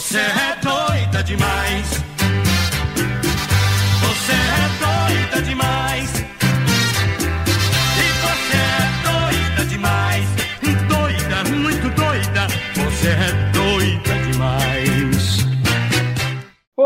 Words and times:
Você 0.00 0.18
é 0.18 0.56
doida 0.62 1.22
demais. 1.22 2.09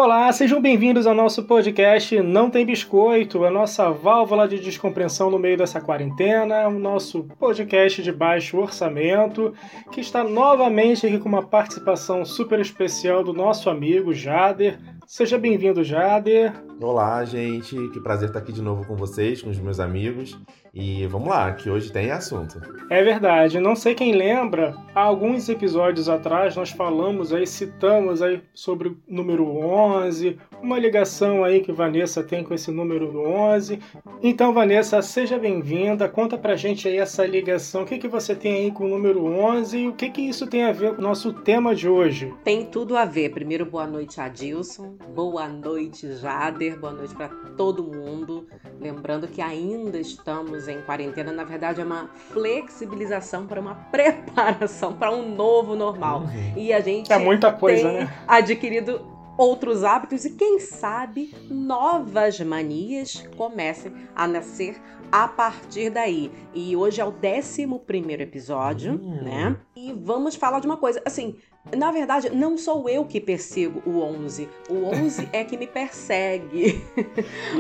Olá, 0.05 0.31
sejam 0.33 0.61
bem-vindos 0.61 1.07
ao 1.07 1.15
nosso 1.15 1.45
podcast 1.45 2.21
Não 2.21 2.51
Tem 2.51 2.67
Biscoito, 2.67 3.43
a 3.43 3.51
nossa 3.51 3.91
válvula 3.91 4.47
de 4.47 4.61
descompressão 4.61 5.31
no 5.31 5.39
meio 5.39 5.57
dessa 5.57 5.81
quarentena, 5.81 6.69
o 6.69 6.79
nosso 6.79 7.25
podcast 7.41 8.03
de 8.03 8.13
baixo 8.13 8.59
orçamento, 8.59 9.55
que 9.91 10.03
está 10.03 10.23
novamente 10.23 11.07
aqui 11.07 11.19
com 11.19 11.27
uma 11.31 11.43
participação 11.43 12.23
super 12.23 12.61
especial 12.61 13.25
do 13.25 13.33
nosso 13.33 13.71
amigo 13.71 14.13
Jader. 14.13 14.79
Seja 15.07 15.37
bem-vindo, 15.37 15.85
Jader. 15.85 16.53
Olá, 16.81 17.25
gente. 17.25 17.77
Que 17.91 18.01
prazer 18.01 18.29
estar 18.29 18.39
aqui 18.39 18.53
de 18.53 18.63
novo 18.63 18.87
com 18.87 18.97
vocês, 18.97 19.43
com 19.43 19.51
os 19.51 19.59
meus 19.59 19.79
amigos. 19.79 20.39
E 20.73 21.07
vamos 21.07 21.29
lá, 21.29 21.53
que 21.53 21.69
hoje 21.69 21.93
tem 21.93 22.11
assunto. 22.11 22.61
É 22.91 23.03
verdade. 23.03 23.61
Não 23.61 23.77
sei 23.77 23.95
quem 23.95 24.13
lembra, 24.13 24.75
há 24.95 25.03
alguns 25.03 25.49
episódios 25.49 26.09
atrás 26.09 26.57
nós 26.57 26.71
falamos 26.71 27.33
aí, 27.33 27.47
citamos 27.47 28.23
aí 28.23 28.43
sobre 28.55 28.89
o 28.89 28.97
número 29.07 29.47
11, 29.47 30.39
uma 30.65 30.79
ligação 30.79 31.45
aí 31.45 31.61
que 31.61 31.71
Vanessa 31.71 32.23
tem 32.23 32.43
com 32.43 32.55
esse 32.55 32.71
número 32.71 33.21
11. 33.21 33.79
Então, 34.23 34.53
Vanessa, 34.53 35.03
seja 35.03 35.39
bem-vinda. 35.39 36.09
Conta 36.09 36.39
pra 36.39 36.57
gente 36.57 36.89
aí 36.89 36.97
essa 36.97 37.27
ligação. 37.27 37.83
O 37.83 37.87
que, 37.87 37.99
que 37.99 38.09
você 38.09 38.35
tem 38.35 38.55
aí 38.55 38.71
com 38.73 38.87
o 38.87 38.89
número 38.89 39.27
11 39.27 39.79
e 39.79 39.89
o 39.89 39.93
que, 39.93 40.09
que 40.09 40.23
isso 40.23 40.47
tem 40.47 40.65
a 40.65 40.73
ver 40.73 40.95
com 40.95 41.03
o 41.03 41.05
nosso 41.05 41.33
tema 41.35 41.75
de 41.75 41.87
hoje? 41.87 42.33
Tem 42.43 42.65
tudo 42.65 42.97
a 42.97 43.05
ver. 43.05 43.31
Primeiro, 43.31 43.67
boa 43.67 43.87
noite, 43.87 44.21
Adilson. 44.21 44.95
Boa 45.15 45.47
noite, 45.47 46.17
Jader. 46.17 46.79
Boa 46.81 46.95
noite 46.95 47.15
para 47.15 47.29
todo 47.57 47.85
mundo. 47.85 48.47
Lembrando 48.81 49.29
que 49.29 49.43
ainda 49.43 49.99
estamos 49.99 50.67
em 50.67 50.81
quarentena. 50.81 51.31
Na 51.31 51.45
verdade, 51.45 51.83
é 51.83 51.85
uma 51.85 52.09
flexibilização 52.33 53.47
para 53.47 53.61
uma 53.61 53.75
preparação 53.93 54.95
para 54.95 55.13
um 55.13 55.35
novo 55.35 55.77
normal. 55.77 56.21
Uhum. 56.21 56.53
E 56.57 56.73
a 56.73 56.81
gente 56.81 57.13
É 57.13 57.19
muita 57.19 57.53
coisa, 57.53 57.87
tem 57.87 57.99
né? 57.99 58.15
adquirido 58.27 59.14
outros 59.37 59.83
hábitos 59.85 60.25
e 60.25 60.31
quem 60.31 60.61
sabe 60.61 61.35
novas 61.51 62.39
manias 62.41 63.27
comecem 63.37 63.93
a 64.15 64.27
nascer 64.27 64.81
a 65.11 65.29
partir 65.29 65.91
daí. 65.91 66.31
E 66.53 66.75
hoje 66.77 67.01
é 67.01 67.05
o 67.05 67.13
11 67.13 67.67
primeiro 67.87 68.23
episódio, 68.23 68.95
Hum. 68.95 69.23
né? 69.23 69.57
E 69.77 69.93
vamos 69.93 70.35
falar 70.35 70.61
de 70.61 70.67
uma 70.67 70.77
coisa, 70.77 71.01
assim, 71.05 71.37
na 71.77 71.91
verdade, 71.91 72.31
não 72.31 72.59
sou 72.59 72.89
eu 72.89 73.05
que 73.05 73.21
persigo 73.21 73.83
o 73.87 74.01
11. 74.01 74.49
O 74.69 74.85
11 74.87 75.29
é 75.33 75.43
que 75.45 75.57
me 75.57 75.67
persegue. 75.67 76.83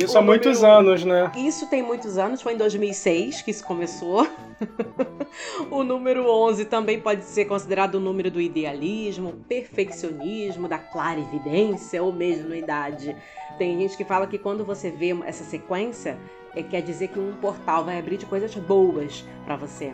Isso 0.02 0.14
O 0.16 0.18
há 0.18 0.22
muitos 0.22 0.60
número- 0.60 0.78
anos, 0.78 1.04
né? 1.04 1.32
Isso 1.36 1.66
tem 1.68 1.82
muitos 1.82 2.18
anos, 2.18 2.42
foi 2.42 2.52
em 2.54 2.56
2006 2.56 3.42
que 3.42 3.50
isso 3.50 3.64
começou. 3.64 4.26
o 5.70 5.82
número 5.82 6.28
11 6.30 6.66
também 6.66 7.00
pode 7.00 7.24
ser 7.24 7.46
considerado 7.46 7.96
o 7.96 8.00
número 8.00 8.30
do 8.30 8.40
idealismo, 8.40 9.32
perfeccionismo, 9.48 10.68
da 10.68 10.78
clarividência 10.78 12.02
ou 12.02 12.12
mesmo 12.12 12.54
idade. 12.54 13.16
Tem 13.58 13.78
gente 13.80 13.96
que 13.96 14.04
fala 14.04 14.26
que 14.26 14.38
quando 14.38 14.64
você 14.64 14.90
vê 14.90 15.10
essa 15.24 15.44
sequência, 15.44 16.18
é, 16.54 16.62
quer 16.62 16.82
dizer 16.82 17.08
que 17.08 17.18
um 17.18 17.32
portal 17.36 17.84
vai 17.84 17.98
abrir 17.98 18.16
de 18.16 18.26
coisas 18.26 18.54
boas 18.54 19.24
pra 19.44 19.56
você. 19.56 19.92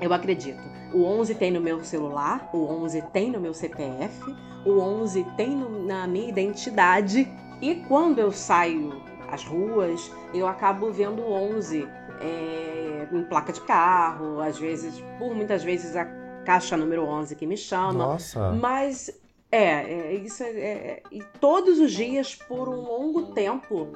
Eu 0.00 0.12
acredito. 0.12 0.62
O 0.92 1.04
11 1.04 1.34
tem 1.34 1.50
no 1.50 1.60
meu 1.60 1.82
celular, 1.84 2.48
o 2.52 2.64
11 2.66 3.02
tem 3.12 3.30
no 3.30 3.40
meu 3.40 3.52
CPF, 3.52 4.34
o 4.64 4.78
11 4.78 5.24
tem 5.36 5.50
no- 5.50 5.84
na 5.84 6.06
minha 6.06 6.28
identidade. 6.28 7.28
E 7.60 7.76
quando 7.88 8.18
eu 8.20 8.30
saio 8.30 9.02
às 9.30 9.44
ruas, 9.44 10.10
eu 10.32 10.46
acabo 10.46 10.90
vendo 10.92 11.22
o 11.22 11.32
11 11.32 11.86
é, 12.20 13.08
em 13.12 13.22
placa 13.24 13.52
de 13.52 13.60
carro, 13.62 14.40
às 14.40 14.58
vezes, 14.58 15.02
por 15.18 15.34
muitas 15.34 15.62
vezes 15.62 15.94
a 15.96 16.04
caixa 16.44 16.76
número 16.76 17.04
11 17.04 17.34
que 17.36 17.46
me 17.46 17.56
chama. 17.56 17.92
Nossa. 17.92 18.52
Mas 18.52 19.10
é, 19.50 19.62
é, 19.62 20.14
isso 20.14 20.42
é, 20.42 20.48
é- 20.50 21.02
E 21.12 21.22
todos 21.40 21.78
os 21.78 21.92
dias, 21.92 22.34
por 22.34 22.68
um 22.68 22.80
longo 22.82 23.26
tempo, 23.32 23.88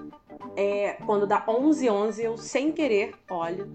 é, 0.56 0.96
quando 1.06 1.26
dá 1.26 1.42
11 1.48 1.88
11 1.88 2.22
eu 2.22 2.36
sem 2.36 2.70
querer 2.72 3.14
olho 3.30 3.72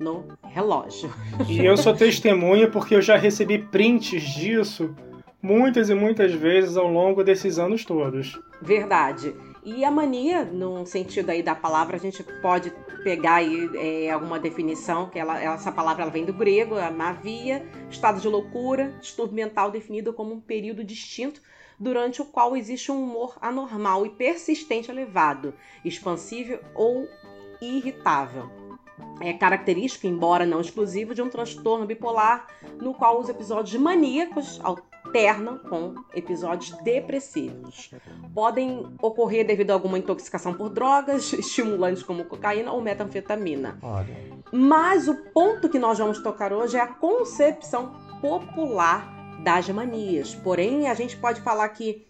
no 0.00 0.24
relógio. 0.42 1.12
E 1.46 1.64
eu 1.64 1.76
sou 1.76 1.94
testemunha 1.94 2.68
porque 2.68 2.94
eu 2.94 3.02
já 3.02 3.16
recebi 3.16 3.58
prints 3.58 4.22
disso 4.22 4.94
muitas 5.42 5.90
e 5.90 5.94
muitas 5.94 6.32
vezes 6.32 6.76
ao 6.76 6.90
longo 6.90 7.22
desses 7.22 7.58
anos 7.58 7.84
todos. 7.84 8.40
Verdade. 8.60 9.34
E 9.62 9.84
a 9.84 9.90
mania, 9.90 10.42
num 10.44 10.86
sentido 10.86 11.30
aí 11.30 11.42
da 11.42 11.54
palavra, 11.54 11.96
a 11.96 12.00
gente 12.00 12.22
pode 12.40 12.72
pegar 13.04 13.36
aí 13.36 13.70
é, 13.74 14.10
alguma 14.10 14.38
definição, 14.38 15.08
que 15.08 15.18
ela, 15.18 15.38
essa 15.40 15.70
palavra 15.70 16.02
ela 16.02 16.10
vem 16.10 16.24
do 16.24 16.32
grego, 16.32 16.76
a 16.76 16.90
mavia, 16.90 17.66
estado 17.90 18.20
de 18.20 18.28
loucura, 18.28 18.94
distúrbio 19.00 19.36
mental 19.36 19.70
definido 19.70 20.14
como 20.14 20.32
um 20.32 20.40
período 20.40 20.82
distinto 20.82 21.42
durante 21.78 22.20
o 22.20 22.26
qual 22.26 22.56
existe 22.56 22.90
um 22.90 23.02
humor 23.02 23.36
anormal 23.40 24.04
e 24.04 24.10
persistente 24.10 24.90
elevado, 24.90 25.54
expansível 25.84 26.60
ou 26.74 27.06
irritável. 27.60 28.59
É 29.20 29.32
característico, 29.32 30.06
embora 30.06 30.46
não 30.46 30.60
exclusivo, 30.60 31.14
de 31.14 31.22
um 31.22 31.28
transtorno 31.28 31.86
bipolar 31.86 32.46
no 32.80 32.94
qual 32.94 33.20
os 33.20 33.28
episódios 33.28 33.80
maníacos 33.80 34.60
alternam 34.62 35.58
com 35.58 35.94
episódios 36.14 36.70
depressivos 36.82 37.90
podem 38.34 38.86
ocorrer 39.02 39.46
devido 39.46 39.70
a 39.70 39.74
alguma 39.74 39.98
intoxicação 39.98 40.54
por 40.54 40.70
drogas, 40.70 41.32
estimulantes 41.34 42.02
como 42.02 42.24
cocaína 42.24 42.72
ou 42.72 42.80
metanfetamina. 42.80 43.78
Olha. 43.82 44.16
Mas 44.52 45.08
o 45.08 45.14
ponto 45.32 45.68
que 45.68 45.78
nós 45.78 45.98
vamos 45.98 46.22
tocar 46.22 46.52
hoje 46.52 46.76
é 46.76 46.80
a 46.80 46.86
concepção 46.86 47.92
popular 48.20 49.20
das 49.42 49.68
manias. 49.68 50.34
Porém, 50.34 50.88
a 50.88 50.94
gente 50.94 51.16
pode 51.16 51.40
falar 51.40 51.68
que 51.70 52.09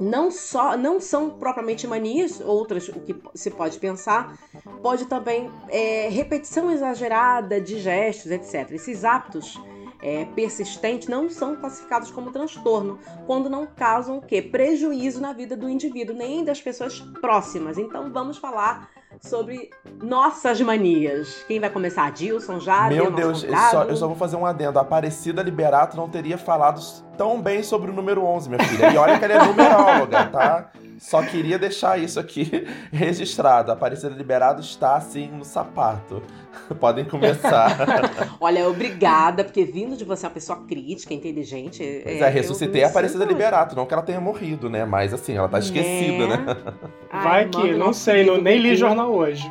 não 0.00 0.30
só 0.30 0.76
não 0.76 1.00
são 1.00 1.30
propriamente 1.30 1.86
manias, 1.86 2.40
outras 2.40 2.88
o 2.88 3.00
que 3.00 3.14
se 3.34 3.50
pode 3.50 3.78
pensar, 3.78 4.36
pode 4.82 5.06
também 5.06 5.50
é, 5.68 6.08
repetição 6.08 6.70
exagerada 6.70 7.60
de 7.60 7.78
gestos, 7.78 8.30
etc. 8.30 8.72
Esses 8.72 9.04
hábitos 9.04 9.60
é, 10.02 10.24
persistentes 10.26 11.08
não 11.08 11.30
são 11.30 11.56
classificados 11.56 12.10
como 12.10 12.30
transtorno 12.30 12.98
quando 13.26 13.48
não 13.48 13.66
causam 13.66 14.18
o 14.18 14.22
quê? 14.22 14.42
Prejuízo 14.42 15.20
na 15.20 15.32
vida 15.32 15.56
do 15.56 15.68
indivíduo, 15.68 16.14
nem 16.14 16.44
das 16.44 16.60
pessoas 16.60 17.00
próximas. 17.20 17.78
Então 17.78 18.12
vamos 18.12 18.36
falar 18.36 18.90
sobre 19.20 19.70
nossas 20.02 20.60
manias. 20.60 21.44
Quem 21.46 21.60
vai 21.60 21.70
começar? 21.70 22.10
Dilson, 22.10 22.60
já? 22.60 22.88
Meu 22.88 23.10
Deus, 23.10 23.44
eu 23.44 23.56
só, 23.56 23.82
eu 23.84 23.96
só 23.96 24.06
vou 24.06 24.16
fazer 24.16 24.36
um 24.36 24.46
adendo. 24.46 24.78
A 24.78 24.82
Aparecida 24.82 25.42
Liberato 25.42 25.96
não 25.96 26.08
teria 26.08 26.38
falado 26.38 26.80
tão 27.16 27.40
bem 27.40 27.62
sobre 27.62 27.90
o 27.90 27.94
número 27.94 28.24
11, 28.24 28.48
minha 28.48 28.64
filha. 28.64 28.92
E 28.92 28.96
olha 28.96 29.18
que 29.18 29.24
ela 29.24 29.34
é 29.34 29.46
numeróloga, 29.46 30.26
tá? 30.26 30.70
Só 30.98 31.22
queria 31.22 31.58
deixar 31.58 31.98
isso 31.98 32.18
aqui 32.18 32.66
registrado. 32.92 33.70
A 33.70 33.74
Aparecida 33.74 34.14
Liberato 34.14 34.60
está, 34.60 34.96
assim, 34.96 35.28
no 35.28 35.44
sapato. 35.44 36.22
Podem 36.80 37.04
começar. 37.04 37.76
Olha, 38.40 38.68
obrigada, 38.68 39.44
porque 39.44 39.64
vindo 39.64 39.96
de 39.96 40.04
você 40.04 40.26
uma 40.26 40.32
pessoa 40.32 40.64
crítica, 40.66 41.12
inteligente. 41.12 42.00
Pois 42.02 42.20
é, 42.20 42.28
ressuscitei 42.28 42.84
a 42.84 42.88
Aparecida 42.88 43.24
Liberato. 43.24 43.74
Não 43.74 43.86
que 43.86 43.94
ela 43.94 44.02
tenha 44.02 44.20
morrido, 44.20 44.70
né? 44.70 44.84
Mas, 44.84 45.12
assim, 45.12 45.36
ela 45.36 45.48
tá 45.48 45.58
esquecida, 45.58 46.26
né? 46.26 46.56
Vai 47.12 47.48
que, 47.48 47.74
não 47.74 47.92
sei, 47.92 48.24
não, 48.24 48.40
nem 48.40 48.58
li 48.58 48.76
jornal 48.76 49.12
hoje. 49.12 49.50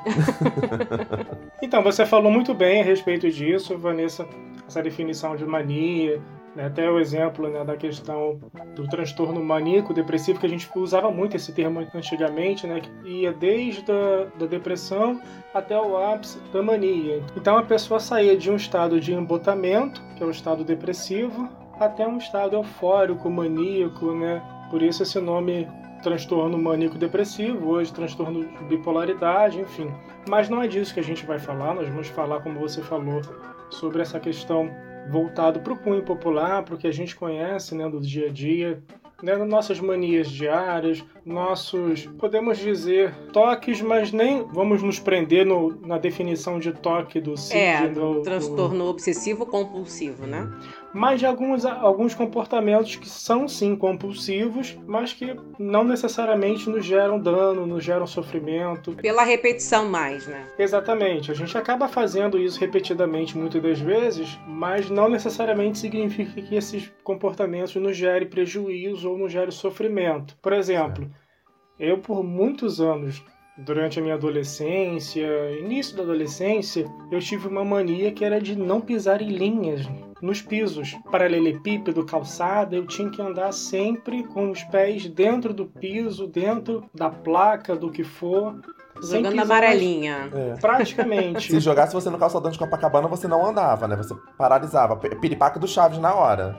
então, 1.62 1.84
você 1.84 2.06
falou 2.06 2.31
muito 2.31 2.54
bem 2.54 2.81
a 2.81 2.86
respeito 2.86 3.30
disso, 3.30 3.78
Vanessa, 3.78 4.28
essa 4.68 4.81
definição 4.81 5.36
de 5.36 5.46
mania, 5.46 6.18
né, 6.18 6.43
até 6.62 6.90
o 6.90 7.00
exemplo 7.00 7.47
né, 7.50 7.64
da 7.64 7.75
questão 7.75 8.40
do 8.75 8.88
transtorno 8.88 9.44
maníaco-depressivo, 9.44 10.39
que 10.39 10.45
a 10.45 10.50
gente 10.50 10.69
usava 10.75 11.10
muito 11.10 11.36
esse 11.36 11.51
termo 11.54 11.80
antigamente, 11.94 12.68
né, 12.68 12.81
que 12.81 13.10
ia 13.10 13.33
desde 13.33 13.92
a 13.92 14.28
da 14.38 14.45
depressão 14.45 15.19
até 15.54 15.80
o 15.80 15.98
ápice 15.98 16.39
da 16.51 16.62
mania. 16.62 17.24
Então, 17.36 17.57
a 17.57 17.63
pessoa 17.63 18.00
saía 18.00 18.38
de 18.38 18.51
um 18.51 18.56
estado 18.56 19.00
de 19.00 19.13
embotamento, 19.13 20.01
que 20.16 20.24
é 20.24 20.25
o 20.25 20.31
estado 20.31 20.63
depressivo, 20.63 21.50
até 21.80 22.07
um 22.07 22.18
estado 22.18 22.56
eufórico, 22.56 23.30
maníaco, 23.30 24.12
né? 24.13 24.42
Por 24.69 24.81
isso 24.81 25.04
esse 25.04 25.19
nome 25.19 25.68
transtorno 26.04 26.57
maníaco-depressivo, 26.57 27.69
hoje 27.69 27.94
transtorno 27.94 28.45
de 28.45 28.63
bipolaridade, 28.66 29.60
enfim. 29.60 29.92
Mas 30.28 30.50
não 30.50 30.62
é 30.62 30.68
disso 30.68 30.94
que 30.94 31.00
a 31.00 31.04
gente 31.04 31.25
vai 31.25 31.39
falar, 31.39 31.74
nós 31.74 31.88
vamos 31.88 32.10
falar, 32.10 32.42
como 32.42 32.60
você 32.60 32.81
falou, 32.81 33.22
sobre 33.69 34.01
essa 34.01 34.19
questão 34.19 34.69
voltado 35.10 35.60
para 35.60 35.74
o 35.74 35.78
cunho 35.78 36.04
popular, 36.04 36.64
para 36.64 36.76
o 36.76 36.78
que 36.78 36.88
a 36.88 36.92
gente 36.92 37.16
conhece 37.16 37.76
né, 37.76 37.90
do 37.90 38.00
dia 38.00 38.28
a 38.28 38.30
dia, 38.32 38.82
né, 39.22 39.36
nossas 39.38 39.80
manias 39.80 40.30
diárias, 40.30 41.04
nossos, 41.25 42.06
podemos 42.20 42.58
dizer, 42.58 43.14
toques, 43.31 43.81
mas 43.81 44.12
nem 44.12 44.44
vamos 44.52 44.81
nos 44.84 45.00
prender 45.00 45.46
no, 45.46 45.80
na 45.86 45.98
definição 45.98 46.60
de 46.60 46.72
toque 46.74 47.20
do 47.22 47.38
CID. 47.38 47.58
É, 47.60 47.88
do, 47.88 48.14
do- 48.16 48.22
transtorno 48.22 48.86
obsessivo 48.88 49.46
compulsivo, 49.46 50.25
né? 50.25 50.50
mas 50.94 51.20
de 51.20 51.25
alguns, 51.25 51.66
alguns 51.66 52.14
comportamentos 52.14 52.96
que 52.98 53.10
são 53.10 53.48
sim 53.48 53.75
compulsivos, 53.75 54.78
mas 54.86 55.12
que 55.12 55.36
não 55.58 55.84
necessariamente 55.84 56.70
nos 56.70 56.86
geram 56.86 57.20
dano, 57.20 57.66
nos 57.66 57.84
geram 57.84 58.06
sofrimento. 58.06 58.92
Pela 58.94 59.24
repetição 59.24 59.90
mais, 59.90 60.28
né? 60.28 60.46
Exatamente. 60.60 61.31
A 61.31 61.34
gente 61.34 61.58
acaba 61.58 61.88
fazendo 61.88 62.38
isso 62.38 62.60
repetidamente 62.60 63.36
muitas 63.36 63.60
das 63.62 63.80
vezes, 63.80 64.38
mas 64.48 64.88
não 64.90 65.10
necessariamente 65.10 65.80
significa 65.80 66.40
que 66.40 66.56
esses 66.56 66.92
comportamentos 67.04 67.74
nos 67.76 67.98
gerem 67.98 68.28
prejuízo 68.28 69.10
ou 69.10 69.18
nos 69.18 69.31
gerem 69.31 69.50
sofrimento. 69.52 70.38
Por 70.44 70.54
exemplo, 70.54 71.10
eu 71.83 71.97
por 71.97 72.24
muitos 72.24 72.80
anos 72.80 73.24
Durante 73.56 74.00
a 74.00 74.01
minha 74.01 74.15
adolescência, 74.15 75.27
início 75.59 75.95
da 75.95 76.01
adolescência, 76.01 76.91
eu 77.12 77.19
tive 77.19 77.47
uma 77.47 77.63
mania 77.63 78.12
que 78.12 78.25
era 78.25 78.41
de 78.41 78.56
não 78.56 78.81
pisar 78.81 79.21
em 79.21 79.30
linhas 79.30 79.88
nos 80.19 80.41
pisos. 80.41 80.97
Paralelepípedo, 81.12 82.03
calçada, 82.03 82.75
eu 82.75 82.88
tinha 82.88 83.12
que 83.12 83.21
andar 83.21 83.51
sempre 83.51 84.24
com 84.24 84.50
os 84.50 84.63
pés 84.63 85.07
dentro 85.07 85.53
do 85.53 85.68
piso, 85.68 86.25
dentro 86.25 86.89
da 86.95 87.12
placa, 87.12 87.75
do 87.75 87.91
que 87.91 88.03
for. 88.03 88.59
Jogando 89.03 89.39
amarelinha. 89.39 90.31
É. 90.33 90.56
Praticamente. 90.59 91.51
Se 91.53 91.59
jogasse 91.59 91.94
você 91.94 92.09
no 92.09 92.18
calçadão 92.18 92.50
de 92.50 92.57
Copacabana, 92.57 93.07
você 93.07 93.27
não 93.27 93.45
andava, 93.45 93.88
né? 93.88 93.95
Você 93.95 94.15
paralisava. 94.35 94.95
Piripaca 94.95 95.59
do 95.59 95.68
Chaves 95.68 96.00
na 96.00 96.15
hora. 96.15 96.57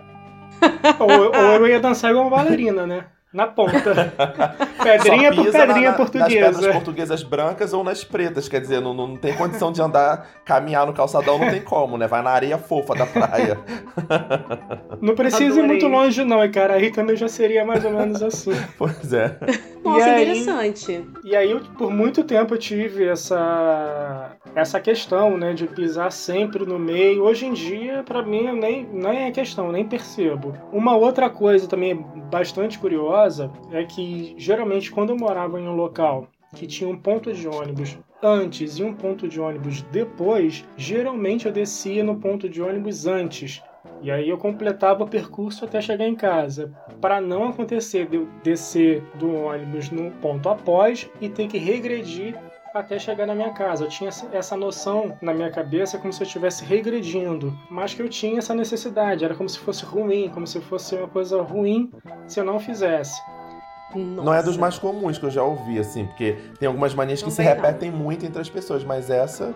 ou, 1.00 1.26
ou 1.26 1.54
eu 1.56 1.66
ia 1.66 1.80
dançar 1.80 2.12
igual 2.12 2.28
uma 2.28 2.36
bailarina, 2.36 2.86
né? 2.86 3.06
Na 3.34 3.48
ponta. 3.48 4.14
pedrinha 4.80 5.34
por 5.34 5.50
pedrinha 5.50 5.90
na, 5.90 5.96
portuguesa. 5.96 6.40
Nas 6.40 6.56
pedras 6.56 6.74
portuguesas 6.74 7.22
brancas 7.24 7.72
ou 7.72 7.82
nas 7.82 8.04
pretas, 8.04 8.48
quer 8.48 8.60
dizer, 8.60 8.80
não, 8.80 8.94
não 8.94 9.16
tem 9.16 9.34
condição 9.34 9.72
de 9.72 9.82
andar, 9.82 10.28
caminhar 10.44 10.86
no 10.86 10.92
calçadão, 10.92 11.36
não 11.36 11.50
tem 11.50 11.60
como, 11.60 11.98
né? 11.98 12.06
Vai 12.06 12.22
na 12.22 12.30
areia 12.30 12.56
fofa 12.56 12.94
da 12.94 13.04
praia. 13.04 13.58
Não 15.00 15.16
precisa 15.16 15.58
ir 15.58 15.64
muito 15.64 15.88
longe, 15.88 16.24
não, 16.24 16.48
cara. 16.50 16.74
Aí 16.74 16.92
também 16.92 17.16
já 17.16 17.26
seria 17.26 17.64
mais 17.64 17.84
ou 17.84 17.90
menos 17.90 18.22
assim. 18.22 18.52
Pois 18.78 19.12
é. 19.12 19.36
Nossa, 19.82 20.04
aí, 20.04 20.22
interessante. 20.22 21.04
E 21.24 21.34
aí, 21.34 21.58
por 21.76 21.90
muito 21.90 22.22
tempo, 22.22 22.54
eu 22.54 22.58
tive 22.58 23.06
essa, 23.06 24.32
essa 24.54 24.78
questão, 24.78 25.36
né, 25.36 25.52
de 25.52 25.66
pisar 25.66 26.12
sempre 26.12 26.64
no 26.64 26.78
meio. 26.78 27.24
Hoje 27.24 27.46
em 27.46 27.52
dia, 27.52 28.02
para 28.04 28.22
mim, 28.22 28.52
nem, 28.52 28.84
nem 28.92 29.24
é 29.24 29.30
questão, 29.30 29.72
nem 29.72 29.84
percebo. 29.84 30.54
Uma 30.72 30.96
outra 30.96 31.30
coisa 31.30 31.66
também 31.66 31.94
bastante 32.30 32.78
curiosa 32.78 33.23
curiosa 33.24 33.50
é 33.72 33.84
que 33.84 34.34
geralmente 34.36 34.90
quando 34.90 35.10
eu 35.10 35.16
morava 35.16 35.58
em 35.60 35.66
um 35.66 35.74
local 35.74 36.28
que 36.54 36.66
tinha 36.66 36.88
um 36.88 36.96
ponto 36.96 37.32
de 37.32 37.48
ônibus 37.48 37.98
antes 38.22 38.78
e 38.78 38.84
um 38.84 38.94
ponto 38.94 39.26
de 39.26 39.40
ônibus 39.40 39.82
depois, 39.90 40.64
geralmente 40.76 41.46
eu 41.46 41.52
descia 41.52 42.04
no 42.04 42.16
ponto 42.16 42.48
de 42.48 42.62
ônibus 42.62 43.06
antes. 43.06 43.62
E 44.00 44.10
aí 44.10 44.28
eu 44.28 44.38
completava 44.38 45.04
o 45.04 45.08
percurso 45.08 45.64
até 45.64 45.80
chegar 45.80 46.06
em 46.06 46.14
casa, 46.14 46.72
para 47.00 47.20
não 47.20 47.48
acontecer 47.48 48.06
de 48.06 48.16
eu 48.16 48.28
descer 48.42 49.02
do 49.16 49.34
ônibus 49.34 49.90
no 49.90 50.10
ponto 50.12 50.48
após 50.48 51.08
e 51.20 51.28
ter 51.28 51.48
que 51.48 51.58
regredir 51.58 52.38
até 52.74 52.98
chegar 52.98 53.26
na 53.26 53.34
minha 53.34 53.52
casa. 53.52 53.84
Eu 53.84 53.88
tinha 53.88 54.10
essa 54.32 54.56
noção 54.56 55.16
na 55.22 55.32
minha 55.32 55.50
cabeça 55.50 55.96
como 55.96 56.12
se 56.12 56.20
eu 56.20 56.26
estivesse 56.26 56.64
regredindo, 56.64 57.56
mas 57.70 57.94
que 57.94 58.02
eu 58.02 58.08
tinha 58.08 58.38
essa 58.38 58.52
necessidade. 58.52 59.24
Era 59.24 59.34
como 59.34 59.48
se 59.48 59.58
fosse 59.60 59.84
ruim, 59.84 60.28
como 60.28 60.46
se 60.46 60.60
fosse 60.60 60.96
uma 60.96 61.06
coisa 61.06 61.40
ruim 61.40 61.92
se 62.26 62.40
eu 62.40 62.44
não 62.44 62.58
fizesse. 62.58 63.22
Nossa. 63.94 64.22
Não 64.24 64.34
é 64.34 64.42
dos 64.42 64.56
mais 64.56 64.76
comuns 64.76 65.18
que 65.18 65.24
eu 65.24 65.30
já 65.30 65.44
ouvi, 65.44 65.78
assim, 65.78 66.06
porque 66.06 66.36
tem 66.58 66.66
algumas 66.66 66.92
manias 66.94 67.20
que 67.20 67.28
não 67.28 67.34
se 67.34 67.42
repetem 67.42 67.92
não. 67.92 67.98
muito 67.98 68.26
entre 68.26 68.40
as 68.40 68.50
pessoas, 68.50 68.82
mas 68.82 69.08
essa 69.08 69.54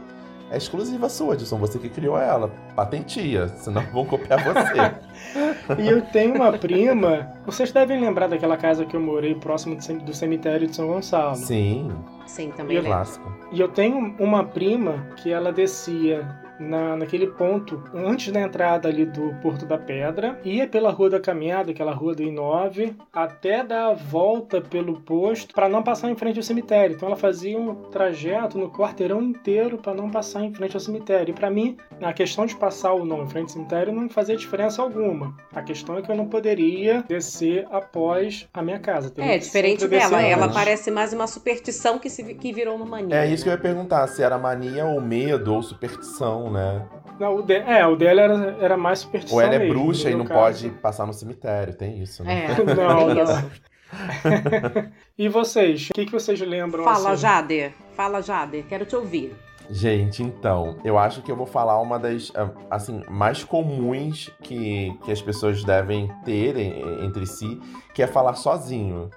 é 0.48 0.56
exclusiva 0.56 1.08
sua, 1.08 1.34
Edson. 1.34 1.58
Você 1.58 1.78
que 1.78 1.88
criou 1.88 2.16
ela. 2.16 2.50
Patentia, 2.76 3.48
senão 3.48 3.82
vão 3.92 4.04
copiar 4.04 4.42
você. 4.44 5.47
E 5.78 5.88
eu 5.88 6.02
tenho 6.02 6.34
uma 6.34 6.52
prima. 6.52 7.32
Vocês 7.44 7.72
devem 7.72 8.00
lembrar 8.00 8.28
daquela 8.28 8.56
casa 8.56 8.84
que 8.84 8.94
eu 8.94 9.00
morei 9.00 9.34
próximo 9.34 9.76
do 9.76 10.14
cemitério 10.14 10.66
de 10.66 10.76
São 10.76 10.86
Gonçalo. 10.86 11.36
Sim. 11.36 11.90
Sim, 12.26 12.52
também. 12.56 12.76
E 12.76 12.78
eu, 12.78 12.84
clássico. 12.84 13.32
E 13.52 13.60
eu 13.60 13.68
tenho 13.68 14.14
uma 14.18 14.44
prima 14.44 15.06
que 15.16 15.32
ela 15.32 15.52
descia 15.52 16.26
na, 16.58 16.96
naquele 16.96 17.26
ponto, 17.26 17.82
antes 17.94 18.32
da 18.32 18.40
entrada 18.40 18.88
ali 18.88 19.05
do 19.05 19.34
Porto 19.40 19.66
da 19.66 19.78
Pedra, 19.78 20.40
ia 20.44 20.66
pela 20.66 20.90
Rua 20.90 21.10
da 21.10 21.20
Caminhada, 21.20 21.70
aquela 21.70 21.93
rua 21.93 22.14
do 22.14 22.22
I9, 22.22 22.94
até 23.12 23.64
dar 23.64 23.90
a 23.90 23.94
volta 23.94 24.60
pelo 24.60 25.00
posto 25.00 25.55
para 25.55 25.69
não 25.69 25.82
passar 25.82 26.10
em 26.10 26.16
frente 26.16 26.38
ao 26.38 26.43
cemitério. 26.43 26.96
Então 26.96 27.08
ela 27.08 27.16
fazia 27.16 27.58
um 27.58 27.75
trajeto 27.90 28.58
no 28.58 28.70
quarteirão 28.70 29.22
inteiro 29.22 29.78
para 29.78 29.94
não 29.94 30.10
passar 30.10 30.44
em 30.44 30.52
frente 30.52 30.75
ao 30.75 30.81
cemitério. 30.81 31.32
E 31.32 31.34
para 31.34 31.50
mim, 31.50 31.76
a 32.02 32.12
questão 32.12 32.46
de 32.46 32.56
passar 32.56 32.93
ou 32.93 33.04
não 33.04 33.25
em 33.25 33.28
frente 33.28 33.44
ao 33.44 33.54
cemitério 33.54 33.93
não 33.93 34.08
fazia 34.08 34.37
diferença 34.37 34.82
alguma. 34.82 35.34
A 35.54 35.62
questão 35.62 35.96
é 35.96 36.02
que 36.02 36.11
eu 36.11 36.16
não 36.16 36.26
poderia 36.26 37.04
descer 37.08 37.66
após 37.70 38.49
a 38.52 38.62
minha 38.62 38.78
casa. 38.78 39.12
É, 39.19 39.38
diferente 39.38 39.87
dela. 39.87 40.22
Ela 40.22 40.49
parece 40.49 40.90
mais 40.90 41.12
uma 41.12 41.26
superstição 41.26 41.99
que, 41.99 42.11
se, 42.11 42.22
que 42.34 42.52
virou 42.52 42.76
uma 42.76 42.84
mania. 42.84 43.16
É 43.16 43.26
isso 43.26 43.38
né? 43.38 43.43
que 43.44 43.49
eu 43.49 43.52
ia 43.52 43.58
perguntar, 43.58 44.06
se 44.08 44.22
era 44.22 44.38
mania 44.38 44.84
ou 44.87 45.00
medo 45.00 45.54
ou 45.54 45.62
superstição 45.62 46.47
né? 46.50 46.86
Não, 47.18 47.36
o 47.36 47.42
de... 47.42 47.54
É, 47.54 47.86
o 47.86 47.96
dela 47.96 48.20
era, 48.20 48.56
era 48.60 48.76
mais 48.76 49.00
superstição. 49.00 49.38
Ou 49.38 49.42
ela 49.42 49.54
é 49.54 49.58
mesmo, 49.58 49.74
bruxa 49.74 50.10
e 50.10 50.14
não 50.14 50.24
caso. 50.24 50.40
pode 50.40 50.70
passar 50.80 51.06
no 51.06 51.12
cemitério, 51.12 51.74
tem 51.74 52.00
isso, 52.00 52.22
né? 52.22 52.46
É, 52.46 52.48
não, 52.74 53.14
não. 53.14 53.50
e 55.18 55.28
vocês? 55.28 55.88
O 55.90 55.94
que, 55.94 56.06
que 56.06 56.12
vocês 56.12 56.40
lembram? 56.40 56.84
Fala, 56.84 57.12
assim? 57.12 57.22
Jader. 57.22 57.72
Fala, 57.94 58.22
Jader. 58.22 58.64
Quero 58.68 58.84
te 58.84 58.94
ouvir. 58.94 59.34
Gente, 59.70 60.22
então, 60.22 60.78
eu 60.82 60.98
acho 60.98 61.20
que 61.20 61.30
eu 61.30 61.36
vou 61.36 61.44
falar 61.44 61.78
uma 61.80 61.98
das, 61.98 62.32
ah, 62.34 62.50
assim, 62.70 63.02
mais 63.08 63.44
comuns 63.44 64.30
que, 64.42 64.96
que 65.04 65.12
as 65.12 65.20
pessoas 65.20 65.62
devem 65.62 66.10
ter 66.24 66.56
entre 67.04 67.26
si, 67.26 67.60
que 67.92 68.02
é 68.02 68.06
falar 68.06 68.34
sozinho. 68.34 69.10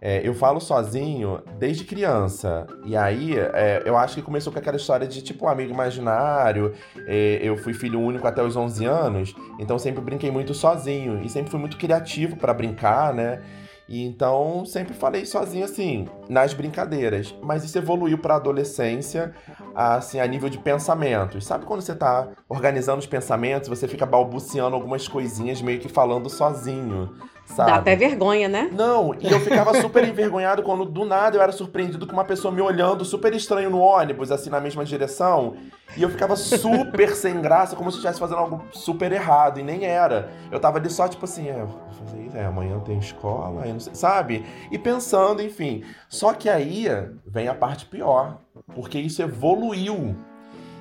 É, 0.00 0.26
eu 0.26 0.34
falo 0.34 0.60
sozinho 0.60 1.42
desde 1.58 1.84
criança. 1.84 2.66
E 2.84 2.96
aí, 2.96 3.36
é, 3.36 3.82
eu 3.84 3.96
acho 3.96 4.14
que 4.14 4.22
começou 4.22 4.52
com 4.52 4.58
aquela 4.58 4.76
história 4.76 5.06
de 5.06 5.22
tipo 5.22 5.46
amigo 5.48 5.72
imaginário. 5.72 6.72
É, 7.06 7.40
eu 7.42 7.56
fui 7.56 7.74
filho 7.74 8.00
único 8.00 8.26
até 8.26 8.42
os 8.42 8.56
11 8.56 8.84
anos, 8.84 9.34
então 9.58 9.78
sempre 9.78 10.00
brinquei 10.00 10.30
muito 10.30 10.54
sozinho. 10.54 11.22
E 11.22 11.28
sempre 11.28 11.50
fui 11.50 11.60
muito 11.60 11.76
criativo 11.76 12.36
para 12.36 12.54
brincar, 12.54 13.12
né? 13.12 13.42
E 13.88 14.04
então 14.04 14.66
sempre 14.66 14.92
falei 14.92 15.24
sozinho 15.24 15.64
assim, 15.64 16.06
nas 16.28 16.52
brincadeiras. 16.52 17.34
Mas 17.42 17.64
isso 17.64 17.78
evoluiu 17.78 18.18
para 18.18 18.36
adolescência, 18.36 19.34
assim, 19.74 20.20
a 20.20 20.26
nível 20.26 20.50
de 20.50 20.58
pensamentos. 20.58 21.46
Sabe 21.46 21.64
quando 21.64 21.80
você 21.80 21.94
tá 21.94 22.28
organizando 22.48 22.98
os 22.98 23.06
pensamentos, 23.06 23.68
você 23.68 23.88
fica 23.88 24.04
balbuciando 24.04 24.76
algumas 24.76 25.08
coisinhas 25.08 25.62
meio 25.62 25.80
que 25.80 25.88
falando 25.88 26.28
sozinho. 26.28 27.14
Sabe? 27.54 27.70
Dá 27.70 27.76
até 27.78 27.96
vergonha, 27.96 28.48
né? 28.48 28.68
Não, 28.72 29.14
e 29.18 29.30
eu 29.30 29.40
ficava 29.40 29.80
super 29.80 30.06
envergonhado 30.06 30.62
quando 30.62 30.84
do 30.84 31.04
nada 31.04 31.36
eu 31.36 31.42
era 31.42 31.50
surpreendido 31.50 32.06
com 32.06 32.12
uma 32.12 32.24
pessoa 32.24 32.52
me 32.52 32.60
olhando 32.60 33.04
super 33.04 33.34
estranho 33.34 33.70
no 33.70 33.80
ônibus, 33.80 34.30
assim, 34.30 34.50
na 34.50 34.60
mesma 34.60 34.84
direção. 34.84 35.56
E 35.96 36.02
eu 36.02 36.10
ficava 36.10 36.36
super 36.36 37.14
sem 37.16 37.40
graça, 37.40 37.74
como 37.74 37.90
se 37.90 37.96
eu 37.96 37.98
estivesse 38.00 38.20
fazendo 38.20 38.38
algo 38.38 38.62
super 38.70 39.10
errado, 39.10 39.58
e 39.58 39.62
nem 39.62 39.84
era. 39.84 40.30
Eu 40.52 40.60
tava 40.60 40.78
ali 40.78 40.90
só, 40.90 41.08
tipo 41.08 41.24
assim, 41.24 41.48
é, 41.48 41.64
vou 41.64 41.80
fazer 42.04 42.22
isso, 42.22 42.36
é, 42.36 42.44
amanhã 42.44 42.78
tem 42.80 42.98
escola, 42.98 43.62
aí 43.62 43.72
não 43.72 43.80
sei, 43.80 43.94
sabe? 43.94 44.44
E 44.70 44.78
pensando, 44.78 45.42
enfim. 45.42 45.82
Só 46.08 46.34
que 46.34 46.48
aí 46.48 46.86
vem 47.26 47.48
a 47.48 47.54
parte 47.54 47.86
pior, 47.86 48.38
porque 48.74 48.98
isso 48.98 49.22
evoluiu 49.22 50.14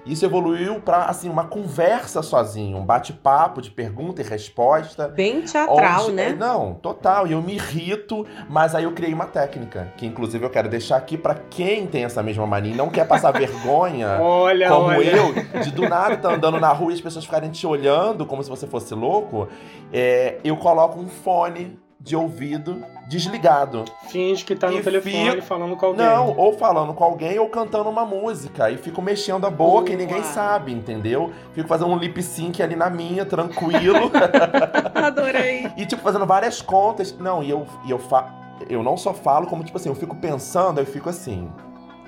isso 0.08 0.26
evoluiu 0.26 0.80
para 0.80 1.06
assim 1.06 1.30
uma 1.30 1.46
conversa 1.46 2.22
sozinho, 2.22 2.78
um 2.78 2.86
bate-papo 2.86 3.62
de 3.62 3.70
pergunta 3.70 4.22
e 4.22 4.26
resposta. 4.26 5.08
Bem 5.08 5.42
teatral, 5.42 6.06
onde, 6.06 6.14
né? 6.14 6.30
É, 6.30 6.34
não, 6.34 6.76
total. 6.76 7.28
E 7.28 7.34
eu 7.34 7.42
me 7.42 7.56
irrito, 7.56 8.26
mas 8.50 8.74
aí 8.74 8.84
eu 8.84 8.92
criei 8.92 9.14
uma 9.14 9.26
técnica 9.26 9.92
que 9.98 10.06
inclusive 10.06 10.46
eu 10.46 10.50
quero 10.50 10.70
deixar 10.70 10.98
aqui 10.98 11.18
para 11.18 11.36
quem 11.36 11.88
tem 11.88 12.04
essa 12.04 12.24
mesma 12.24 12.48
mania 12.48 12.74
e 12.74 12.76
não 12.76 12.90
quer 12.90 13.08
passar 13.08 13.32
vergonha, 13.38 14.20
olha, 14.20 14.70
como 14.70 14.88
olha. 14.88 15.16
eu, 15.16 15.62
de 15.62 15.72
do 15.72 15.88
nada 15.88 16.18
tá 16.18 16.34
andando 16.34 16.60
na 16.60 16.72
rua 16.72 16.92
e 16.92 16.96
as 16.96 17.02
pessoas 17.02 17.26
ficarem 17.26 17.52
te 17.52 17.68
olhando 17.68 18.26
como 18.26 18.44
se 18.44 18.50
você 18.50 18.66
fosse 18.66 18.94
louco. 18.94 19.48
É, 19.92 20.38
eu 20.44 20.56
coloco 20.58 21.00
um 21.00 21.08
fone 21.08 21.78
de 22.00 22.16
ouvido 22.16 22.84
desligado. 23.08 23.86
Finge 24.10 24.46
que 24.46 24.56
tá 24.56 24.70
no 24.70 24.80
e 24.80 24.84
telefone 24.84 25.32
fico... 25.32 25.42
falando 25.44 25.76
com 25.76 25.86
alguém. 25.88 26.06
Não, 26.06 26.38
ou 26.38 26.54
falando 26.54 26.94
com 26.94 27.04
alguém 27.04 27.40
ou 27.40 27.50
cantando 27.50 27.90
uma 27.90 28.06
música. 28.06 28.70
E 28.70 28.78
fico 28.78 29.02
mexendo 29.02 29.46
a 29.46 29.50
boca 29.50 29.92
e 29.92 29.96
ninguém 29.96 30.24
sabe, 30.24 30.72
entendeu? 30.72 31.32
Fico 31.54 31.68
fazendo 31.68 31.92
um 31.92 31.98
lip 31.98 32.22
sync 32.22 32.62
ali 32.62 32.76
na 32.76 32.90
minha, 32.90 33.26
tranquilo. 33.26 34.12
Adorei. 34.94 35.72
e 35.76 35.86
tipo, 35.86 36.02
fazendo 36.02 36.26
várias 36.26 36.62
contas. 36.62 37.16
Não, 37.18 37.42
e 37.42 37.50
eu, 37.50 37.66
e 37.86 37.92
eu, 37.92 38.00
fa... 38.00 38.34
eu 38.70 38.84
não 38.84 38.96
só 38.96 39.14
falo, 39.14 39.48
como 39.48 39.64
tipo 39.64 39.78
assim, 39.78 39.90
eu 39.90 39.96
fico 39.96 40.16
pensando, 40.16 40.80
eu 40.80 40.86
fico 40.86 41.10
assim. 41.10 41.50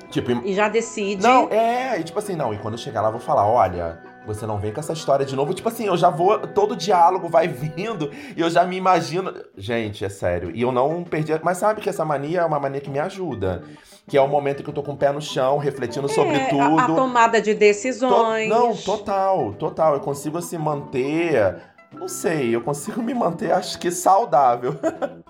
Tipo, 0.09 0.31
e 0.43 0.53
já 0.53 0.67
decide. 0.67 1.21
Não, 1.21 1.49
é, 1.49 1.99
e 1.99 2.03
tipo 2.03 2.17
assim, 2.17 2.35
não, 2.35 2.53
e 2.53 2.57
quando 2.57 2.73
eu 2.73 2.79
chegar 2.79 3.01
lá, 3.01 3.09
eu 3.09 3.13
vou 3.13 3.21
falar: 3.21 3.45
olha, 3.47 3.99
você 4.29 4.45
não 4.45 4.59
vem 4.59 4.71
com 4.71 4.79
essa 4.79 4.93
história 4.93 5.25
de 5.25 5.35
novo. 5.35 5.53
Tipo 5.53 5.69
assim, 5.69 5.85
eu 5.85 5.97
já 5.97 6.09
vou. 6.09 6.39
Todo 6.47 6.75
diálogo 6.75 7.27
vai 7.27 7.47
vindo 7.47 8.11
e 8.35 8.39
eu 8.39 8.49
já 8.49 8.63
me 8.63 8.77
imagino. 8.77 9.33
Gente, 9.57 10.05
é 10.05 10.09
sério. 10.09 10.51
E 10.53 10.61
eu 10.61 10.71
não 10.71 11.03
perdi. 11.03 11.33
Mas 11.43 11.57
sabe 11.57 11.81
que 11.81 11.89
essa 11.89 12.05
mania 12.05 12.41
é 12.41 12.45
uma 12.45 12.59
mania 12.59 12.79
que 12.79 12.89
me 12.89 12.99
ajuda. 12.99 13.63
Que 14.07 14.17
é 14.17 14.21
o 14.21 14.27
momento 14.27 14.63
que 14.63 14.69
eu 14.69 14.73
tô 14.73 14.81
com 14.81 14.93
o 14.93 14.97
pé 14.97 15.11
no 15.11 15.21
chão, 15.21 15.57
refletindo 15.57 16.07
é, 16.07 16.09
sobre 16.09 16.39
tudo. 16.45 16.79
A, 16.79 16.83
a 16.83 16.87
tomada 16.87 17.41
de 17.41 17.53
decisões. 17.53 18.49
To... 18.49 18.55
Não, 18.55 18.75
total, 18.75 19.53
total. 19.53 19.93
Eu 19.95 19.99
consigo 19.99 20.37
assim 20.37 20.57
manter 20.57 21.55
Não 21.91 22.07
sei, 22.07 22.55
eu 22.55 22.61
consigo 22.61 23.01
me 23.01 23.13
manter, 23.13 23.51
acho 23.51 23.79
que 23.79 23.89
saudável. 23.91 24.75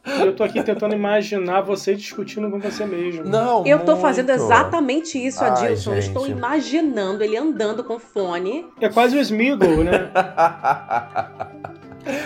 Eu 0.06 0.36
tô 0.36 0.44
aqui 0.44 0.62
tentando 0.62 0.94
imaginar 0.94 1.62
você 1.62 1.96
discutindo 1.96 2.50
com 2.52 2.60
você 2.60 2.86
mesmo. 2.86 3.24
Não, 3.24 3.66
Eu 3.66 3.80
tô 3.80 3.92
muito. 3.94 4.02
fazendo 4.02 4.30
exatamente 4.32 5.18
isso, 5.18 5.42
Ai, 5.44 5.50
Adilson. 5.52 5.96
Gente. 5.96 6.08
estou 6.08 6.28
imaginando 6.28 7.24
ele 7.24 7.38
andando 7.38 7.84
com 7.84 7.98
fone. 7.98 8.66
É 8.82 8.90
quase 8.90 9.18
o 9.18 9.22
Smeagol, 9.22 9.84
né? 9.84 10.12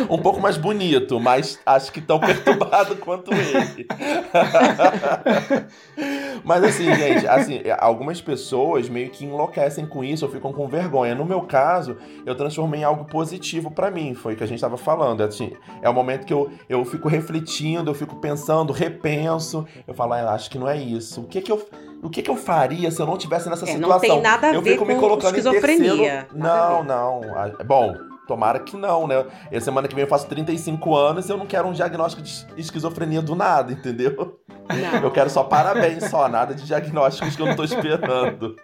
um 0.10 0.18
pouco 0.18 0.40
mais 0.40 0.58
bonito, 0.58 1.20
mas 1.20 1.60
acho 1.66 1.92
que 1.92 2.02
tão 2.02 2.20
perturbado 2.20 2.96
quanto 2.98 3.32
ele. 3.34 3.88
mas 6.44 6.63
assim, 6.63 6.94
gente, 6.94 7.28
assim, 7.28 7.62
algumas 7.80 8.22
pessoas 8.22 8.90
meio 8.90 9.10
que 9.10 9.25
enlouquecem 9.25 9.86
com 9.86 10.04
isso 10.04 10.25
ou 10.25 10.32
ficam 10.32 10.52
com 10.52 10.68
vergonha. 10.68 11.16
No 11.16 11.25
meu 11.25 11.42
caso, 11.42 11.98
eu 12.25 12.36
transformei 12.36 12.82
em 12.82 12.84
algo 12.84 13.06
positivo 13.06 13.72
pra 13.72 13.90
mim, 13.92 14.13
foi 14.13 14.34
o 14.34 14.38
que 14.38 14.44
a 14.44 14.48
gente 14.48 14.62
tava 14.62 14.78
falando. 14.78 15.22
Assim, 15.22 15.52
é 15.82 15.90
o 15.90 15.94
momento 15.94 16.25
que 16.25 16.34
eu, 16.34 16.52
eu 16.68 16.84
fico 16.86 17.08
refletindo, 17.08 17.90
eu 17.90 17.96
fico 17.96 18.16
pensando, 18.18 18.74
repenso. 18.74 19.66
Eu 19.88 19.94
falo, 19.94 20.13
ah, 20.13 20.32
acho 20.34 20.50
que 20.50 20.58
não 20.58 20.68
é 20.68 20.78
isso. 20.78 21.22
O 21.22 21.25
que 21.25 21.42
que 21.42 21.52
eu 21.52 21.66
o 22.02 22.10
que, 22.10 22.22
que 22.22 22.30
eu 22.30 22.36
faria 22.36 22.92
se 22.92 23.02
eu 23.02 23.06
não 23.06 23.18
tivesse 23.18 23.50
nessa 23.50 23.63
É, 23.63 23.75
situação? 23.75 23.94
não 23.94 24.00
tem 24.16 24.22
nada 24.22 24.48
a 24.48 24.54
eu 24.54 24.62
ver 24.62 24.72
fico 24.74 24.86
me 24.86 24.96
com 24.96 25.13
em 25.13 25.18
esquizofrenia. 25.20 25.88
terceiro. 25.88 26.28
Nada 26.34 26.70
Não, 26.70 26.84
não. 26.84 27.22
Ah, 27.38 27.63
Bom, 27.63 27.96
tomara 28.27 28.60
que 28.60 28.75
não, 28.75 29.08
né? 29.08 29.25
E 29.51 29.60
semana 29.60 29.88
que 29.88 29.96
vem 29.96 30.03
eu 30.03 30.10
faço 30.10 30.27
35 30.27 30.96
anos 30.96 31.27
e 31.27 31.32
eu 31.32 31.38
não 31.38 31.46
quero 31.46 31.68
um 31.68 31.74
diagnóstico 31.74 32.22
de 32.22 32.46
esquizofrenia 32.58 33.22
do 33.22 33.36
nada, 33.36 33.72
entendeu? 33.74 34.39
Não. 34.70 35.01
Eu 35.03 35.12
quero 35.12 35.30
só 35.30 35.44
parabéns, 35.44 36.10
só 36.10 36.27
nada 36.30 36.53
de 36.53 36.63
diagnósticos 36.65 37.36
que 37.36 37.42
eu 37.42 37.46
não 37.48 37.56
tô 37.56 37.63
esperando. 37.63 38.56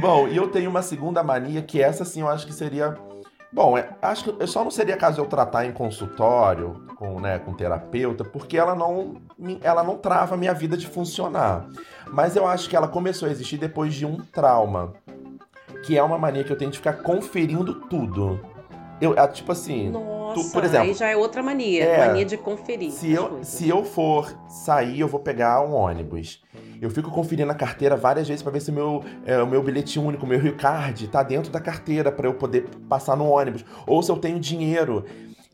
Bom, 0.00 0.26
e 0.28 0.36
eu 0.36 0.48
tenho 0.48 0.68
uma 0.68 0.82
segunda 0.82 1.22
mania 1.22 1.62
que 1.62 1.80
essa 1.80 2.04
sim 2.04 2.20
eu 2.20 2.28
acho 2.28 2.46
que 2.46 2.52
seria. 2.52 2.96
Bom, 3.52 3.78
é- 3.78 3.88
acho 4.02 4.24
que 4.24 4.42
eu 4.42 4.46
só 4.46 4.62
não 4.64 4.70
seria 4.70 4.96
caso 4.96 5.20
eu 5.20 5.26
tratar 5.26 5.64
em 5.64 5.72
consultório 5.72 6.84
com, 6.96 7.20
né, 7.20 7.38
com 7.38 7.54
terapeuta, 7.54 8.24
porque 8.24 8.58
ela 8.58 8.74
não, 8.74 9.14
ela 9.62 9.82
não 9.84 9.96
trava 9.96 10.34
a 10.34 10.38
minha 10.38 10.52
vida 10.52 10.76
de 10.76 10.86
funcionar. 10.86 11.66
Mas 12.10 12.34
eu 12.36 12.46
acho 12.46 12.68
que 12.68 12.76
ela 12.76 12.88
começou 12.88 13.28
a 13.28 13.30
existir 13.30 13.56
depois 13.56 13.94
de 13.94 14.04
um 14.04 14.16
trauma, 14.16 14.92
que 15.86 15.96
é 15.96 16.02
uma 16.02 16.18
mania 16.18 16.42
que 16.42 16.50
eu 16.50 16.58
tenho 16.58 16.70
de 16.70 16.78
ficar 16.78 16.94
conferindo 16.94 17.72
tudo. 17.88 18.40
Eu, 19.00 19.14
é, 19.16 19.28
tipo 19.28 19.52
assim, 19.52 19.90
Nossa, 19.90 20.50
por 20.52 20.64
exemplo, 20.64 20.88
aí 20.88 20.94
já 20.94 21.06
é 21.06 21.16
outra 21.16 21.42
mania. 21.42 21.84
é, 21.84 22.08
mania 22.08 22.24
de 22.24 22.36
conferir. 22.36 22.90
se 22.90 23.12
eu, 23.12 23.28
coisas. 23.28 23.46
se 23.46 23.68
eu 23.68 23.84
for 23.84 24.34
sair, 24.48 24.98
eu 24.98 25.06
vou 25.06 25.20
pegar 25.20 25.62
um 25.62 25.74
ônibus. 25.74 26.42
Eu 26.80 26.90
fico 26.90 27.10
conferindo 27.10 27.52
a 27.52 27.54
carteira 27.54 27.94
várias 27.94 28.26
vezes 28.26 28.42
pra 28.42 28.50
ver 28.50 28.60
se 28.60 28.70
o 28.70 28.74
meu, 28.74 29.04
é, 29.24 29.40
o 29.40 29.46
meu 29.46 29.62
bilhete 29.62 29.98
único, 29.98 30.26
o 30.26 30.28
meu 30.28 30.40
Rio 30.40 30.56
Card, 30.56 31.06
tá 31.08 31.22
dentro 31.22 31.52
da 31.52 31.60
carteira 31.60 32.10
pra 32.10 32.26
eu 32.26 32.34
poder 32.34 32.68
passar 32.88 33.16
no 33.16 33.28
ônibus. 33.28 33.64
Ou 33.86 34.02
se 34.02 34.10
eu 34.10 34.16
tenho 34.16 34.40
dinheiro. 34.40 35.04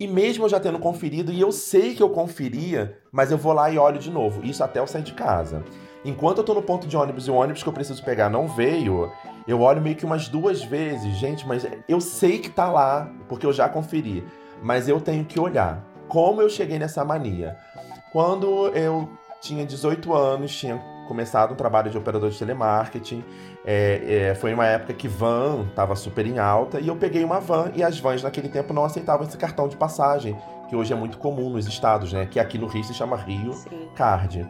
E 0.00 0.06
mesmo 0.06 0.44
eu 0.44 0.48
já 0.48 0.58
tendo 0.58 0.78
conferido, 0.78 1.30
e 1.30 1.40
eu 1.40 1.52
sei 1.52 1.94
que 1.94 2.02
eu 2.02 2.08
conferia, 2.10 2.98
mas 3.12 3.30
eu 3.30 3.38
vou 3.38 3.52
lá 3.52 3.70
e 3.70 3.78
olho 3.78 3.98
de 3.98 4.10
novo. 4.10 4.44
Isso 4.44 4.64
até 4.64 4.80
eu 4.80 4.86
sair 4.86 5.02
de 5.02 5.12
casa. 5.12 5.62
Enquanto 6.04 6.38
eu 6.38 6.44
tô 6.44 6.54
no 6.54 6.62
ponto 6.62 6.86
de 6.86 6.96
ônibus 6.96 7.28
e 7.28 7.30
o 7.30 7.34
ônibus 7.34 7.62
que 7.62 7.68
eu 7.68 7.72
preciso 7.72 8.02
pegar 8.04 8.28
não 8.28 8.48
veio, 8.48 9.12
eu 9.46 9.60
olho 9.60 9.80
meio 9.80 9.94
que 9.94 10.04
umas 10.04 10.28
duas 10.28 10.62
vezes. 10.62 11.16
Gente, 11.16 11.46
mas 11.46 11.66
eu 11.88 12.00
sei 12.00 12.38
que 12.38 12.50
tá 12.50 12.70
lá, 12.70 13.08
porque 13.28 13.46
eu 13.46 13.52
já 13.52 13.68
conferi. 13.68 14.24
Mas 14.62 14.88
eu 14.88 15.00
tenho 15.00 15.24
que 15.24 15.38
olhar. 15.38 15.84
Como 16.08 16.42
eu 16.42 16.50
cheguei 16.50 16.78
nessa 16.78 17.04
mania? 17.04 17.56
Quando 18.12 18.68
eu 18.68 19.08
tinha 19.40 19.64
18 19.64 20.12
anos, 20.14 20.54
tinha 20.54 20.76
começado 21.08 21.52
um 21.52 21.56
trabalho 21.56 21.90
de 21.90 21.98
operador 21.98 22.30
de 22.30 22.38
telemarketing. 22.38 23.24
É, 23.64 24.30
é, 24.30 24.34
foi 24.34 24.52
uma 24.54 24.66
época 24.66 24.92
que 24.92 25.06
van 25.06 25.66
estava 25.68 25.94
super 25.94 26.26
em 26.26 26.38
alta 26.38 26.80
e 26.80 26.88
eu 26.88 26.96
peguei 26.96 27.22
uma 27.22 27.40
van 27.40 27.70
e 27.74 27.82
as 27.82 27.98
vans 27.98 28.22
naquele 28.22 28.48
tempo 28.48 28.72
não 28.72 28.84
aceitavam 28.84 29.26
esse 29.26 29.36
cartão 29.36 29.68
de 29.68 29.76
passagem, 29.76 30.36
que 30.68 30.74
hoje 30.74 30.92
é 30.92 30.96
muito 30.96 31.18
comum 31.18 31.50
nos 31.50 31.66
estados, 31.66 32.12
né? 32.12 32.26
Que 32.26 32.40
aqui 32.40 32.58
no 32.58 32.66
Rio 32.66 32.82
se 32.82 32.94
chama 32.94 33.16
Rio 33.16 33.52
Sim. 33.52 33.88
Card. 33.94 34.48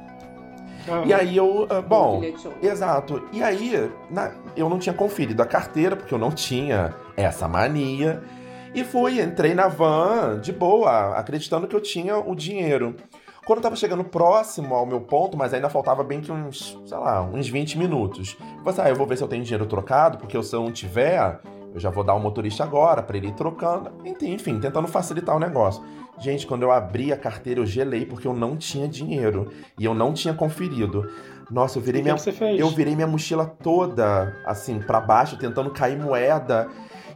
Aham. 0.89 1.05
E 1.07 1.12
aí 1.15 1.37
eu, 1.37 1.67
ah, 1.71 1.81
bom. 1.81 2.21
Exato. 2.62 3.23
E 3.33 3.43
aí, 3.43 3.91
na- 4.11 4.33
eu 4.57 4.69
não 4.69 4.79
tinha 4.79 4.95
conferido 4.95 5.43
a 5.43 5.47
carteira, 5.47 5.95
porque 5.97 6.12
eu 6.12 6.19
não 6.19 6.31
tinha 6.31 6.95
essa 7.17 7.47
mania. 7.49 8.23
E 8.75 8.83
fui, 8.85 9.21
entrei 9.21 9.55
na 9.55 9.69
van 9.69 10.39
de 10.41 10.51
boa, 10.53 11.17
acreditando 11.19 11.67
que 11.67 11.77
eu 11.77 11.81
tinha 11.81 12.17
o 12.19 12.35
dinheiro. 12.35 12.95
Quando 13.45 13.59
eu 13.59 13.62
tava 13.62 13.77
chegando 13.77 14.05
próximo 14.05 14.75
ao 14.75 14.87
meu 14.87 15.01
ponto, 15.01 15.37
mas 15.37 15.53
ainda 15.53 15.69
faltava 15.69 16.03
bem 16.05 16.21
que 16.21 16.31
uns, 16.31 16.79
sei 16.87 16.97
lá, 16.97 17.21
uns 17.23 17.49
20 17.49 17.77
minutos. 17.77 18.37
Eu 18.41 18.47
falei 18.59 18.71
assim, 18.71 18.81
ah, 18.83 18.89
eu 18.89 18.95
vou 18.97 19.07
ver 19.07 19.17
se 19.19 19.25
eu 19.25 19.29
tenho 19.29 19.43
dinheiro 19.43 19.67
trocado, 19.67 20.17
porque 20.19 20.41
se 20.43 20.55
eu 20.55 20.62
não 20.62 20.71
tiver, 20.73 21.41
eu 21.75 21.81
já 21.81 21.91
vou 21.91 22.05
dar 22.05 22.14
o 22.14 22.21
motorista 22.21 22.64
agora 22.64 23.02
pra 23.02 23.17
ele 23.17 23.29
ir 23.29 23.35
trocando. 23.35 23.91
Enfim, 24.23 24.61
tentando 24.61 24.87
facilitar 24.87 25.37
o 25.37 25.41
negócio. 25.41 25.83
Gente, 26.19 26.47
quando 26.47 26.62
eu 26.62 26.71
abri 26.71 27.12
a 27.12 27.17
carteira, 27.17 27.61
eu 27.61 27.67
gelei 27.67 28.05
porque 28.05 28.26
eu 28.26 28.35
não 28.35 28.57
tinha 28.57 28.87
dinheiro. 28.87 29.50
E 29.79 29.85
eu 29.85 29.95
não 29.95 30.12
tinha 30.12 30.35
conferido. 30.35 31.11
Nossa, 31.50 31.79
eu 31.79 31.83
virei 31.83 32.02
minha 32.02 32.17
eu 32.57 32.69
virei 32.69 32.95
minha 32.95 33.07
mochila 33.07 33.47
toda, 33.47 34.35
assim, 34.47 34.79
pra 34.79 35.00
baixo, 35.00 35.38
tentando 35.38 35.71
cair 35.71 35.99
moeda. 35.99 36.69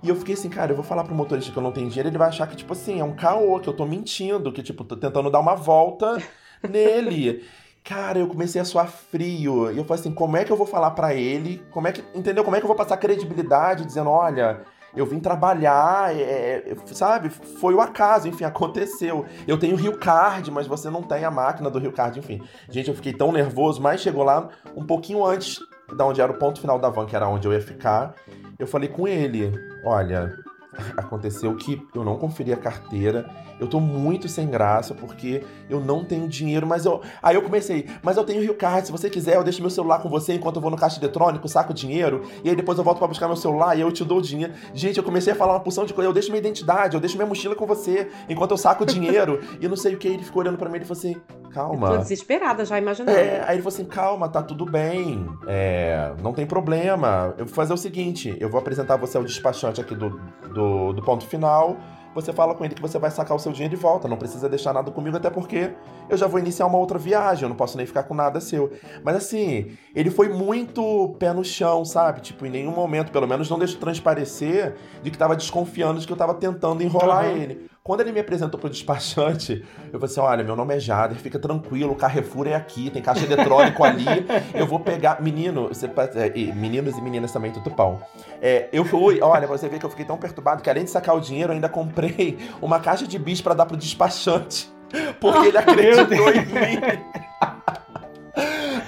E 0.02 0.08
eu 0.08 0.16
fiquei 0.16 0.34
assim, 0.34 0.48
cara, 0.48 0.72
eu 0.72 0.76
vou 0.76 0.84
falar 0.84 1.04
pro 1.04 1.14
motorista 1.14 1.50
que 1.50 1.56
eu 1.58 1.62
não 1.62 1.72
tenho 1.72 1.88
dinheiro, 1.88 2.08
ele 2.08 2.18
vai 2.18 2.28
achar 2.28 2.46
que, 2.46 2.56
tipo 2.56 2.72
assim, 2.72 3.00
é 3.00 3.04
um 3.04 3.14
caô, 3.14 3.58
que 3.60 3.68
eu 3.68 3.72
tô 3.72 3.86
mentindo, 3.86 4.52
que, 4.52 4.62
tipo, 4.62 4.84
tô 4.84 4.96
tentando 4.96 5.30
dar 5.30 5.40
uma 5.40 5.54
volta 5.54 6.22
nele. 6.68 7.44
Cara, 7.86 8.18
eu 8.18 8.26
comecei 8.26 8.60
a 8.60 8.64
suar 8.64 8.88
frio. 8.88 9.70
E 9.70 9.78
eu 9.78 9.84
falei 9.84 10.00
assim, 10.00 10.12
como 10.12 10.36
é 10.36 10.44
que 10.44 10.50
eu 10.50 10.56
vou 10.56 10.66
falar 10.66 10.90
pra 10.90 11.14
ele? 11.14 11.64
Como 11.70 11.86
é 11.86 11.92
que, 11.92 12.02
entendeu? 12.18 12.42
Como 12.42 12.56
é 12.56 12.58
que 12.58 12.64
eu 12.64 12.68
vou 12.68 12.76
passar 12.76 12.96
credibilidade 12.96 13.86
dizendo, 13.86 14.10
olha, 14.10 14.64
eu 14.96 15.06
vim 15.06 15.20
trabalhar, 15.20 16.12
é, 16.12 16.64
é, 16.66 16.76
sabe? 16.86 17.30
Foi 17.30 17.74
o 17.74 17.80
acaso, 17.80 18.26
enfim, 18.26 18.42
aconteceu. 18.42 19.24
Eu 19.46 19.56
tenho 19.56 19.76
Rio 19.76 19.96
Card, 19.98 20.50
mas 20.50 20.66
você 20.66 20.90
não 20.90 21.00
tem 21.00 21.24
a 21.24 21.30
máquina 21.30 21.70
do 21.70 21.78
Rio 21.78 21.92
Card, 21.92 22.18
enfim. 22.18 22.42
Gente, 22.68 22.88
eu 22.88 22.94
fiquei 22.94 23.12
tão 23.12 23.30
nervoso, 23.30 23.80
mas 23.80 24.00
chegou 24.00 24.24
lá 24.24 24.48
um 24.74 24.84
pouquinho 24.84 25.24
antes 25.24 25.60
da 25.96 26.04
onde 26.04 26.20
era 26.20 26.32
o 26.32 26.38
ponto 26.38 26.60
final 26.60 26.80
da 26.80 26.90
van, 26.90 27.06
que 27.06 27.14
era 27.14 27.28
onde 27.28 27.46
eu 27.46 27.52
ia 27.52 27.62
ficar. 27.62 28.16
Eu 28.58 28.66
falei 28.66 28.88
com 28.88 29.06
ele, 29.06 29.52
olha, 29.84 30.36
aconteceu 30.96 31.54
que 31.54 31.80
eu 31.94 32.04
não 32.04 32.18
conferi 32.18 32.52
a 32.52 32.56
carteira. 32.56 33.30
Eu 33.58 33.66
tô 33.66 33.80
muito 33.80 34.28
sem 34.28 34.48
graça 34.48 34.94
porque 34.94 35.42
eu 35.68 35.80
não 35.80 36.04
tenho 36.04 36.28
dinheiro, 36.28 36.66
mas 36.66 36.84
eu. 36.84 37.00
Aí 37.22 37.34
eu 37.34 37.42
comecei, 37.42 37.86
mas 38.02 38.16
eu 38.16 38.24
tenho 38.24 38.42
Rio 38.42 38.54
Card, 38.54 38.86
se 38.86 38.92
você 38.92 39.08
quiser, 39.08 39.36
eu 39.36 39.44
deixo 39.44 39.60
meu 39.60 39.70
celular 39.70 40.00
com 40.00 40.08
você 40.08 40.34
enquanto 40.34 40.56
eu 40.56 40.62
vou 40.62 40.70
no 40.70 40.76
caixa 40.76 41.00
eletrônico, 41.00 41.48
saco 41.48 41.72
o 41.72 41.74
dinheiro, 41.74 42.22
e 42.44 42.50
aí 42.50 42.56
depois 42.56 42.78
eu 42.78 42.84
volto 42.84 42.98
pra 42.98 43.08
buscar 43.08 43.26
meu 43.26 43.36
celular 43.36 43.76
e 43.76 43.80
eu 43.80 43.90
te 43.90 44.04
dou 44.04 44.18
o 44.18 44.22
dinheiro. 44.22 44.52
Gente, 44.74 44.98
eu 44.98 45.04
comecei 45.04 45.32
a 45.32 45.36
falar 45.36 45.54
uma 45.54 45.60
porção 45.60 45.84
de 45.84 45.94
coisa, 45.94 46.08
eu 46.08 46.12
deixo 46.12 46.28
minha 46.28 46.38
identidade, 46.38 46.94
eu 46.94 47.00
deixo 47.00 47.16
minha 47.16 47.26
mochila 47.26 47.54
com 47.54 47.66
você 47.66 48.08
enquanto 48.28 48.50
eu 48.50 48.56
saco 48.56 48.84
o 48.84 48.86
dinheiro. 48.86 49.40
e 49.60 49.68
não 49.68 49.76
sei 49.76 49.94
o 49.94 49.98
que, 49.98 50.08
ele 50.08 50.22
ficou 50.22 50.42
olhando 50.42 50.58
pra 50.58 50.68
mim 50.68 50.78
e 50.78 50.84
falou 50.84 50.98
assim: 50.98 51.12
Eu 51.14 51.42
tô 51.42 51.50
calma. 51.50 51.98
desesperada 51.98 52.64
já 52.64 52.78
imaginando. 52.78 53.16
É, 53.16 53.42
aí 53.46 53.56
ele 53.56 53.62
falou 53.62 53.74
assim: 53.74 53.84
calma, 53.84 54.28
tá 54.28 54.42
tudo 54.42 54.64
bem. 54.64 55.26
É, 55.46 56.12
não 56.22 56.32
tem 56.32 56.46
problema. 56.46 57.34
Eu 57.38 57.46
vou 57.46 57.54
fazer 57.54 57.72
o 57.72 57.76
seguinte: 57.76 58.36
eu 58.38 58.48
vou 58.48 58.60
apresentar 58.60 58.96
você 58.96 59.16
ao 59.16 59.24
despachante 59.24 59.80
aqui 59.80 59.94
do, 59.94 60.20
do, 60.52 60.92
do 60.92 61.02
ponto 61.02 61.24
final. 61.26 61.76
Você 62.16 62.32
fala 62.32 62.54
com 62.54 62.64
ele 62.64 62.74
que 62.74 62.80
você 62.80 62.98
vai 62.98 63.10
sacar 63.10 63.36
o 63.36 63.38
seu 63.38 63.52
dinheiro 63.52 63.76
de 63.76 63.80
volta. 63.80 64.08
Não 64.08 64.16
precisa 64.16 64.48
deixar 64.48 64.72
nada 64.72 64.90
comigo, 64.90 65.18
até 65.18 65.28
porque 65.28 65.72
eu 66.08 66.16
já 66.16 66.26
vou 66.26 66.40
iniciar 66.40 66.64
uma 66.64 66.78
outra 66.78 66.98
viagem. 66.98 67.42
Eu 67.42 67.50
não 67.50 67.56
posso 67.56 67.76
nem 67.76 67.84
ficar 67.84 68.04
com 68.04 68.14
nada 68.14 68.40
seu. 68.40 68.72
Mas 69.04 69.16
assim, 69.16 69.76
ele 69.94 70.10
foi 70.10 70.30
muito 70.30 71.14
pé 71.18 71.34
no 71.34 71.44
chão, 71.44 71.84
sabe? 71.84 72.22
Tipo, 72.22 72.46
em 72.46 72.50
nenhum 72.50 72.72
momento, 72.72 73.12
pelo 73.12 73.28
menos, 73.28 73.50
não 73.50 73.58
deixou 73.58 73.78
transparecer 73.78 74.76
de 75.02 75.10
que 75.10 75.18
tava 75.18 75.36
desconfiando 75.36 76.00
de 76.00 76.06
que 76.06 76.12
eu 76.12 76.16
tava 76.16 76.32
tentando 76.32 76.82
enrolar 76.82 77.26
Aham. 77.26 77.36
ele. 77.36 77.70
Quando 77.86 78.00
ele 78.00 78.10
me 78.10 78.18
apresentou 78.18 78.58
pro 78.58 78.68
despachante, 78.68 79.64
eu 79.92 80.00
falei 80.00 80.06
assim: 80.06 80.18
olha, 80.18 80.42
meu 80.42 80.56
nome 80.56 80.74
é 80.74 80.80
Jader, 80.80 81.16
fica 81.16 81.38
tranquilo, 81.38 81.92
o 81.92 81.94
Carrefour 81.94 82.48
é 82.48 82.54
aqui, 82.54 82.90
tem 82.90 83.00
caixa 83.00 83.24
eletrônico 83.24 83.84
ali, 83.84 84.04
eu 84.52 84.66
vou 84.66 84.80
pegar. 84.80 85.22
Menino, 85.22 85.68
você, 85.68 85.86
é, 85.86 86.52
meninos 86.52 86.98
e 86.98 87.00
meninas 87.00 87.30
também, 87.30 87.52
tudo 87.52 87.70
pão. 87.70 88.02
É, 88.42 88.68
eu 88.72 88.84
fui, 88.84 89.20
olha, 89.22 89.46
você 89.46 89.68
ver 89.68 89.78
que 89.78 89.86
eu 89.86 89.90
fiquei 89.90 90.04
tão 90.04 90.18
perturbado 90.18 90.64
que 90.64 90.68
além 90.68 90.82
de 90.82 90.90
sacar 90.90 91.14
o 91.14 91.20
dinheiro, 91.20 91.52
eu 91.52 91.54
ainda 91.54 91.68
comprei 91.68 92.36
uma 92.60 92.80
caixa 92.80 93.06
de 93.06 93.20
bis 93.20 93.40
pra 93.40 93.54
dar 93.54 93.66
pro 93.66 93.76
despachante. 93.76 94.68
Porque 95.20 95.46
ele 95.46 95.58
acreditou 95.58 96.30
em 96.30 96.44
mim. 96.44 96.80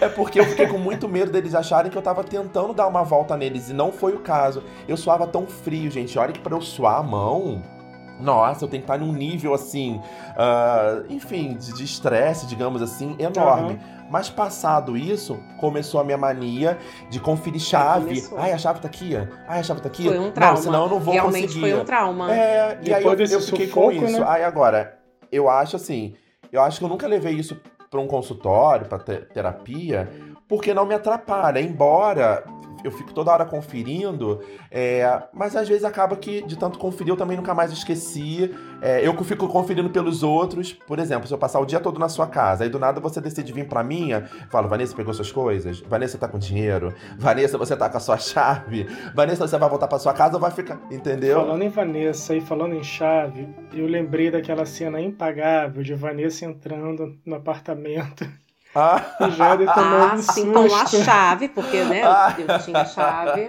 É 0.00 0.08
porque 0.08 0.38
eu 0.38 0.44
fiquei 0.44 0.66
com 0.66 0.78
muito 0.78 1.08
medo 1.08 1.32
deles 1.32 1.54
acharem 1.54 1.90
que 1.90 1.98
eu 1.98 2.02
tava 2.02 2.22
tentando 2.22 2.72
dar 2.72 2.86
uma 2.86 3.02
volta 3.02 3.36
neles 3.36 3.68
e 3.68 3.72
não 3.72 3.90
foi 3.90 4.12
o 4.14 4.20
caso. 4.20 4.62
Eu 4.86 4.96
suava 4.96 5.26
tão 5.26 5.46
frio, 5.46 5.90
gente. 5.90 6.16
Olha 6.18 6.32
que 6.32 6.38
pra 6.38 6.54
eu 6.54 6.60
suar 6.60 7.00
a 7.00 7.02
mão. 7.02 7.77
Nossa, 8.20 8.64
eu 8.64 8.68
tenho 8.68 8.82
que 8.82 8.90
estar 8.90 8.98
num 9.04 9.12
nível 9.12 9.54
assim, 9.54 10.00
ah, 10.36 11.02
enfim, 11.08 11.54
de 11.56 11.84
estresse, 11.84 12.46
digamos 12.46 12.82
assim, 12.82 13.16
enorme. 13.18 13.78
Mas 14.10 14.30
passado 14.30 14.96
isso, 14.96 15.38
começou 15.58 16.00
a 16.00 16.04
minha 16.04 16.16
mania 16.16 16.78
de 17.10 17.20
conferir 17.20 17.60
chave. 17.60 18.06
começou. 18.06 18.38
Ai, 18.38 18.52
a 18.52 18.58
chave 18.58 18.80
tá 18.80 18.88
aqui. 18.88 19.14
Ai, 19.46 19.60
a 19.60 19.62
chave 19.62 19.82
tá 19.82 19.88
aqui. 19.88 20.04
Foi 20.04 20.18
um 20.18 20.30
trauma. 20.30 20.54
Não, 20.54 20.62
senão 20.62 20.82
eu 20.84 20.88
não 20.90 20.98
vou 21.00 21.12
Realmente 21.12 21.42
conseguir. 21.48 21.60
foi 21.60 21.74
um 21.74 21.84
trauma. 21.84 22.32
É, 22.34 22.78
e 22.82 22.94
aí 22.94 23.04
eu, 23.04 23.12
eu 23.12 23.40
fiquei 23.40 23.66
sufoco, 23.66 23.86
com 23.86 23.92
isso. 23.92 24.18
né? 24.20 24.24
Aí 24.26 24.42
agora, 24.44 24.98
eu 25.30 25.48
acho 25.50 25.76
assim, 25.76 26.14
eu 26.50 26.62
acho 26.62 26.78
que 26.78 26.84
eu 26.86 26.88
nunca 26.88 27.06
levei 27.06 27.34
isso 27.34 27.60
pra 27.90 28.00
um 28.00 28.06
consultório, 28.06 28.86
pra 28.86 28.98
te- 28.98 29.26
terapia, 29.34 30.08
porque 30.48 30.72
não 30.72 30.86
me 30.86 30.94
atrapalha. 30.94 31.60
Embora 31.60 32.42
eu 32.84 32.90
fico 32.90 33.12
toda 33.12 33.32
hora 33.32 33.44
conferindo, 33.44 34.40
é, 34.70 35.22
mas 35.32 35.56
às 35.56 35.68
vezes 35.68 35.84
acaba 35.84 36.16
que 36.16 36.42
de 36.42 36.56
tanto 36.56 36.78
conferir 36.78 37.12
eu 37.12 37.16
também 37.16 37.36
nunca 37.36 37.54
mais 37.54 37.72
esqueci. 37.72 38.54
É, 38.80 39.06
eu 39.06 39.12
fico 39.24 39.48
conferindo 39.48 39.90
pelos 39.90 40.22
outros. 40.22 40.72
Por 40.72 40.98
exemplo, 40.98 41.26
se 41.26 41.34
eu 41.34 41.38
passar 41.38 41.60
o 41.60 41.66
dia 41.66 41.80
todo 41.80 41.98
na 41.98 42.08
sua 42.08 42.26
casa, 42.26 42.64
aí 42.64 42.70
do 42.70 42.78
nada 42.78 43.00
você 43.00 43.20
decide 43.20 43.52
vir 43.52 43.66
pra 43.66 43.82
minha, 43.82 44.26
falo, 44.50 44.68
Vanessa 44.68 44.94
pegou 44.94 45.12
suas 45.12 45.32
coisas? 45.32 45.80
Vanessa 45.80 46.18
tá 46.18 46.28
com 46.28 46.38
dinheiro? 46.38 46.94
Vanessa, 47.18 47.58
você 47.58 47.76
tá 47.76 47.88
com 47.88 47.96
a 47.96 48.00
sua 48.00 48.18
chave? 48.18 48.86
Vanessa, 49.14 49.46
você 49.46 49.58
vai 49.58 49.68
voltar 49.68 49.88
pra 49.88 49.98
sua 49.98 50.12
casa 50.12 50.34
ou 50.34 50.40
vai 50.40 50.50
ficar. 50.50 50.80
Entendeu? 50.90 51.40
Falando 51.40 51.62
em 51.62 51.68
Vanessa 51.68 52.34
e 52.34 52.40
falando 52.40 52.74
em 52.74 52.82
chave, 52.82 53.48
eu 53.72 53.86
lembrei 53.86 54.30
daquela 54.30 54.64
cena 54.64 55.00
impagável 55.00 55.82
de 55.82 55.94
Vanessa 55.94 56.44
entrando 56.44 57.18
no 57.24 57.34
apartamento. 57.36 58.26
Ah, 58.74 59.00
E 59.20 59.30
Jader 59.30 59.72
tomando 59.72 60.12
Ah, 60.12 60.18
sim, 60.18 60.52
com 60.52 60.74
a 60.74 60.86
chave, 60.86 61.48
porque, 61.48 61.82
né, 61.84 62.02
Ah. 62.04 62.34
eu 62.38 62.58
tinha 62.60 62.84
chave. 62.84 63.48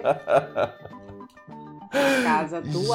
Casa 2.22 2.60
do 2.60 2.82
Gente. 2.84 2.94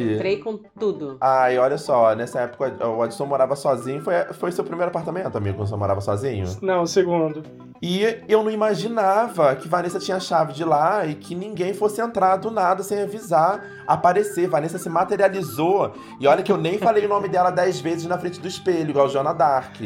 Entrei 0.14 0.38
com 0.38 0.56
tudo. 0.78 1.18
Ai, 1.20 1.58
olha 1.58 1.76
só, 1.76 2.14
nessa 2.14 2.40
época 2.40 2.74
o 2.86 3.02
Adson 3.02 3.26
morava 3.26 3.54
sozinho. 3.54 4.00
Foi, 4.02 4.14
foi 4.32 4.50
seu 4.52 4.64
primeiro 4.64 4.88
apartamento, 4.88 5.36
amigo, 5.36 5.58
quando 5.58 5.68
você 5.68 5.76
morava 5.76 6.00
sozinho? 6.00 6.46
Não, 6.62 6.82
o 6.82 6.86
segundo. 6.86 7.42
E 7.82 8.18
eu 8.28 8.42
não 8.42 8.50
imaginava 8.50 9.54
que 9.56 9.68
Vanessa 9.68 9.98
tinha 9.98 10.16
a 10.16 10.20
chave 10.20 10.52
de 10.52 10.64
lá 10.64 11.04
e 11.06 11.14
que 11.14 11.34
ninguém 11.34 11.74
fosse 11.74 12.00
entrar 12.00 12.36
do 12.36 12.50
nada 12.50 12.82
sem 12.82 13.02
avisar, 13.02 13.62
aparecer. 13.86 14.48
Vanessa 14.48 14.78
se 14.78 14.88
materializou. 14.88 15.92
E 16.20 16.26
olha 16.26 16.42
que 16.42 16.50
eu 16.50 16.56
nem 16.56 16.78
falei 16.78 17.04
o 17.04 17.08
nome 17.08 17.28
dela 17.28 17.50
dez 17.50 17.78
vezes 17.80 18.06
na 18.06 18.18
frente 18.18 18.40
do 18.40 18.48
espelho, 18.48 18.90
igual 18.90 19.08
Joana 19.08 19.34
Dark. 19.34 19.76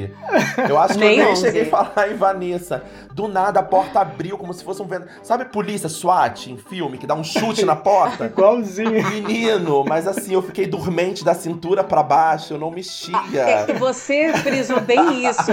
Eu 0.68 0.78
acho 0.78 0.94
que 0.94 1.00
Nem 1.00 1.18
eu 1.18 1.24
nem 1.24 1.32
onze. 1.32 1.42
cheguei 1.42 1.62
a 1.62 1.66
falar 1.66 2.10
em 2.10 2.16
Vanessa. 2.16 2.82
Do 3.12 3.26
nada 3.26 3.60
a 3.60 3.62
porta 3.62 4.00
abriu 4.00 4.38
como 4.38 4.52
se 4.54 4.62
fosse 4.64 4.80
um 4.82 4.86
vento. 4.86 5.06
Sabe 5.22 5.46
polícia 5.46 5.88
SWAT 5.88 6.46
em 6.50 6.56
filme 6.56 6.96
que 6.98 7.06
dá 7.06 7.14
um 7.14 7.24
chute 7.24 7.64
na 7.64 7.74
porta? 7.76 8.26
Igualzinho. 8.30 8.90
Menino, 9.10 9.84
mas 9.84 10.06
assim, 10.06 10.34
eu 10.34 10.42
fiquei 10.42 10.66
dormente 10.66 11.24
da 11.24 11.34
cintura 11.34 11.82
pra 11.82 12.02
baixo, 12.02 12.54
eu 12.54 12.58
não 12.58 12.68
É 12.68 12.74
mexia. 12.74 13.18
que 13.66 13.72
você 13.74 14.32
frisou 14.34 14.80
bem 14.80 15.26
isso. 15.26 15.50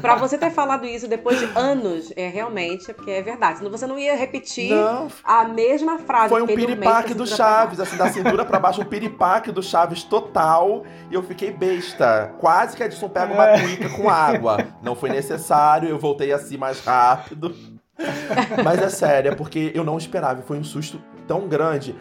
Pra 0.00 0.16
você 0.16 0.36
ter 0.36 0.50
falado 0.50 0.84
isso 0.86 1.06
depois 1.08 1.38
de 1.38 1.48
anos, 1.70 2.12
é 2.16 2.28
realmente, 2.28 2.92
porque 2.92 3.10
é 3.10 3.22
verdade. 3.22 3.58
Senão 3.58 3.70
você 3.70 3.86
não 3.86 3.98
ia 3.98 4.16
repetir 4.16 4.70
Não, 4.70 5.08
a 5.24 5.44
mesma 5.44 5.98
frase. 5.98 6.28
Foi 6.28 6.42
um 6.42 6.46
piripaque 6.46 7.14
do 7.14 7.26
Chaves, 7.26 7.80
assim, 7.80 7.96
da 7.96 8.08
cintura 8.08 8.44
pra 8.44 8.58
baixo, 8.58 8.80
um 8.80 8.84
piripaque 8.84 9.52
do 9.52 9.62
Chaves 9.62 10.02
total. 10.02 10.84
E 11.10 11.14
eu 11.14 11.22
fiquei 11.22 11.50
besta. 11.50 12.34
Quase 12.38 12.76
que 12.76 12.82
a 12.82 12.86
Edson 12.86 13.08
pega 13.08 13.32
uma 13.32 13.48
É. 13.48 13.60
cuíca 13.60 13.88
com 13.90 14.08
água. 14.08 14.66
Não 14.82 14.94
foi 14.94 15.10
necessário, 15.10 15.88
eu 15.88 15.98
voltei 15.98 16.32
assim 16.32 16.56
mais 16.56 16.80
rápido. 16.84 17.54
Mas 18.64 18.80
é 18.80 18.88
sério, 18.88 19.32
é 19.32 19.34
porque 19.34 19.72
eu 19.74 19.84
não 19.84 19.98
esperava. 19.98 20.42
Foi 20.42 20.58
um 20.58 20.64
susto 20.64 21.02
tão 21.26 21.48
grande. 21.48 21.94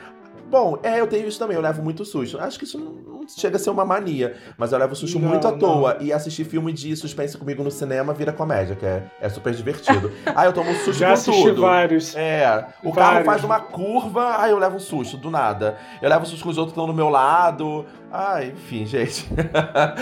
Bom, 0.49 0.79
é, 0.81 0.99
eu 1.01 1.07
tenho 1.07 1.27
isso 1.27 1.37
também, 1.37 1.55
eu 1.57 1.61
levo 1.61 1.83
muito 1.83 2.05
susto. 2.05 2.39
Acho 2.39 2.57
que 2.57 2.63
isso 2.63 2.77
não, 2.79 2.91
não 2.91 3.27
chega 3.27 3.57
a 3.57 3.59
ser 3.59 3.69
uma 3.69 3.83
mania, 3.83 4.37
mas 4.57 4.71
eu 4.71 4.79
levo 4.79 4.95
susto 4.95 5.19
Não, 5.19 5.27
muito 5.27 5.45
à 5.45 5.51
não. 5.51 5.59
toa. 5.59 5.97
E 5.99 6.13
assistir 6.13 6.45
filme 6.45 6.71
de 6.71 6.95
suspense 6.95 7.37
comigo 7.37 7.61
no 7.63 7.69
cinema 7.69 8.13
vira 8.13 8.31
comédia, 8.31 8.73
que 8.75 8.85
é, 8.85 9.03
é 9.19 9.27
super 9.27 9.53
divertido. 9.53 10.09
Ah, 10.33 10.45
eu 10.45 10.53
tomo 10.53 10.69
um 10.69 10.75
susto 10.75 10.93
Já 10.99 11.07
com 11.07 11.13
assisti 11.13 11.49
tudo. 11.49 11.61
vários. 11.61 12.15
É, 12.15 12.65
o 12.81 12.93
carro 12.93 13.11
Vários. 13.15 13.25
faz 13.25 13.43
uma 13.43 13.59
curva, 13.59 14.41
aí 14.41 14.51
eu 14.51 14.57
levo 14.57 14.77
um 14.77 14.79
susto, 14.79 15.17
do 15.17 15.29
nada. 15.29 15.77
Eu 16.01 16.09
levo 16.09 16.25
susto 16.25 16.43
que 16.43 16.49
os 16.49 16.57
outros 16.57 16.71
estão 16.71 16.87
do 16.87 16.93
meu 16.93 17.09
lado. 17.09 17.85
Ai, 18.09 18.53
enfim, 18.55 18.85
gente. 18.85 19.27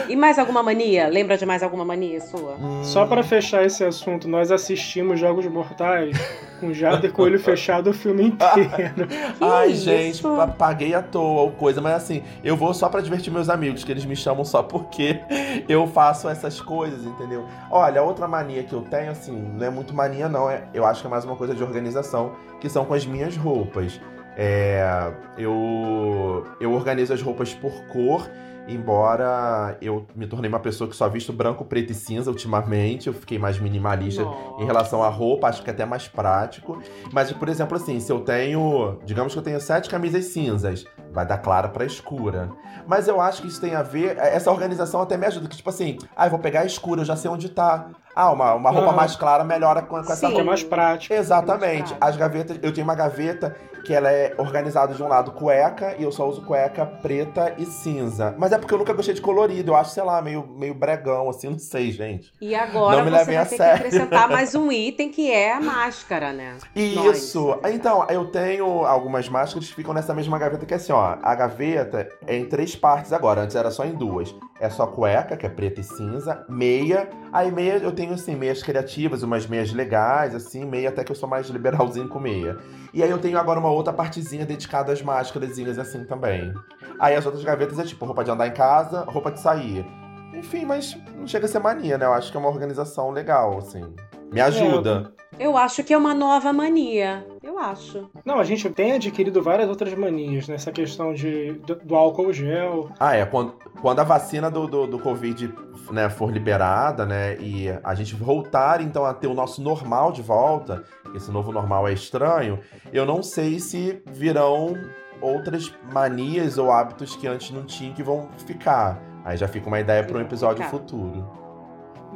E 0.07 0.15
mais 0.15 0.37
alguma 0.37 0.61
mania? 0.61 1.07
Lembra 1.07 1.37
de 1.37 1.45
mais 1.45 1.63
alguma 1.63 1.83
mania 1.83 2.21
sua? 2.21 2.55
Só 2.83 3.05
pra 3.07 3.23
fechar 3.23 3.65
esse 3.65 3.83
assunto, 3.83 4.27
nós 4.27 4.51
assistimos 4.51 5.19
Jogos 5.19 5.45
Mortais 5.47 6.15
com 6.59 6.71
Jader 6.71 7.11
com 7.11 7.23
o 7.23 7.25
olho 7.25 7.39
fechado 7.39 7.89
o 7.89 7.93
filme 7.93 8.27
inteiro. 8.27 9.07
Ai, 9.41 9.71
isso? 9.71 9.85
gente, 9.85 10.21
pa- 10.21 10.47
paguei 10.47 10.93
à 10.93 11.01
toa 11.01 11.41
ou 11.41 11.51
coisa, 11.51 11.81
mas 11.81 11.93
assim, 11.95 12.21
eu 12.43 12.55
vou 12.55 12.73
só 12.75 12.87
pra 12.89 13.01
divertir 13.01 13.33
meus 13.33 13.49
amigos, 13.49 13.83
que 13.83 13.91
eles 13.91 14.05
me 14.05 14.15
chamam 14.15 14.45
só 14.45 14.61
porque 14.61 15.19
eu 15.67 15.87
faço 15.87 16.29
essas 16.29 16.61
coisas, 16.61 17.03
entendeu? 17.05 17.45
Olha, 17.71 18.03
outra 18.03 18.27
mania 18.27 18.63
que 18.63 18.73
eu 18.73 18.81
tenho, 18.81 19.09
assim, 19.11 19.35
não 19.57 19.65
é 19.65 19.69
muito 19.71 19.95
mania, 19.95 20.29
não, 20.29 20.47
é, 20.49 20.65
eu 20.75 20.85
acho 20.85 21.01
que 21.01 21.07
é 21.07 21.09
mais 21.09 21.25
uma 21.25 21.35
coisa 21.35 21.55
de 21.55 21.63
organização, 21.63 22.33
que 22.61 22.69
são 22.69 22.85
com 22.85 22.93
as 22.93 23.03
minhas 23.05 23.35
roupas. 23.35 23.99
É, 24.37 25.11
eu, 25.37 26.45
eu 26.59 26.73
organizo 26.73 27.13
as 27.13 27.21
roupas 27.21 27.53
por 27.53 27.71
cor, 27.87 28.29
embora 28.67 29.77
eu 29.81 30.05
me 30.15 30.27
tornei 30.27 30.49
uma 30.49 30.59
pessoa 30.59 30.89
que 30.89 30.95
só 30.95 31.07
visto 31.07 31.31
branco, 31.31 31.63
preto 31.63 31.91
e 31.91 31.95
cinza 31.95 32.29
ultimamente, 32.29 33.07
eu 33.07 33.13
fiquei 33.13 33.37
mais 33.39 33.59
minimalista 33.59 34.23
Nossa. 34.23 34.61
em 34.63 34.65
relação 34.65 35.03
à 35.03 35.09
roupa, 35.09 35.47
acho 35.47 35.63
que 35.63 35.69
é 35.69 35.73
até 35.73 35.85
mais 35.85 36.07
prático. 36.07 36.81
Mas, 37.11 37.31
por 37.31 37.47
exemplo, 37.47 37.77
assim, 37.77 37.99
se 37.99 38.11
eu 38.11 38.19
tenho. 38.21 38.99
Digamos 39.05 39.33
que 39.33 39.39
eu 39.39 39.43
tenho 39.43 39.59
sete 39.61 39.89
camisas 39.89 40.25
cinzas, 40.25 40.85
vai 41.13 41.25
dar 41.25 41.37
clara 41.37 41.69
pra 41.69 41.85
escura. 41.85 42.49
Mas 42.87 43.07
eu 43.07 43.19
acho 43.21 43.41
que 43.41 43.47
isso 43.47 43.61
tem 43.61 43.73
a 43.75 43.81
ver. 43.81 44.17
Essa 44.17 44.51
organização 44.51 45.01
até 45.01 45.15
me 45.17 45.25
ajuda, 45.25 45.47
que 45.47 45.57
tipo 45.57 45.69
assim, 45.69 45.97
ah, 46.15 46.25
eu 46.27 46.31
vou 46.31 46.39
pegar 46.39 46.61
a 46.61 46.65
escura, 46.65 47.01
eu 47.01 47.05
já 47.05 47.15
sei 47.15 47.31
onde 47.31 47.49
tá. 47.49 47.87
Ah, 48.15 48.31
uma, 48.31 48.53
uma 48.53 48.69
roupa 48.69 48.87
Aham. 48.87 48.95
mais 48.95 49.15
clara 49.15 49.43
melhora 49.43 49.81
com, 49.81 49.87
com 49.89 49.97
essa 49.99 50.15
Sim. 50.15 50.27
Que 50.27 50.33
é 50.33 50.35
roupa. 50.37 50.45
mais 50.45 50.63
prático. 50.63 51.13
Exatamente. 51.13 51.93
prático. 51.93 51.97
As 51.99 52.15
gavetas, 52.15 52.59
eu 52.61 52.73
tenho 52.73 52.85
uma 52.87 52.95
gaveta 52.95 53.55
que 53.85 53.93
ela 53.93 54.11
é 54.11 54.33
organizada 54.37 54.93
de 54.93 55.01
um 55.03 55.07
lado 55.07 55.31
cueca 55.31 55.95
e 55.97 56.03
eu 56.03 56.11
só 56.11 56.27
uso 56.27 56.41
cueca 56.41 56.85
preta 56.85 57.53
e 57.57 57.65
cinza. 57.65 58.33
Mas 58.37 58.51
é 58.51 58.57
porque 58.57 58.73
eu 58.73 58.77
nunca 58.79 58.91
gostei 58.93 59.13
de 59.13 59.21
colorido, 59.21 59.71
eu 59.71 59.75
acho, 59.75 59.91
sei 59.91 60.03
lá, 60.03 60.21
meio, 60.21 60.45
meio 60.47 60.73
bregão, 60.73 61.29
assim, 61.29 61.49
não 61.49 61.59
sei, 61.59 61.91
gente. 61.91 62.33
E 62.41 62.55
agora 62.55 62.97
Não 62.97 63.05
me 63.05 63.11
você 63.11 63.25
vai 63.25 63.35
a 63.37 63.45
ter 63.45 63.57
sério. 63.57 63.81
que 63.81 63.87
acrescentar 63.87 64.27
mais 64.29 64.55
um 64.55 64.71
item 64.71 65.09
que 65.09 65.31
é 65.31 65.53
a 65.53 65.61
máscara, 65.61 66.33
né? 66.33 66.57
Isso. 66.75 67.57
Nós. 67.61 67.73
Então, 67.73 68.05
eu 68.09 68.25
tenho 68.25 68.85
algumas 68.85 69.29
máscaras 69.29 69.69
que 69.69 69.75
ficam 69.75 69.93
nessa 69.93 70.13
mesma 70.13 70.39
gaveta 70.39 70.65
que 70.65 70.73
é 70.73 70.77
assim, 70.77 70.91
ó. 70.91 71.17
A 71.21 71.35
gaveta 71.35 72.09
é 72.25 72.35
em 72.35 72.45
três 72.45 72.75
partes 72.75 73.13
agora. 73.13 73.41
Antes 73.41 73.55
era 73.55 73.69
só 73.69 73.85
em 73.85 73.93
duas. 73.93 74.33
É 74.59 74.69
só 74.69 74.87
cueca, 74.87 75.35
que 75.35 75.45
é 75.45 75.49
preta 75.49 75.81
e 75.81 75.83
cinza, 75.83 76.45
meia. 76.47 77.09
Aí 77.33 77.51
meia 77.51 77.77
eu 77.77 77.91
tenho 77.91 78.13
assim, 78.13 78.35
meias 78.35 78.63
criativas, 78.63 79.21
umas 79.21 79.45
meias 79.45 79.73
legais, 79.73 80.33
assim, 80.33 80.63
meia 80.63 80.89
até 80.89 81.03
que 81.03 81.11
eu 81.11 81.15
sou 81.15 81.27
mais 81.27 81.47
liberalzinho 81.47 82.07
com 82.07 82.19
meia. 82.19 82.57
E 82.93 83.03
aí 83.03 83.09
eu 83.09 83.17
tenho 83.17 83.37
agora 83.37 83.59
uma 83.59 83.69
outra 83.69 83.91
partezinha 83.91 84.45
dedicada 84.45 84.93
às 84.93 85.01
máscarazinhas 85.01 85.77
assim 85.77 86.05
também. 86.05 86.53
Aí 86.99 87.15
as 87.15 87.25
outras 87.25 87.43
gavetas 87.43 87.77
é 87.79 87.83
tipo 87.83 88.05
roupa 88.05 88.23
de 88.23 88.31
andar 88.31 88.47
em 88.47 88.53
casa, 88.53 89.01
roupa 89.01 89.29
de 89.29 89.41
sair. 89.41 89.85
Enfim, 90.33 90.65
mas 90.65 90.97
não 91.17 91.27
chega 91.27 91.45
a 91.45 91.49
ser 91.49 91.59
mania, 91.59 91.97
né? 91.97 92.05
Eu 92.05 92.13
acho 92.13 92.31
que 92.31 92.37
é 92.37 92.39
uma 92.39 92.49
organização 92.49 93.11
legal, 93.11 93.57
assim. 93.57 93.83
Me 94.31 94.39
ajuda. 94.39 95.13
Eu 95.37 95.57
acho 95.57 95.83
que 95.83 95.93
é 95.93 95.97
uma 95.97 96.13
nova 96.13 96.53
mania. 96.53 97.25
Eu 97.45 97.59
acho. 97.59 98.09
Não, 98.25 98.39
a 98.39 98.43
gente 98.43 98.67
tem 98.71 98.93
adquirido 98.93 99.39
várias 99.39 99.69
outras 99.69 99.93
manias 99.93 100.47
nessa 100.47 100.71
questão 100.71 101.13
de, 101.13 101.51
do, 101.51 101.75
do 101.75 101.95
álcool 101.95 102.33
gel. 102.33 102.89
Ah, 102.99 103.15
é. 103.15 103.23
Quando, 103.23 103.53
quando 103.81 103.99
a 103.99 104.03
vacina 104.03 104.49
do, 104.49 104.65
do, 104.65 104.87
do 104.87 104.97
Covid 104.97 105.53
né, 105.91 106.09
for 106.09 106.31
liberada, 106.31 107.05
né? 107.05 107.37
E 107.39 107.67
a 107.83 107.93
gente 107.93 108.15
voltar, 108.15 108.81
então, 108.81 109.05
a 109.05 109.13
ter 109.13 109.27
o 109.27 109.35
nosso 109.35 109.61
normal 109.61 110.11
de 110.11 110.23
volta, 110.23 110.83
esse 111.13 111.29
novo 111.29 111.51
normal 111.51 111.87
é 111.87 111.93
estranho, 111.93 112.59
eu 112.91 113.05
não 113.05 113.21
sei 113.21 113.59
se 113.59 114.01
virão 114.07 114.75
outras 115.21 115.71
manias 115.93 116.57
ou 116.57 116.71
hábitos 116.71 117.15
que 117.15 117.27
antes 117.27 117.51
não 117.51 117.63
tinha 117.63 117.93
que 117.93 118.01
vão 118.01 118.27
ficar. 118.47 118.99
Aí 119.23 119.37
já 119.37 119.47
fica 119.47 119.67
uma 119.67 119.79
ideia 119.79 120.03
para 120.03 120.17
um 120.17 120.21
episódio 120.21 120.63
ficar. 120.63 120.69
futuro. 120.69 121.44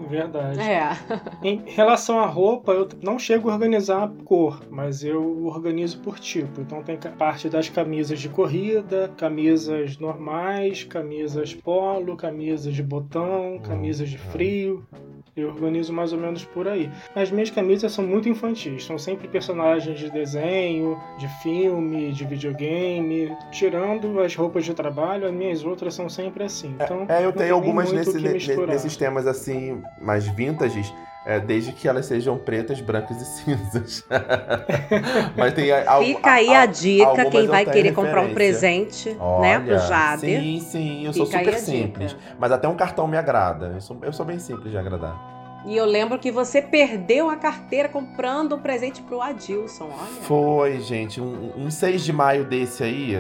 Verdade. 0.08 0.60
É. 0.60 0.92
Em 1.44 1.64
relação 1.66 2.20
à 2.20 2.26
roupa, 2.26 2.72
eu 2.72 2.88
não 3.02 3.18
chego 3.18 3.50
a 3.50 3.54
organizar 3.54 4.04
a 4.04 4.24
cor, 4.24 4.62
mas 4.70 5.04
eu 5.04 5.46
organizo 5.46 6.00
por 6.00 6.20
tipo. 6.20 6.62
Então 6.62 6.84
tem 6.84 6.98
parte 6.98 7.50
das 7.50 7.70
camisas 7.70 8.20
de 8.20 8.30
corrida, 8.30 9.12
camisas 9.18 9.98
normais, 9.98 10.84
camisas 10.84 11.54
polo, 11.54 12.16
camisas 12.16 12.74
de 12.74 12.84
botão, 12.84 13.60
camisas 13.60 14.10
de 14.10 14.18
frio. 14.18 14.86
Eu 15.36 15.48
organizo 15.50 15.94
mais 15.94 16.12
ou 16.14 16.20
menos 16.20 16.44
por 16.44 16.68
aí. 16.68 16.90
As 17.16 17.32
minhas 17.32 17.50
camisas 17.50 17.92
são 17.92 18.06
muito 18.06 18.28
infantis, 18.28 18.86
são 18.86 18.98
sempre 18.98 19.28
personagens 19.28 19.98
de 20.00 20.10
desenho, 20.12 20.98
de 21.18 21.28
filme, 21.42 22.12
de 22.12 22.26
videogame. 22.26 23.36
Tirando 23.52 24.20
as 24.20 24.36
roupas 24.36 24.66
de 24.66 24.74
trabalho, 24.74 25.26
as 25.28 25.34
minhas 25.34 25.64
outras 25.64 25.94
são 25.94 26.10
sempre 26.10 26.44
assim. 26.44 26.76
Então, 26.80 27.06
É, 27.08 27.24
eu 27.26 27.32
tenho 27.32 27.54
algumas 27.54 27.92
nesse, 27.92 28.18
nesses 28.20 28.98
temas 28.98 29.28
assim, 29.28 29.82
mais 30.02 30.28
vintages, 30.28 30.92
é, 31.30 31.40
desde 31.40 31.72
que 31.74 31.88
elas 31.88 32.08
sejam 32.08 32.38
pretas, 32.40 32.82
brancas 32.82 33.22
e 33.22 33.26
cinzas. 33.26 34.04
Mas 35.38 35.54
tem 35.54 35.72
a- 35.72 35.90
al- 35.92 36.04
Fica 36.04 36.32
aí 36.32 36.54
a 36.56 36.66
dica, 36.66 37.06
algumas 37.06 37.30
quem 37.32 37.48
vai 37.48 37.66
querer 37.66 37.92
comprar 37.94 38.22
um 38.22 38.28
referência. 38.28 38.36
presente, 38.36 39.18
Olha, 39.20 39.42
né, 39.42 39.60
pro 39.60 39.78
Jader. 39.88 40.42
Sim, 40.42 40.60
sim, 40.60 41.06
eu 41.06 41.14
sou 41.14 41.26
Fica 41.28 41.38
aí 41.40 41.46
super 41.46 41.56
a 41.56 41.60
dica. 41.60 41.72
simples. 41.72 42.16
Mas 42.40 42.52
até 42.52 42.68
um 42.68 42.76
cartão 42.76 43.08
me 43.08 43.16
agrada. 43.18 43.72
Eu 43.76 43.82
sou, 43.82 43.98
eu 44.02 44.12
sou 44.12 44.26
bem 44.26 44.40
simples 44.40 44.72
de 44.72 44.78
agradar. 44.78 45.38
E 45.66 45.76
eu 45.78 45.86
lembro 45.86 46.18
que 46.18 46.32
você 46.32 46.62
perdeu 46.62 47.30
a 47.30 47.36
carteira 47.36 47.90
comprando 47.90 48.56
um 48.56 48.60
presente 48.60 49.02
pro 49.02 49.22
Adilson, 49.22 49.86
olha. 49.86 50.22
Foi, 50.22 50.80
gente, 50.80 51.20
um, 51.22 51.52
um 51.58 51.70
6 51.70 52.02
de 52.04 52.14
maio 52.14 52.46
desse 52.46 52.82
aí, 52.84 53.16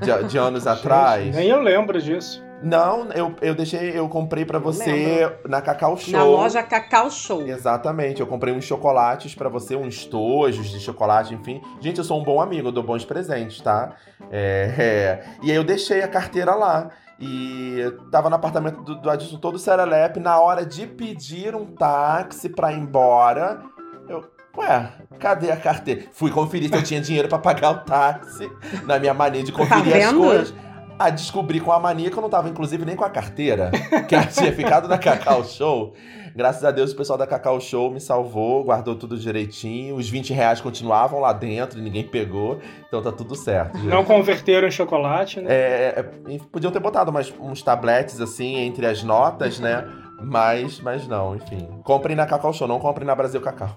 de, 0.00 0.28
de 0.28 0.38
anos 0.38 0.64
Gente, 0.64 0.72
atrás. 0.72 1.34
Nem 1.34 1.48
eu 1.48 1.60
lembro 1.60 2.00
disso. 2.00 2.46
Não, 2.62 3.10
eu, 3.12 3.34
eu 3.40 3.54
deixei, 3.54 3.96
eu 3.96 4.08
comprei 4.08 4.44
pra 4.44 4.58
Não 4.58 4.64
você 4.66 5.32
na 5.48 5.60
Cacau 5.62 5.96
Show. 5.96 6.12
Na 6.12 6.24
loja 6.24 6.62
Cacau 6.62 7.10
Show. 7.10 7.42
Exatamente, 7.42 8.20
eu 8.20 8.26
comprei 8.26 8.52
uns 8.52 8.64
chocolates 8.64 9.34
pra 9.34 9.48
você, 9.48 9.76
uns 9.76 10.04
tojos 10.04 10.68
de 10.70 10.80
chocolate, 10.80 11.34
enfim. 11.34 11.62
Gente, 11.80 11.98
eu 11.98 12.04
sou 12.04 12.20
um 12.20 12.24
bom 12.24 12.40
amigo, 12.40 12.68
eu 12.68 12.72
dou 12.72 12.82
bons 12.82 13.04
presentes, 13.04 13.60
tá? 13.60 13.92
É, 14.30 15.22
é. 15.38 15.38
E 15.42 15.50
aí 15.50 15.56
eu 15.56 15.64
deixei 15.64 16.02
a 16.02 16.08
carteira 16.08 16.54
lá. 16.54 16.90
E 17.20 17.80
tava 18.12 18.30
no 18.30 18.36
apartamento 18.36 18.80
do, 18.82 18.94
do 19.00 19.10
Adilson 19.10 19.38
todo 19.38 19.58
serelepe. 19.58 20.20
Na 20.20 20.38
hora 20.40 20.64
de 20.64 20.86
pedir 20.86 21.54
um 21.54 21.64
táxi 21.66 22.48
pra 22.48 22.72
ir 22.72 22.78
embora, 22.78 23.60
eu. 24.08 24.24
Ué, 24.56 24.92
cadê 25.20 25.52
a 25.52 25.56
carteira? 25.56 26.02
Fui 26.12 26.30
conferir 26.32 26.68
se 26.68 26.74
eu 26.74 26.82
tinha 26.82 27.00
dinheiro 27.00 27.28
pra 27.28 27.38
pagar 27.38 27.70
o 27.70 27.78
táxi. 27.78 28.50
Na 28.86 28.98
minha 28.98 29.14
mania 29.14 29.42
de 29.44 29.52
conferir 29.52 29.94
as 29.96 30.02
Tá 30.04 30.10
vendo? 30.10 30.20
coisas. 30.20 30.54
A 30.98 31.10
descobri 31.10 31.60
com 31.60 31.72
a 31.72 31.78
mania 31.78 32.10
que 32.10 32.16
eu 32.16 32.22
não 32.22 32.28
tava, 32.28 32.48
inclusive, 32.48 32.84
nem 32.84 32.96
com 32.96 33.04
a 33.04 33.10
carteira, 33.10 33.70
que 34.08 34.14
ela 34.14 34.26
tinha 34.26 34.52
ficado 34.52 34.88
na 34.88 34.98
Cacau 34.98 35.44
Show. 35.44 35.94
Graças 36.34 36.64
a 36.64 36.70
Deus, 36.70 36.92
o 36.92 36.96
pessoal 36.96 37.18
da 37.18 37.26
Cacau 37.26 37.60
Show 37.60 37.90
me 37.90 38.00
salvou, 38.00 38.62
guardou 38.62 38.94
tudo 38.94 39.18
direitinho. 39.18 39.96
Os 39.96 40.08
20 40.08 40.32
reais 40.32 40.60
continuavam 40.60 41.20
lá 41.20 41.32
dentro 41.32 41.78
e 41.78 41.82
ninguém 41.82 42.04
pegou. 42.04 42.60
Então 42.86 43.02
tá 43.02 43.10
tudo 43.10 43.34
certo. 43.34 43.76
gente. 43.76 43.88
Não 43.88 44.04
converteram 44.04 44.68
em 44.68 44.70
chocolate, 44.70 45.40
né? 45.40 45.52
É, 45.52 45.94
é, 45.96 46.38
podiam 46.52 46.70
ter 46.70 46.78
botado 46.78 47.12
mais 47.12 47.32
uns 47.40 47.62
tabletes 47.62 48.20
assim 48.20 48.56
entre 48.56 48.86
as 48.86 49.02
notas, 49.02 49.58
né? 49.58 49.84
Mas, 50.20 50.80
mas 50.80 51.06
não, 51.06 51.36
enfim. 51.36 51.80
Comprem 51.84 52.16
na 52.16 52.26
Cacau 52.26 52.52
Show, 52.52 52.66
não 52.66 52.80
comprem 52.80 53.06
na 53.06 53.14
Brasil 53.14 53.40
Cacau. 53.40 53.76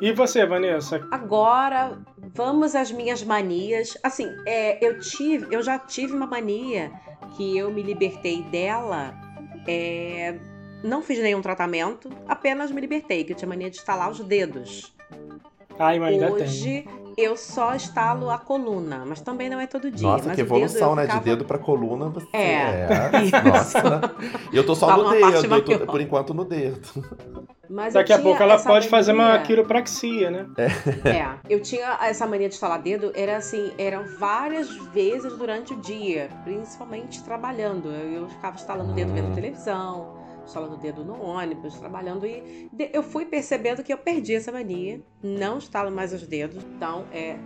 E 0.00 0.12
você, 0.12 0.44
Vanessa? 0.44 1.06
Agora, 1.10 1.98
vamos 2.34 2.74
às 2.74 2.90
minhas 2.90 3.22
manias. 3.22 3.96
Assim, 4.02 4.28
é, 4.46 4.84
eu 4.84 4.98
tive, 4.98 5.54
eu 5.54 5.62
já 5.62 5.78
tive 5.78 6.12
uma 6.12 6.26
mania 6.26 6.92
que 7.36 7.56
eu 7.56 7.70
me 7.72 7.82
libertei 7.82 8.42
dela. 8.42 9.14
é, 9.66 10.34
não 10.82 11.02
fiz 11.02 11.18
nenhum 11.18 11.40
tratamento, 11.40 12.10
apenas 12.28 12.70
me 12.70 12.80
libertei, 12.80 13.24
que 13.24 13.32
eu 13.32 13.36
tinha 13.36 13.48
mania 13.48 13.70
de 13.70 13.76
estalar 13.78 14.10
os 14.10 14.20
dedos. 14.20 14.94
Ai, 15.78 15.98
mas 15.98 16.14
ainda 16.14 16.30
tem. 16.32 16.84
Eu 17.16 17.36
só 17.36 17.74
estalo 17.74 18.30
a 18.30 18.38
coluna, 18.38 19.04
mas 19.06 19.20
também 19.20 19.48
não 19.48 19.60
é 19.60 19.66
todo 19.66 19.90
dia. 19.90 20.06
Nossa, 20.08 20.24
mas 20.26 20.36
que 20.36 20.42
dedo 20.42 20.54
evolução, 20.56 20.90
eu 20.90 20.96
né? 20.96 21.02
ficava- 21.02 21.20
De 21.20 21.24
dedo 21.30 21.44
pra 21.44 21.58
coluna. 21.58 22.08
Você... 22.08 22.26
É, 22.32 22.88
isso. 23.22 23.44
Nossa. 23.44 24.00
Eu 24.52 24.66
tô 24.66 24.74
só 24.74 24.86
Tá 24.88 24.96
no 24.96 25.10
dedo, 25.10 25.54
eu 25.54 25.78
tô, 25.78 25.86
por 25.86 26.00
enquanto 26.00 26.34
no 26.34 26.44
dedo. 26.44 26.80
Mas 27.70 27.94
Daqui 27.94 28.12
a 28.12 28.18
pouco 28.18 28.42
ela 28.42 28.58
pode 28.58 28.88
fazer 28.88 29.12
uma 29.12 29.28
mania- 29.28 29.42
quiropraxia, 29.42 30.30
né? 30.30 30.46
É, 31.04 31.26
eu 31.48 31.60
tinha 31.62 31.96
essa 32.02 32.26
mania 32.26 32.48
de 32.48 32.54
estalar 32.54 32.80
dedo, 32.82 33.10
era 33.14 33.36
assim, 33.38 33.72
eram 33.78 34.04
várias 34.18 34.68
vezes 34.92 35.36
durante 35.38 35.72
o 35.72 35.76
dia, 35.76 36.28
principalmente 36.44 37.22
trabalhando. 37.22 37.88
Eu, 37.90 38.22
eu 38.22 38.28
ficava 38.28 38.56
estalando 38.56 38.90
o 38.92 38.94
dedo 38.94 39.12
Hum. 39.12 39.14
vendo 39.14 39.34
televisão, 39.34 40.14
estalando 40.46 40.74
o 40.74 40.76
dedo 40.76 41.04
no 41.04 41.20
ônibus, 41.22 41.78
trabalhando 41.78 42.26
e 42.26 42.68
eu 42.92 43.02
fui 43.02 43.24
percebendo 43.24 43.82
que 43.82 43.92
eu 43.92 43.98
perdi 43.98 44.34
essa 44.34 44.52
mania, 44.52 45.00
não 45.22 45.58
estalo 45.58 45.90
mais 45.90 46.12
os 46.12 46.26
dedos. 46.26 46.62
Então, 46.76 47.04
é, 47.12 47.36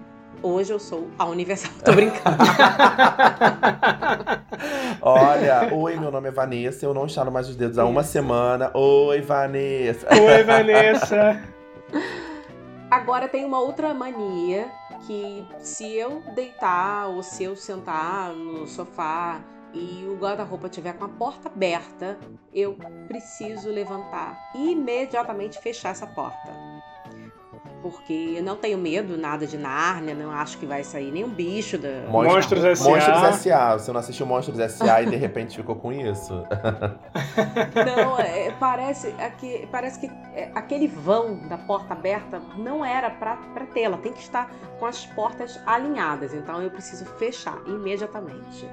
hoje 0.43 0.73
eu 0.73 0.79
sou 0.79 1.09
a 1.19 1.25
universal. 1.27 1.73
Tô 1.85 1.93
brincando. 1.93 2.37
Olha, 5.01 5.73
oi, 5.73 5.97
meu 5.97 6.11
nome 6.11 6.29
é 6.29 6.33
Vanessa, 6.33 6.85
eu 6.85 6.93
não 6.93 7.07
estalo 7.07 7.31
mais 7.31 7.49
os 7.49 7.57
dedos 7.57 7.79
há 7.79 7.85
uma 7.85 8.03
Isso. 8.03 8.13
semana. 8.13 8.71
Oi, 8.75 9.21
Vanessa. 9.21 10.07
Oi, 10.13 10.43
Vanessa. 10.45 11.43
Agora 12.91 13.29
tem 13.29 13.45
uma 13.45 13.61
outra 13.61 13.93
mania 13.93 14.67
que 15.07 15.47
se 15.61 15.95
eu 15.95 16.23
deitar 16.35 17.09
ou 17.09 17.23
se 17.23 17.45
eu 17.45 17.55
sentar 17.55 18.33
no 18.33 18.67
sofá 18.67 19.41
e 19.73 20.07
o 20.09 20.17
guarda-roupa 20.17 20.69
tiver 20.69 20.95
com 20.95 21.05
a 21.05 21.09
porta 21.09 21.49
aberta, 21.49 22.19
eu 22.53 22.77
preciso 23.07 23.71
levantar 23.71 24.39
e 24.55 24.73
imediatamente 24.73 25.59
fechar 25.61 25.91
essa 25.91 26.07
porta. 26.07 26.53
Porque 27.81 28.35
eu 28.37 28.43
não 28.43 28.57
tenho 28.57 28.77
medo 28.77 29.17
nada 29.17 29.47
de 29.47 29.57
Nárnia, 29.57 30.13
não 30.13 30.33
acho 30.33 30.59
que 30.59 30.67
vai 30.67 30.83
sair 30.83 31.13
nenhum 31.13 31.29
bicho 31.29 31.79
da. 31.79 31.89
Monstros 32.09 32.65
S.A. 32.65 32.91
Monstros 32.91 33.23
S.A. 33.23 33.79
Você 33.79 33.93
não 33.93 34.01
assistiu 34.01 34.27
Monstros 34.27 34.59
S.A. 34.59 35.03
e 35.03 35.07
de 35.07 35.15
repente 35.15 35.57
ficou 35.57 35.77
com 35.77 35.93
isso? 35.93 36.35
Não, 37.97 38.19
é, 38.19 38.51
parece, 38.59 39.15
aque- 39.21 39.69
parece 39.71 40.01
que 40.01 40.07
é, 40.35 40.51
aquele 40.57 40.89
vão 40.89 41.47
da 41.49 41.57
porta 41.57 41.93
aberta 41.95 42.43
não 42.57 42.85
era 42.85 43.11
ter, 43.73 43.83
ela 43.83 43.99
tem 43.99 44.13
que 44.13 44.21
estar 44.21 44.51
com 44.79 44.87
as 44.87 45.07
portas 45.07 45.61
alinhadas, 45.65 46.35
então 46.35 46.61
eu 46.61 46.71
preciso 46.71 47.05
fechar 47.05 47.59
imediatamente. 47.67 48.69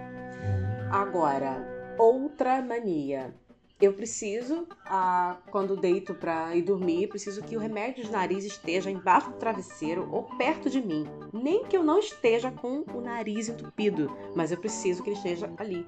Agora, 0.96 1.58
outra 2.00 2.62
mania. 2.62 3.34
Eu 3.82 3.92
preciso, 3.92 4.66
ah, 4.86 5.36
quando 5.52 5.76
deito 5.76 6.14
pra 6.14 6.56
ir 6.56 6.62
dormir, 6.62 7.10
preciso 7.10 7.44
que 7.44 7.58
o 7.58 7.60
remédio 7.60 8.06
de 8.06 8.10
nariz 8.10 8.46
esteja 8.46 8.90
embaixo 8.90 9.30
do 9.30 9.36
travesseiro 9.36 10.08
ou 10.10 10.24
perto 10.24 10.70
de 10.70 10.80
mim. 10.80 11.06
Nem 11.34 11.66
que 11.66 11.76
eu 11.76 11.84
não 11.84 12.00
esteja 12.00 12.50
com 12.50 12.86
o 12.94 13.02
nariz 13.02 13.50
entupido, 13.50 14.10
mas 14.34 14.54
eu 14.54 14.58
preciso 14.58 15.04
que 15.04 15.10
ele 15.10 15.18
esteja 15.18 15.52
ali. 15.58 15.86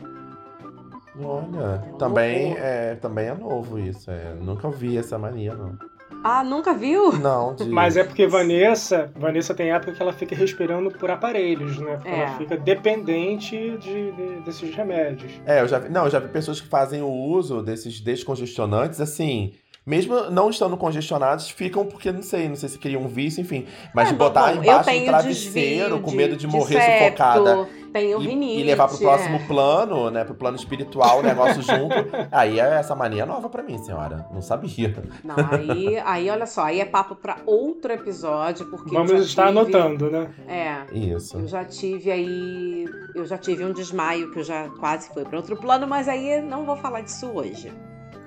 Olha, 1.23 1.95
também 1.97 2.57
é, 2.57 2.95
também 2.95 3.27
é 3.27 3.33
novo 3.33 3.79
isso. 3.79 4.11
É, 4.11 4.33
nunca 4.33 4.69
vi 4.69 4.97
essa 4.97 5.17
mania, 5.17 5.55
não. 5.55 5.77
Ah, 6.23 6.43
nunca 6.43 6.73
viu? 6.73 7.13
Não, 7.13 7.55
de... 7.55 7.65
Mas 7.69 7.95
é 7.97 8.03
porque 8.03 8.27
Vanessa, 8.27 9.11
Vanessa 9.15 9.53
tem 9.53 9.71
época 9.71 9.93
que 9.93 10.01
ela 10.01 10.13
fica 10.13 10.35
respirando 10.35 10.91
por 10.91 11.09
aparelhos, 11.09 11.77
né? 11.79 11.95
Porque 11.95 12.09
É. 12.09 12.19
ela 12.21 12.37
fica 12.37 12.57
dependente 12.57 13.55
de, 13.77 14.11
de- 14.11 14.41
desses 14.43 14.73
remédios. 14.75 15.31
É, 15.45 15.61
eu 15.61 15.67
já 15.67 15.79
vi, 15.79 15.89
não, 15.89 16.05
eu 16.05 16.09
já 16.11 16.19
vi 16.19 16.27
pessoas 16.29 16.59
que 16.61 16.67
fazem 16.67 17.01
o 17.01 17.09
uso 17.09 17.61
desses 17.61 17.99
descongestionantes, 18.01 18.99
assim, 18.99 19.53
mesmo 19.85 20.29
não 20.29 20.49
estando 20.49 20.75
congestionados, 20.75 21.49
ficam 21.49 21.85
porque, 21.85 22.11
não 22.11 22.21
sei, 22.21 22.49
não 22.49 22.55
sei 22.57 22.67
se 22.67 22.77
criam 22.77 23.03
um 23.03 23.07
vício, 23.07 23.39
enfim. 23.39 23.65
Mas 23.93 24.09
É, 24.09 24.11
de 24.11 24.17
botar 24.17 24.53
bom, 24.53 24.61
embaixo 24.61 24.89
do 24.91 25.05
travesseiro, 25.05 25.83
desvio 25.85 25.99
com 26.01 26.11
medo 26.11 26.35
de, 26.35 26.45
morrer 26.45 26.81
septo, 26.81 27.03
sufocada. 27.03 27.67
E, 28.01 28.15
rinite. 28.17 28.59
e 28.61 28.63
levar 28.63 28.87
pro 28.87 28.97
próximo 28.97 29.37
é. 29.37 29.47
plano, 29.47 30.09
né? 30.09 30.23
Pro 30.23 30.35
plano 30.35 30.55
espiritual, 30.57 31.19
o 31.19 31.23
negócio 31.23 31.61
junto. 31.61 31.95
Aí 32.31 32.59
é 32.59 32.75
essa 32.75 32.95
mania 32.95 33.25
nova 33.25 33.49
pra 33.49 33.63
mim, 33.63 33.77
senhora. 33.77 34.25
Não 34.31 34.41
sabia. 34.41 34.93
Não, 35.23 35.35
aí, 35.51 35.97
aí 35.99 36.29
olha 36.29 36.45
só, 36.45 36.63
aí 36.63 36.79
é 36.79 36.85
papo 36.85 37.15
pra 37.15 37.37
outro 37.45 37.91
episódio, 37.91 38.65
porque 38.69 38.93
Vamos 38.93 39.11
estar 39.25 39.47
tive- 39.47 39.59
anotando, 39.59 40.09
né? 40.09 40.29
É, 40.47 40.85
Isso. 40.97 41.37
eu 41.37 41.47
já 41.47 41.63
tive 41.63 42.11
aí, 42.11 42.85
eu 43.15 43.25
já 43.25 43.37
tive 43.37 43.63
um 43.63 43.71
desmaio 43.71 44.31
que 44.31 44.39
eu 44.39 44.43
já 44.43 44.69
quase 44.79 45.09
fui 45.13 45.23
pra 45.23 45.37
outro 45.37 45.55
plano, 45.57 45.87
mas 45.87 46.07
aí 46.07 46.41
não 46.41 46.65
vou 46.65 46.75
falar 46.75 47.01
disso 47.01 47.27
hoje, 47.33 47.71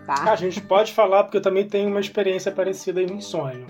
tá? 0.06 0.30
A 0.32 0.36
gente 0.36 0.60
pode 0.60 0.92
falar 0.92 1.24
porque 1.24 1.36
eu 1.36 1.42
também 1.42 1.66
tenho 1.66 1.88
uma 1.88 2.00
experiência 2.00 2.50
parecida 2.50 3.02
em 3.02 3.20
sonho. 3.20 3.66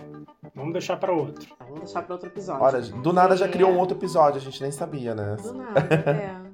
Vamos 0.55 0.73
deixar 0.73 0.97
pra 0.97 1.13
outro. 1.13 1.47
Vamos 1.61 1.81
deixar 1.81 2.03
pra 2.03 2.15
outro 2.15 2.29
episódio. 2.29 2.63
Olha, 2.63 2.81
do 2.81 3.13
nada 3.13 3.37
já 3.37 3.47
É. 3.47 3.49
criou 3.49 3.71
um 3.71 3.79
outro 3.79 3.97
episódio, 3.97 4.39
a 4.39 4.43
gente 4.43 4.61
nem 4.63 4.71
sabia, 4.71 5.15
né? 5.15 5.37
Do 5.43 5.53
nada, 5.55 5.81
é. 6.11 6.51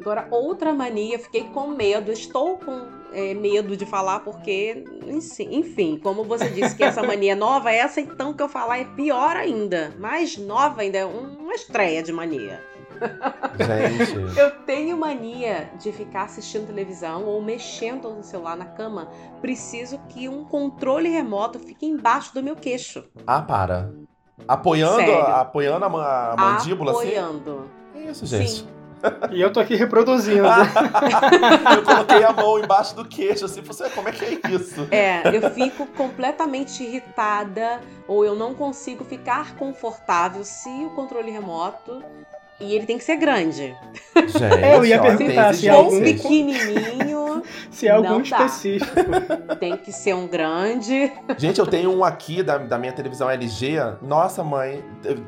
Agora, 0.00 0.28
outra 0.30 0.72
mania, 0.72 1.18
fiquei 1.18 1.44
com 1.44 1.66
medo, 1.66 2.12
estou 2.12 2.56
com 2.58 2.86
é, 3.12 3.34
medo 3.34 3.76
de 3.76 3.84
falar, 3.84 4.20
porque, 4.20 4.84
enfim, 5.08 5.48
enfim, 5.50 5.98
como 6.00 6.22
você 6.22 6.48
disse 6.50 6.76
que 6.76 6.84
essa 6.84 7.02
mania 7.02 7.32
é 7.32 7.34
nova, 7.34 7.72
essa 7.72 8.00
então 8.00 8.32
que 8.32 8.40
eu 8.42 8.48
falar 8.48 8.78
é 8.78 8.84
pior 8.84 9.34
ainda. 9.34 9.92
Mais 9.98 10.36
nova 10.36 10.82
ainda, 10.82 10.98
é 10.98 11.04
uma 11.04 11.52
estreia 11.52 12.00
de 12.02 12.12
mania. 12.12 12.62
Gente. 13.58 14.14
Eu 14.38 14.50
tenho 14.64 14.96
mania 14.96 15.70
de 15.78 15.92
ficar 15.92 16.24
assistindo 16.24 16.66
televisão 16.66 17.24
ou 17.24 17.42
mexendo 17.42 18.10
no 18.10 18.22
celular 18.22 18.56
na 18.56 18.64
cama. 18.66 19.08
Preciso 19.40 19.98
que 20.08 20.28
um 20.28 20.44
controle 20.44 21.08
remoto 21.08 21.58
fique 21.58 21.86
embaixo 21.86 22.32
do 22.34 22.42
meu 22.42 22.56
queixo. 22.56 23.04
Ah, 23.26 23.42
para. 23.42 23.90
Apoiando, 24.46 24.96
Sério. 24.96 25.26
apoiando 25.34 25.84
a, 25.84 25.88
ma- 25.88 26.32
a 26.32 26.36
mandíbula, 26.36 26.92
assim? 26.92 27.08
apoiando. 27.08 27.70
É 27.94 28.10
isso, 28.10 28.24
gente. 28.26 28.50
Sim. 28.50 28.68
E 29.30 29.40
eu 29.40 29.52
tô 29.52 29.60
aqui 29.60 29.76
reproduzindo. 29.76 30.42
eu 31.76 31.82
coloquei 31.84 32.24
a 32.24 32.32
mão 32.32 32.58
embaixo 32.58 32.96
do 32.96 33.04
queixo, 33.04 33.44
assim, 33.44 33.60
você, 33.60 33.88
como 33.90 34.08
é 34.08 34.12
que 34.12 34.24
é 34.24 34.50
isso? 34.50 34.88
É, 34.90 35.22
eu 35.36 35.50
fico 35.50 35.86
completamente 35.86 36.82
irritada 36.82 37.80
ou 38.08 38.24
eu 38.24 38.34
não 38.34 38.54
consigo 38.54 39.04
ficar 39.04 39.54
confortável 39.54 40.44
se 40.44 40.68
o 40.68 40.90
controle 40.90 41.30
remoto 41.30 42.02
e 42.60 42.74
ele 42.74 42.86
tem 42.86 42.98
que 42.98 43.04
ser 43.04 43.16
grande. 43.16 43.76
Gente, 44.16 44.64
Eu 44.74 44.84
ia 44.84 45.00
perguntar 45.00 45.54
se 45.54 45.70
Ou 45.70 45.76
algum- 45.84 46.02
pequenininho, 46.02 47.42
Se 47.70 47.86
é 47.86 47.90
algum 47.92 48.20
específico. 48.20 48.90
tem 49.60 49.76
que 49.76 49.92
ser 49.92 50.14
um 50.14 50.26
grande. 50.26 51.12
Gente, 51.36 51.58
eu 51.60 51.66
tenho 51.66 51.90
um 51.96 52.04
aqui 52.04 52.42
da, 52.42 52.58
da 52.58 52.78
minha 52.78 52.92
televisão 52.92 53.30
LG. 53.30 53.76
Nossa, 54.02 54.42
mãe, 54.42 54.82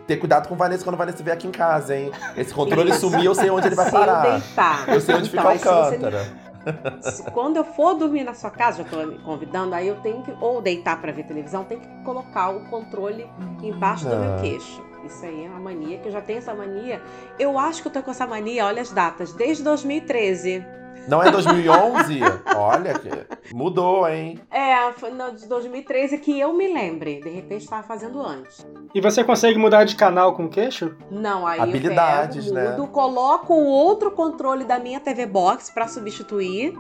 ter 0.07 0.17
cuidado 0.17 0.49
com 0.49 0.55
o 0.55 0.59
Vanessa 0.59 0.83
quando 0.83 0.95
o 0.95 0.99
Vanessa 0.99 1.23
vier 1.23 1.35
aqui 1.37 1.47
em 1.47 1.53
casa, 1.53 1.97
hein? 1.97 2.11
Esse 2.37 2.53
controle 2.53 2.93
sumir, 2.99 3.25
eu 3.25 3.35
sei 3.35 3.51
onde 3.51 3.69
ele 3.69 3.77
vai 3.77 3.89
se 3.89 3.95
eu 3.95 4.01
parar. 4.01 4.31
deitar. 4.41 4.89
Eu 4.89 5.01
sei 5.01 5.15
onde 5.15 5.29
Então, 5.29 5.53
fica 5.57 5.71
o 5.71 5.83
aí 5.85 5.91
quando 7.33 7.57
eu 7.57 7.65
for 7.65 7.95
dormir 7.95 8.25
na 8.25 8.35
sua 8.35 8.51
casa, 8.51 8.83
já 8.83 8.89
tô 8.89 8.97
me 9.07 9.19
convidando, 9.19 9.75
aí 9.75 9.89
eu 9.89 9.97
tenho 9.97 10.23
que, 10.23 10.33
ou 10.41 10.61
deitar 10.61 11.01
pra 11.01 11.11
ver 11.13 11.25
televisão, 11.25 11.65
tem 11.65 11.79
que 11.81 11.87
colocar 12.05 12.51
o 12.51 12.61
controle 12.69 13.27
embaixo 13.63 14.09
do 14.09 14.17
meu 14.17 14.33
Ah. 14.35 14.41
queixo. 14.41 14.83
Isso 15.05 15.25
aí 15.25 15.47
é 15.47 15.49
uma 15.49 15.61
mania, 15.61 15.99
que 15.99 16.09
eu 16.09 16.13
já 16.13 16.21
tenho 16.21 16.39
essa 16.39 16.55
mania. 16.55 17.01
Eu 17.39 17.59
acho 17.59 17.81
que 17.83 17.89
eu 17.89 17.93
tô 17.93 18.03
com 18.03 18.11
essa 18.11 18.27
mania, 18.27 18.67
olha 18.67 18.83
as 18.83 18.91
datas, 18.93 19.33
desde 19.33 19.63
2013. 19.65 20.63
Não 21.09 21.23
é 21.23 21.31
2011? 21.31 22.21
Olha, 22.57 22.95
que 22.99 23.55
mudou, 23.55 24.09
hein? 24.09 24.41
É, 24.51 24.93
foi 24.93 25.11
no, 25.11 25.33
de 25.33 25.47
2013 25.47 26.19
que 26.19 26.39
eu 26.39 26.53
me 26.53 26.73
lembre. 26.73 27.21
De 27.21 27.31
repente 27.31 27.65
estava 27.65 27.83
fazendo 27.83 28.21
antes. 28.21 28.67
E 28.95 29.01
você 29.01 29.25
consegue 29.25 29.59
mudar 29.59 29.85
de 29.85 29.97
canal 29.97 30.35
com 30.35 30.45
o 30.45 30.49
queixo? 30.49 30.95
Não, 31.11 31.47
aí 31.47 31.61
Habilidades, 31.61 32.47
eu 32.49 32.55
pego, 32.55 32.71
mudo, 32.71 32.83
né? 32.83 32.89
coloco 32.93 33.55
o 33.55 33.67
outro 33.67 34.11
controle 34.11 34.65
da 34.65 34.79
minha 34.79 35.01
TV 35.01 35.27
Box 35.27 35.71
para 35.71 35.89
substituir 35.89 36.75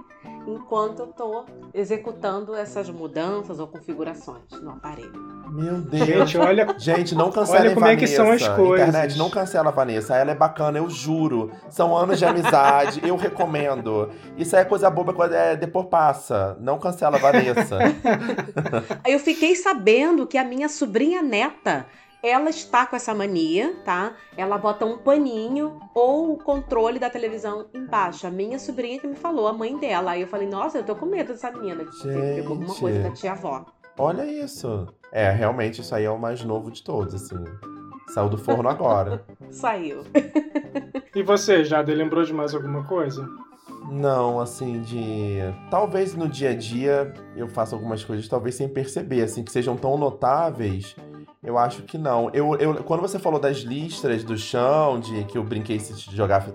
enquanto 0.53 1.01
eu 1.01 1.07
tô 1.09 1.45
executando 1.73 2.55
essas 2.55 2.89
mudanças 2.91 3.59
ou 3.59 3.67
configurações 3.67 4.43
no 4.63 4.71
aparelho. 4.71 5.13
Meu 5.51 5.81
Deus. 5.81 6.07
Gente, 6.07 6.39
olha. 6.39 6.75
Gente, 6.79 7.15
não 7.15 7.31
cancela 7.31 7.61
Olha 7.61 7.75
como 7.75 7.87
é 7.87 7.97
que 7.97 8.07
são 8.07 8.31
as 8.31 8.47
coisas. 8.49 8.89
Internet, 8.89 9.19
não 9.19 9.29
cancela 9.29 9.69
a 9.69 9.73
Vanessa. 9.73 10.17
Ela 10.17 10.31
é 10.31 10.35
bacana, 10.35 10.79
eu 10.79 10.89
juro. 10.89 11.51
São 11.69 11.97
anos 11.97 12.19
de 12.19 12.25
amizade, 12.25 13.01
eu 13.05 13.17
recomendo. 13.17 14.11
Isso 14.37 14.55
aí 14.55 14.63
é 14.63 14.65
coisa 14.65 14.89
boba, 14.89 15.13
quando 15.13 15.35
é, 15.35 15.57
depois 15.57 15.87
passa. 15.87 16.57
Não 16.61 16.79
cancela 16.79 17.17
a 17.17 17.21
Vanessa. 17.21 17.79
Aí 19.05 19.13
eu 19.13 19.19
fiquei 19.19 19.55
sabendo 19.55 20.27
que 20.27 20.39
a 20.39 20.45
minha 20.45 20.69
sobrinha 20.69 21.23
neta, 21.23 21.87
ela 22.23 22.51
está 22.51 22.87
com 22.87 22.97
essa 22.97 23.15
mania, 23.15 23.75
tá? 23.85 24.15
Ela 24.37 24.59
bota 24.59 24.85
um 24.85 24.99
paninho 24.99 25.81
ou 25.95 26.33
o 26.33 26.39
controle 26.39 26.99
da 26.99 27.09
televisão 27.09 27.67
embaixo. 27.75 28.27
A 28.27 28.31
minha 28.31 28.59
sobrinha 28.59 28.99
que 28.99 29.07
me 29.07 29.17
falou, 29.17 29.49
a 29.49 29.53
mãe 29.53 29.77
dela. 29.79 30.13
Aí 30.13 30.21
eu 30.23 30.29
falei, 30.29 30.49
nossa, 30.49 30.79
eu 30.79 30.85
tô 30.85 30.95
com 30.95 31.07
medo 31.07 31.33
dessa 31.33 31.51
menina. 31.51 31.85
Que 31.85 32.09
pegou 32.09 32.53
alguma 32.53 32.69
Gente. 32.69 32.81
coisa 32.81 33.03
da 33.03 33.11
tia-avó. 33.11 33.65
Olha 33.99 34.25
isso. 34.25 34.87
É, 35.13 35.31
realmente, 35.31 35.81
isso 35.81 35.95
aí 35.95 36.05
é 36.05 36.11
o 36.11 36.19
mais 36.19 36.45
novo 36.45 36.71
de 36.71 36.83
todos, 36.83 37.15
assim. 37.15 37.43
Saiu 38.15 38.29
do 38.29 38.39
forno 38.39 38.69
agora. 38.69 39.25
Saiu. 39.51 40.05
E 41.13 41.25
você, 41.25 41.65
Jade, 41.65 41.93
lembrou 41.93 42.23
de 42.23 42.33
mais 42.33 42.55
alguma 42.55 42.85
coisa? 42.85 43.29
Não, 43.91 44.39
assim, 44.39 44.81
de. 44.81 45.39
Talvez 45.69 46.15
no 46.15 46.29
dia 46.29 46.51
a 46.51 46.55
dia 46.55 47.13
eu 47.35 47.49
faça 47.49 47.75
algumas 47.75 48.05
coisas, 48.05 48.29
talvez 48.29 48.55
sem 48.55 48.69
perceber, 48.69 49.23
assim, 49.23 49.43
que 49.43 49.51
sejam 49.51 49.77
tão 49.77 49.99
notáveis. 49.99 50.95
Eu 51.43 51.57
acho 51.57 51.83
que 51.83 51.97
não. 51.97 52.31
Eu, 52.35 52.55
eu, 52.57 52.85
quando 52.85 53.01
você 53.01 53.19
falou 53.19 53.41
das 53.41 53.59
listras 53.59 54.23
do 54.23 54.37
chão, 54.37 55.01
de 55.01 55.25
que 55.25 55.39
eu 55.39 55.45
brinquei 55.45 55.79
se 55.81 55.95
te 55.97 56.15
jogar. 56.15 56.47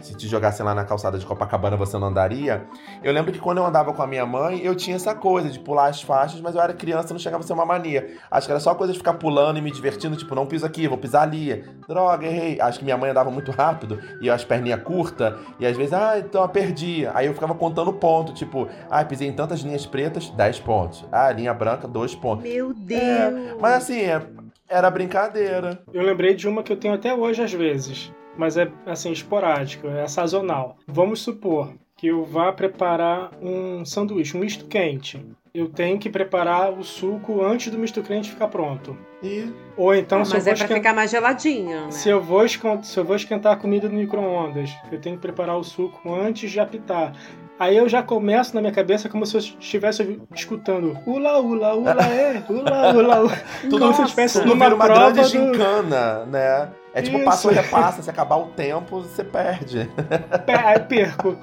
Se 0.00 0.14
te 0.16 0.26
jogassem 0.26 0.64
lá 0.64 0.74
na 0.74 0.84
calçada 0.84 1.18
de 1.18 1.26
Copacabana, 1.26 1.76
você 1.76 1.98
não 1.98 2.08
andaria. 2.08 2.64
Eu 3.02 3.12
lembro 3.12 3.32
que 3.32 3.38
quando 3.38 3.58
eu 3.58 3.66
andava 3.66 3.92
com 3.92 4.02
a 4.02 4.06
minha 4.06 4.24
mãe, 4.26 4.60
eu 4.62 4.74
tinha 4.74 4.96
essa 4.96 5.14
coisa 5.14 5.48
de 5.50 5.58
pular 5.58 5.86
as 5.88 6.02
faixas, 6.02 6.40
mas 6.40 6.54
eu 6.54 6.60
era 6.60 6.72
criança, 6.72 7.12
não 7.12 7.18
chegava 7.20 7.42
a 7.44 7.46
ser 7.46 7.52
uma 7.52 7.66
mania. 7.66 8.16
Acho 8.30 8.46
que 8.46 8.52
era 8.52 8.60
só 8.60 8.74
coisa 8.74 8.92
de 8.92 8.98
ficar 8.98 9.14
pulando 9.14 9.58
e 9.58 9.62
me 9.62 9.70
divertindo, 9.70 10.16
tipo, 10.16 10.34
não 10.34 10.46
piso 10.46 10.64
aqui, 10.64 10.88
vou 10.88 10.98
pisar 10.98 11.22
ali. 11.22 11.64
Droga, 11.88 12.26
errei. 12.26 12.60
Acho 12.60 12.78
que 12.78 12.84
minha 12.84 12.96
mãe 12.96 13.10
andava 13.10 13.30
muito 13.30 13.50
rápido 13.50 13.98
e 14.20 14.26
eu 14.26 14.34
as 14.34 14.44
perninhas 14.44 14.82
curtas, 14.82 15.34
e 15.58 15.66
às 15.66 15.76
vezes, 15.76 15.92
ah, 15.92 16.18
então 16.18 16.42
eu 16.42 16.48
perdi. 16.48 17.06
Aí 17.12 17.26
eu 17.26 17.34
ficava 17.34 17.54
contando 17.54 17.92
ponto, 17.92 18.32
tipo, 18.32 18.68
ah, 18.90 19.04
pisei 19.04 19.28
em 19.28 19.32
tantas 19.32 19.60
linhas 19.60 19.84
pretas, 19.86 20.30
10 20.30 20.60
pontos. 20.60 21.04
Ah, 21.12 21.30
linha 21.30 21.52
branca, 21.52 21.86
2 21.86 22.14
pontos. 22.14 22.44
Meu 22.44 22.72
Deus! 22.72 23.00
É, 23.02 23.54
mas 23.60 23.74
assim, 23.74 24.00
é- 24.00 24.22
era 24.68 24.88
brincadeira. 24.90 25.82
Eu 25.92 26.02
lembrei 26.02 26.34
de 26.34 26.48
uma 26.48 26.62
que 26.62 26.72
eu 26.72 26.76
tenho 26.76 26.94
até 26.94 27.12
hoje 27.14 27.42
às 27.42 27.52
vezes, 27.52 28.12
mas 28.36 28.56
é 28.56 28.70
assim, 28.86 29.12
esporádico, 29.12 29.86
é 29.88 30.06
sazonal. 30.08 30.76
Vamos 30.86 31.20
supor 31.20 31.72
que 31.96 32.06
eu 32.08 32.24
vá 32.24 32.50
preparar 32.52 33.30
um 33.42 33.84
sanduíche, 33.84 34.36
um 34.36 34.40
misto 34.40 34.66
quente. 34.66 35.24
Eu 35.52 35.68
tenho 35.68 35.98
que 35.98 36.08
preparar 36.08 36.72
o 36.72 36.82
suco 36.84 37.42
antes 37.42 37.70
do 37.72 37.78
misto 37.78 38.02
quente 38.02 38.30
ficar 38.30 38.48
pronto. 38.48 38.96
E 39.22 39.52
Ou 39.76 39.92
então, 39.94 40.20
Ah, 40.20 40.24
se, 40.24 40.30
eu 40.30 40.34
mas 40.36 40.44
vou 40.44 40.52
é 40.52 40.56
pra 40.56 40.64
esquentar, 40.64 40.76
ficar 40.78 40.94
mais 40.94 41.10
geladinho, 41.10 41.80
né? 41.86 41.90
se, 41.90 42.08
eu 42.08 42.22
vou 42.22 42.44
esquentar, 42.44 42.84
se 42.84 42.98
eu 42.98 43.04
vou 43.04 43.16
esquentar 43.16 43.52
a 43.52 43.56
comida 43.56 43.88
no 43.88 43.96
micro-ondas, 43.98 44.70
eu 44.92 45.00
tenho 45.00 45.16
que 45.16 45.22
preparar 45.22 45.58
o 45.58 45.64
suco 45.64 46.14
antes 46.14 46.50
de 46.50 46.60
apitar. 46.60 47.12
Aí 47.60 47.76
eu 47.76 47.86
já 47.90 48.02
começo 48.02 48.54
na 48.54 48.62
minha 48.62 48.72
cabeça 48.72 49.06
como 49.06 49.26
se 49.26 49.36
eu 49.36 49.38
estivesse 49.38 50.18
escutando 50.34 50.96
ula, 51.06 51.38
ula, 51.38 51.74
ula, 51.74 52.02
é, 52.06 52.42
ula, 52.48 52.94
ula, 52.94 53.20
ula. 53.20 53.36
Como 53.70 53.92
se 53.92 54.00
eu 54.00 54.04
estivesse 54.06 54.38
tudo 54.40 54.48
numa 54.54 54.68
uma 54.68 54.86
prova 54.86 55.10
grande 55.12 55.20
do... 55.20 55.28
gincana, 55.28 56.24
né? 56.24 56.70
É 56.94 57.02
tipo 57.02 57.16
Isso. 57.18 57.24
passa 57.26 57.48
ou 57.48 57.52
repassa, 57.54 58.00
se 58.02 58.08
acabar 58.08 58.36
o 58.36 58.46
tempo, 58.46 59.02
você 59.02 59.22
perde. 59.22 59.90
Pe- 60.46 60.52
Aí 60.52 60.80
perco. 60.80 61.36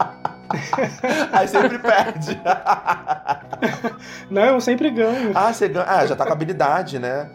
Aí 1.32 1.48
sempre 1.48 1.78
perde. 1.78 2.42
Não, 4.32 4.44
eu 4.46 4.60
sempre 4.62 4.90
ganho. 4.90 5.32
ah, 5.36 5.54
você 5.54 5.68
ganha. 5.68 5.86
Ah, 5.88 6.06
já 6.08 6.16
tá 6.16 6.26
com 6.26 6.34
habilidade, 6.34 6.98
né? 6.98 7.30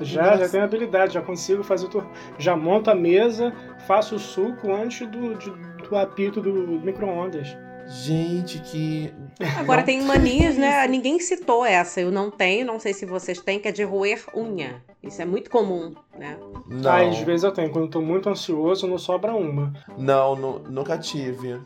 Já, 0.00 0.24
já 0.24 0.36
Nossa. 0.36 0.48
tenho 0.50 0.64
habilidade, 0.64 1.14
já 1.14 1.22
consigo 1.22 1.64
fazer 1.64 1.88
tudo. 1.88 2.06
Já 2.38 2.54
monto 2.54 2.90
a 2.90 2.94
mesa, 2.94 3.50
faço 3.86 4.16
o 4.16 4.18
suco 4.18 4.70
antes 4.74 5.08
do, 5.08 5.34
de- 5.36 5.50
do 5.88 5.96
apito 5.96 6.42
do 6.42 6.52
micro-ondas. 6.52 7.56
Gente, 7.88 8.58
que. 8.60 9.12
Agora 9.58 9.82
tem 9.82 10.02
manias, 10.02 10.56
né? 10.56 10.86
Ninguém 10.88 11.20
citou 11.20 11.64
essa. 11.64 12.00
Eu 12.00 12.10
não 12.10 12.30
tenho, 12.30 12.66
não 12.66 12.80
sei 12.80 12.92
se 12.92 13.06
vocês 13.06 13.40
têm, 13.40 13.58
que 13.60 13.68
é 13.68 13.72
de 13.72 13.84
roer 13.84 14.24
unha. 14.34 14.82
Isso 15.02 15.22
é 15.22 15.24
muito 15.24 15.48
comum, 15.50 15.94
né? 16.18 16.36
Não, 16.66 16.90
Aí, 16.92 17.08
às 17.08 17.18
vezes 17.20 17.44
eu 17.44 17.52
tenho. 17.52 17.70
Quando 17.70 17.84
eu 17.84 17.90
tô 17.90 18.00
muito 18.02 18.28
ansioso, 18.28 18.86
não 18.88 18.98
sobra 18.98 19.34
uma. 19.34 19.72
não, 19.96 20.34
nu- 20.34 20.58
nunca 20.68 20.98
tive. 20.98 21.60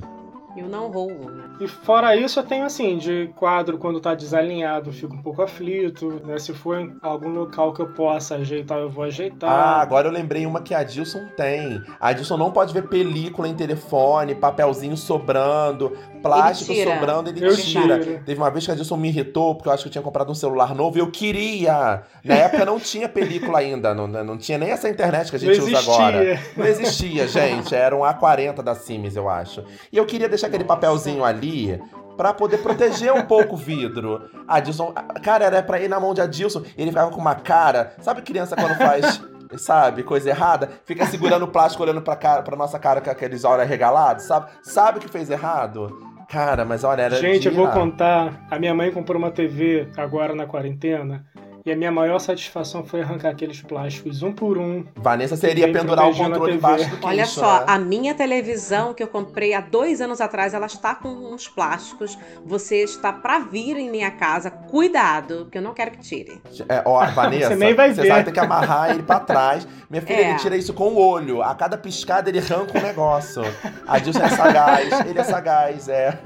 Eu 0.61 0.69
não 0.69 0.91
roo 0.91 1.09
unha. 1.09 1.45
E 1.61 1.67
fora 1.69 2.15
isso, 2.17 2.39
eu 2.41 2.45
tenho 2.45 2.65
assim, 2.65 2.97
de 2.99 3.31
quadro 3.37 3.79
quando 3.79 4.01
tá 4.01 4.15
desalinhado, 4.15 4.91
eu 4.91 4.93
fico 4.93 5.15
um 5.15 5.23
pouco 5.23 5.43
aflito, 5.43 6.21
né? 6.25 6.39
Se 6.39 6.53
for 6.53 6.79
em 6.81 6.97
algum 7.03 7.31
local 7.31 7.73
que 7.73 7.81
eu 7.83 7.89
possa 7.89 8.37
ajeitar, 8.37 8.79
eu 8.79 8.91
vou 8.91 9.05
ajeitar. 9.05 9.51
Ah, 9.51 9.81
agora 9.81 10.09
eu 10.09 10.13
lembrei 10.13 10.47
uma 10.47 10.61
que 10.61 10.75
a 10.75 10.83
Dilson 10.83 11.27
tem. 11.37 11.81
A 11.99 12.13
Dilson 12.13 12.37
não 12.37 12.51
pode 12.51 12.73
ver 12.73 12.89
película 12.89 13.49
em 13.49 13.55
telefone, 13.55 14.35
papelzinho 14.35 14.97
sobrando, 14.97 15.97
plástico 16.23 16.73
Ele 16.73 16.85
sobrando, 16.91 17.31
ele 17.31 17.45
Eu 17.45 17.57
tira. 17.57 17.99
tiro. 17.99 18.21
Teve 18.25 18.41
uma 18.41 18.51
vez 18.51 18.65
que 18.67 18.73
a 18.73 18.75
Dilson 18.75 18.97
me 18.97 19.09
irritou, 19.09 19.55
porque 19.55 19.69
eu 19.69 19.73
acho 19.73 19.85
que 19.85 19.89
eu 19.89 19.93
tinha 19.93 20.03
comprado 20.03 20.31
um 20.31 20.35
celular 20.35 20.75
novo 20.75 20.99
e 20.99 21.01
eu 21.01 21.11
queria. 21.11 22.03
Na 22.25 22.35
época 22.35 22.65
não 22.65 22.79
tinha 22.79 23.09
película 23.09 23.59
ainda, 23.59 23.95
não, 23.95 24.07
não 24.07 24.37
tinha 24.37 24.59
nem 24.59 24.71
essa 24.71 24.89
internet 24.89 25.31
que 25.31 25.37
a 25.37 25.39
gente 25.39 25.61
usa 25.61 25.79
agora. 25.79 26.23
existia. 26.23 26.53
Não 26.57 26.67
existia, 26.67 27.29
gente. 27.29 27.75
Era 27.75 27.97
um 27.97 28.01
A40 28.01 28.63
da 28.63 28.75
Siemens, 28.75 29.17
eu 29.17 29.29
acho. 29.29 29.65
E 29.93 29.97
eu 29.97 30.05
queria 30.07 30.29
deixar 30.29 30.50
aquele 30.51 30.65
papelzinho 30.65 31.25
ali 31.25 31.81
pra 32.17 32.35
poder 32.35 32.59
proteger 32.59 33.15
um 33.15 33.23
pouco 33.23 33.55
o 33.55 33.59
vidro. 33.59 34.29
A 34.47 34.61
Dilson, 34.61 34.93
cara, 35.23 35.47
era 35.47 35.63
pra 35.63 35.81
ir 35.81 35.89
na 35.89 35.99
mão 35.99 36.13
de 36.13 36.21
Adilson 36.21 36.63
e 36.77 36.83
ele 36.83 36.91
ficava 36.91 37.11
com 37.11 37.19
uma 37.19 37.35
cara. 37.35 37.95
Sabe 38.01 38.21
criança 38.21 38.55
quando 38.55 38.77
faz, 38.77 39.23
sabe, 39.57 40.03
coisa 40.03 40.29
errada? 40.29 40.69
Fica 40.85 41.07
segurando 41.07 41.45
o 41.45 41.49
plástico, 41.49 41.83
olhando 41.83 42.03
pra, 42.03 42.15
cara, 42.17 42.43
pra 42.43 42.57
nossa 42.57 42.79
cara 42.79 43.01
com 43.01 43.11
aqueles 43.11 43.43
olhos 43.43 43.67
regalados, 43.67 44.25
sabe? 44.25 44.51
Sabe 44.63 44.99
o 44.99 45.01
que 45.01 45.09
fez 45.09 45.31
errado? 45.31 46.11
Cara, 46.29 46.65
mas 46.65 46.85
olha, 46.85 47.03
era 47.03 47.17
Gente, 47.17 47.49
eu 47.49 47.55
vou 47.55 47.69
contar. 47.69 48.47
A 48.51 48.59
minha 48.59 48.75
mãe 48.75 48.93
comprou 48.93 49.19
uma 49.19 49.31
TV 49.31 49.89
agora 49.97 50.35
na 50.35 50.47
quarentena. 50.47 51.25
E 51.65 51.71
a 51.71 51.77
minha 51.77 51.93
maior 51.93 52.19
satisfação 52.19 52.83
foi 52.85 53.03
arrancar 53.03 53.31
aqueles 53.31 53.61
plásticos 53.61 54.23
um 54.23 54.33
por 54.33 54.57
um. 54.57 54.85
Vanessa 54.97 55.37
seria 55.37 55.71
pendurar 55.71 56.09
o 56.09 56.17
controle 56.17 56.53
TV. 56.53 56.57
embaixo 56.57 56.85
do 56.85 56.91
queixo, 56.97 57.07
Olha 57.07 57.27
só, 57.27 57.59
né? 57.61 57.65
a 57.67 57.79
minha 57.79 58.15
televisão 58.15 58.95
que 58.95 59.03
eu 59.03 59.09
comprei 59.09 59.53
há 59.53 59.61
dois 59.61 60.01
anos 60.01 60.21
atrás, 60.21 60.55
ela 60.55 60.67
está 60.67 60.95
com 60.95 61.09
uns 61.09 61.49
plásticos. 61.49 62.19
Você 62.47 62.83
está 62.83 63.13
pra 63.13 63.41
vir 63.41 63.77
em 63.77 63.91
minha 63.91 64.11
casa. 64.11 64.51
Cuidado, 64.51 65.49
que 65.53 65.59
eu 65.59 65.63
não 65.63 65.75
quero 65.75 65.91
que 65.91 65.99
tire. 65.99 66.41
É, 66.69 66.83
ó, 66.85 67.05
Vanessa, 67.13 67.49
Você 67.49 67.57
nem 67.57 67.75
vai 67.75 67.93
você 67.95 68.03
ver. 68.03 68.09
sabe 68.09 68.25
ter 68.25 68.33
que 68.33 68.41
amarrar 68.41 68.91
ele 68.91 69.03
pra 69.03 69.21
trás. 69.21 69.69
Minha 69.91 70.01
filha, 70.03 70.17
É. 70.21 70.31
ele 70.31 70.39
tira 70.39 70.57
isso 70.57 70.73
com 70.73 70.89
o 70.89 70.99
olho. 70.99 71.43
A 71.43 71.55
cada 71.55 71.77
piscada 71.77 72.31
ele 72.31 72.39
arranca 72.39 72.79
um 72.79 72.83
negócio. 72.83 73.43
A 73.87 73.99
Dilson 73.99 74.23
é 74.23 74.29
sagaz, 74.31 75.01
ele 75.07 75.19
é 75.19 75.25
sagaz, 75.25 75.89
é. 75.89 76.19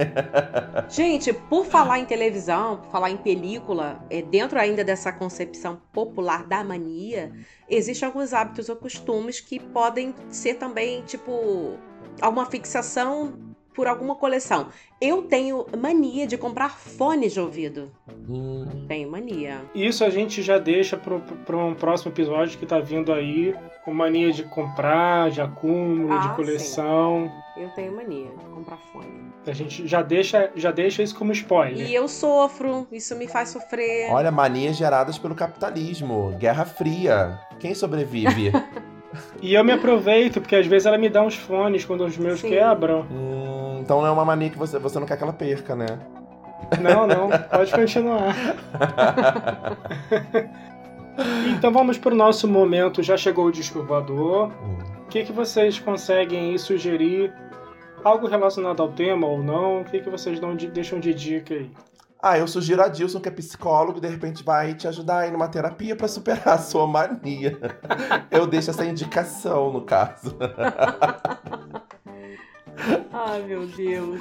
Gente, 0.89 1.33
por 1.33 1.65
falar 1.67 1.99
em 1.99 2.05
televisão, 2.05 2.77
por 2.77 2.91
falar 2.93 3.11
em 3.11 3.17
película, 3.17 3.97
é, 4.11 4.23
dentro 4.23 4.59
ainda 4.59 4.85
dessa 4.85 5.13
concepção 5.25 5.81
popular 5.93 6.47
da 6.47 6.63
mania, 6.63 7.33
existem 7.69 8.07
alguns 8.07 8.33
hábitos 8.33 8.69
ou 8.69 8.77
costumes 8.77 9.41
que 9.41 9.59
podem 9.59 10.15
ser 10.29 10.55
também, 10.55 11.03
tipo, 11.03 11.79
alguma 12.21 12.47
fixação 12.47 13.54
por 13.75 13.87
alguma 13.87 14.15
coleção. 14.15 14.69
Eu 15.01 15.23
tenho 15.23 15.67
mania 15.77 16.27
de 16.27 16.39
comprar 16.39 16.71
fones 16.79 17.33
de 17.33 17.41
ouvido. 17.41 17.91
Hum, 18.29 18.85
Tenho 18.89 19.11
mania. 19.11 19.63
Isso 19.75 20.05
a 20.05 20.11
gente 20.11 20.41
já 20.43 20.59
deixa 20.59 20.97
para 20.97 21.57
um 21.57 21.75
próximo 21.75 22.13
episódio 22.13 22.59
que 22.59 22.65
tá 22.65 22.79
vindo 22.79 23.13
aí. 23.13 23.55
Com 23.85 23.93
mania 23.93 24.33
de 24.33 24.45
comprar, 24.45 25.31
de 25.31 25.41
acúmulo, 25.43 26.13
Ah, 26.15 26.19
de 26.19 26.29
coleção. 26.37 27.31
Eu 27.57 27.69
tenho 27.71 27.95
mania 27.95 28.31
de 28.39 28.45
comprar 28.47 28.79
fone. 28.79 29.07
A 29.47 29.53
gente 29.53 29.87
já 29.87 30.01
deixa, 30.01 30.51
já 30.57 30.71
deixa 30.71 31.03
isso 31.03 31.15
como 31.15 31.33
spoiler. 31.33 31.87
E 31.87 31.95
eu 31.95 32.09
sofro, 32.09 32.87
isso 32.91 33.15
me 33.17 33.29
faz 33.29 33.51
sofrer. 33.51 34.11
olha, 34.11 34.31
manias 34.31 34.77
geradas 34.77 35.19
pelo 35.19 35.35
capitalismo. 35.35 36.35
Guerra 36.39 36.65
Fria. 36.65 37.39
Quem 37.59 37.75
sobrevive? 37.75 38.53
E 39.41 39.55
eu 39.55 39.63
me 39.63 39.71
aproveito, 39.71 40.41
porque 40.41 40.57
às 40.57 40.67
vezes 40.67 40.87
ela 40.87 40.99
me 40.99 41.09
dá 41.09 41.23
uns 41.23 41.37
fones 41.37 41.85
quando 41.85 42.05
os 42.05 42.17
meus 42.17 42.41
Sim. 42.41 42.49
quebram. 42.49 43.03
Hum, 43.09 43.54
então 43.85 44.01
não 44.01 44.09
é 44.09 44.11
uma 44.11 44.25
mania 44.25 44.49
que 44.49 44.57
você, 44.57 44.79
você 44.79 44.99
não 44.99 45.07
quer 45.07 45.19
que 45.19 45.23
ela 45.23 45.33
perca, 45.33 45.77
né? 45.77 45.99
Não, 46.81 47.07
não, 47.07 47.29
pode 47.51 47.71
continuar. 47.71 48.35
Então 51.57 51.73
vamos 51.73 51.97
pro 51.97 52.13
nosso 52.13 52.49
momento. 52.49 53.01
Já 53.01 53.17
chegou 53.17 53.47
o 53.47 53.53
disco 53.53 53.85
voador. 53.85 54.49
Hum. 54.49 54.79
O 55.05 55.09
que, 55.09 55.23
que 55.23 55.31
vocês 55.31 55.79
conseguem 55.79 56.59
sugerir 56.59 57.33
algo 58.03 58.27
relacionado 58.27 58.83
ao 58.83 58.91
tema 58.91 59.25
ou 59.25 59.41
não? 59.41 59.83
O 59.83 59.85
que, 59.85 60.01
que 60.01 60.11
vocês 60.11 60.41
dão 60.41 60.57
de, 60.57 60.67
deixam 60.67 60.99
de 60.99 61.15
dica 61.15 61.55
aí? 61.55 61.71
Ah, 62.21 62.37
eu 62.37 62.49
sugiro 62.49 62.83
a 62.83 62.89
Dilson, 62.89 63.21
que 63.21 63.29
é 63.29 63.31
psicólogo, 63.31 64.01
de 64.01 64.09
repente 64.09 64.43
vai 64.43 64.75
te 64.75 64.89
ajudar 64.89 65.19
aí 65.21 65.31
numa 65.31 65.47
terapia 65.47 65.95
para 65.95 66.09
superar 66.09 66.55
a 66.55 66.59
sua 66.59 66.85
mania. 66.85 67.57
Eu 68.29 68.45
deixo 68.45 68.71
essa 68.71 68.85
indicação, 68.85 69.73
no 69.73 69.83
caso. 69.83 70.37
Ai, 73.13 73.43
meu 73.43 73.67
Deus. 73.67 74.21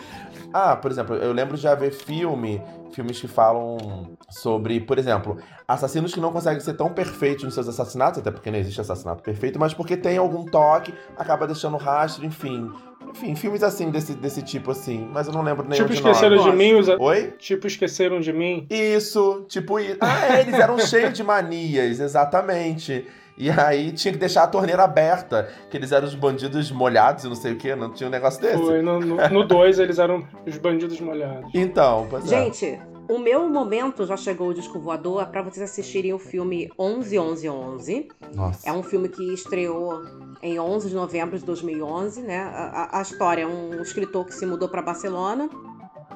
Ah, 0.53 0.75
por 0.75 0.91
exemplo, 0.91 1.15
eu 1.15 1.33
lembro 1.33 1.55
de 1.57 1.63
já 1.63 1.73
ver 1.75 1.91
filme, 1.91 2.61
filmes 2.93 3.19
que 3.19 3.27
falam 3.27 4.15
sobre, 4.29 4.79
por 4.79 4.99
exemplo, 4.99 5.37
assassinos 5.67 6.13
que 6.13 6.19
não 6.19 6.31
conseguem 6.31 6.59
ser 6.59 6.73
tão 6.75 6.89
perfeitos 6.93 7.43
nos 7.43 7.53
seus 7.55 7.67
assassinatos, 7.67 8.19
até 8.19 8.29
porque 8.31 8.51
não 8.51 8.59
existe 8.59 8.79
assassinato 8.79 9.23
perfeito, 9.23 9.59
mas 9.59 9.73
porque 9.73 9.97
tem 9.97 10.17
algum 10.17 10.45
toque, 10.45 10.93
acaba 11.17 11.47
deixando 11.47 11.77
rastro, 11.77 12.25
enfim. 12.25 12.71
Enfim, 13.09 13.35
filmes 13.35 13.61
assim, 13.61 13.91
desse, 13.91 14.13
desse 14.13 14.41
tipo, 14.41 14.71
assim. 14.71 15.07
Mas 15.13 15.27
eu 15.27 15.33
não 15.33 15.41
lembro 15.43 15.63
nenhum 15.67 15.83
Tipo, 15.83 15.89
de 15.89 15.95
esqueceram 15.95 16.35
nome. 16.37 16.51
de 16.51 16.57
mim 16.57 16.73
os. 16.73 16.87
Oi? 16.87 17.33
Tipo, 17.37 17.67
esqueceram 17.67 18.19
de 18.19 18.31
mim. 18.33 18.65
Isso, 18.69 19.45
tipo 19.47 19.79
isso. 19.79 19.97
Ah, 20.01 20.35
é, 20.37 20.41
eles 20.41 20.53
eram 20.55 20.77
cheios 20.79 21.13
de 21.13 21.23
manias, 21.23 21.99
exatamente. 21.99 23.05
E 23.38 23.50
aí 23.50 23.91
tinha 23.91 24.12
que 24.12 24.19
deixar 24.19 24.43
a 24.43 24.48
torneira 24.48 24.84
aberta, 24.84 25.50
que 25.69 25.76
eles 25.78 25.91
eram 25.91 26.08
os 26.08 26.13
bandidos 26.15 26.72
molhados 26.72 27.24
e 27.24 27.28
não 27.28 27.36
sei 27.36 27.54
o 27.54 27.58
que, 27.58 27.76
não 27.76 27.91
tinha 27.91 28.08
um 28.08 28.12
negócio 28.12 28.39
desse. 28.41 28.58
Foi 28.58 28.82
no 28.82 29.43
2 29.48 29.80
eles 29.80 29.98
eram 30.00 30.28
os 30.46 30.58
bandidos 30.58 31.00
molhados. 31.02 31.50
Então, 31.54 32.06
pois 32.10 32.26
é. 32.32 32.43
Gente, 32.43 32.80
o 33.10 33.17
meu 33.17 33.50
momento 33.50 34.06
já 34.06 34.15
chegou 34.15 34.50
o 34.50 34.54
disco 34.54 34.80
voador 34.80 35.26
para 35.28 35.41
vocês 35.41 35.69
assistirem 35.69 36.13
o 36.13 36.19
filme 36.19 36.69
11 36.78 37.17
11 37.19 37.50
11. 37.50 38.08
Nossa. 38.36 38.69
É 38.69 38.72
um 38.72 38.84
filme 38.84 39.10
que 39.10 39.34
estreou 39.34 40.00
em 40.41 40.60
11 40.60 40.89
de 40.89 40.96
novembro 40.96 41.38
de 41.38 41.43
2011, 41.43 42.22
né? 42.22 42.39
A, 42.43 42.89
a- 42.93 43.00
a 43.00 43.02
história 43.02 43.41
é 43.43 43.48
um 43.48 43.82
escritor 43.82 44.26
que 44.26 44.34
se 44.36 44.46
mudou 44.46 44.69
para 44.69 44.82
Barcelona 44.82 45.50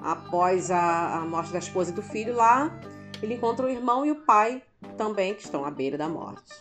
após 0.04 0.70
a, 0.72 1.18
a 1.18 1.20
morte 1.22 1.52
da 1.52 1.60
esposa 1.60 1.92
e 1.92 1.94
do 1.94 2.02
filho 2.02 2.36
lá. 2.36 2.72
Ele 3.22 3.34
encontra 3.34 3.66
o 3.66 3.70
irmão 3.70 4.06
e 4.06 4.12
o 4.12 4.16
pai 4.24 4.62
também 4.96 5.34
que 5.34 5.44
estão 5.44 5.66
à 5.66 5.72
beira 5.72 5.98
da 5.98 6.08
morte. 6.08 6.54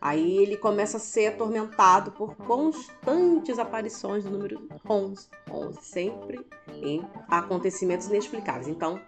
Aí 0.00 0.38
ele 0.38 0.56
começa 0.56 0.96
a 0.96 1.00
ser 1.00 1.28
atormentado 1.28 2.12
por 2.12 2.34
constantes 2.36 3.58
aparições 3.58 4.24
do 4.24 4.30
número 4.30 4.60
11, 4.88 5.28
11 5.50 5.78
sempre 5.82 6.40
em 6.82 7.04
acontecimentos 7.28 8.08
inexplicáveis. 8.08 8.68
Então 8.68 9.00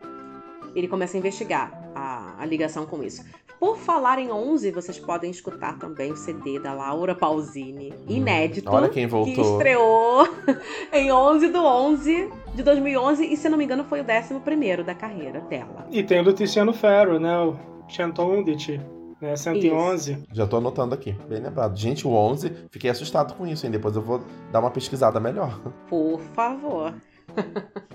ele 0.75 0.89
começa 0.89 1.17
a 1.17 1.19
investigar 1.19 1.91
a, 1.95 2.35
a 2.39 2.47
ligação 2.47 2.87
com 2.87 3.03
isso. 3.03 3.25
Por 3.59 3.77
falar 3.77 4.19
em 4.19 4.33
11, 4.33 4.71
vocês 4.71 4.99
podem 4.99 5.31
escutar 5.31 5.79
também 5.79 6.11
o 6.11 6.17
CD 6.17 6.59
da 6.59 6.73
Laura 6.73 7.15
Pausini, 7.15 7.93
inédito, 8.09 8.71
Olha 8.71 8.89
quem 8.89 9.05
que 9.05 9.13
voltou. 9.13 9.59
estreou 9.59 10.27
em 10.91 11.13
11 11.13 11.49
do 11.49 11.63
11 11.63 12.31
de 12.55 12.63
2011 12.63 13.23
e, 13.23 13.37
se 13.37 13.51
não 13.51 13.59
me 13.59 13.65
engano, 13.65 13.85
foi 13.85 14.01
o 14.01 14.05
11 14.05 14.83
da 14.83 14.95
carreira 14.95 15.41
dela. 15.43 15.87
E 15.91 16.03
tem 16.03 16.21
o 16.21 16.25
do 16.25 16.33
Tiziano 16.33 16.73
Ferro, 16.73 17.19
né? 17.19 17.37
O 17.91 17.93
Chantondit, 17.93 18.81
né? 19.21 19.37
111. 19.37 20.25
Já 20.33 20.47
tô 20.47 20.59
anotando 20.59 20.95
aqui, 20.95 21.13
bem 21.29 21.41
lembrado. 21.41 21.77
Gente, 21.77 22.07
o 22.07 22.13
11, 22.13 22.69
fiquei 22.71 22.89
assustado 22.89 23.35
com 23.35 23.45
isso, 23.45 23.67
hein? 23.67 23.73
Depois 23.73 23.97
eu 23.97 24.03
vou 24.03 24.23
dar 24.53 24.61
uma 24.61 24.71
pesquisada 24.71 25.19
melhor. 25.19 25.61
Por 25.89 26.21
favor. 26.21 26.95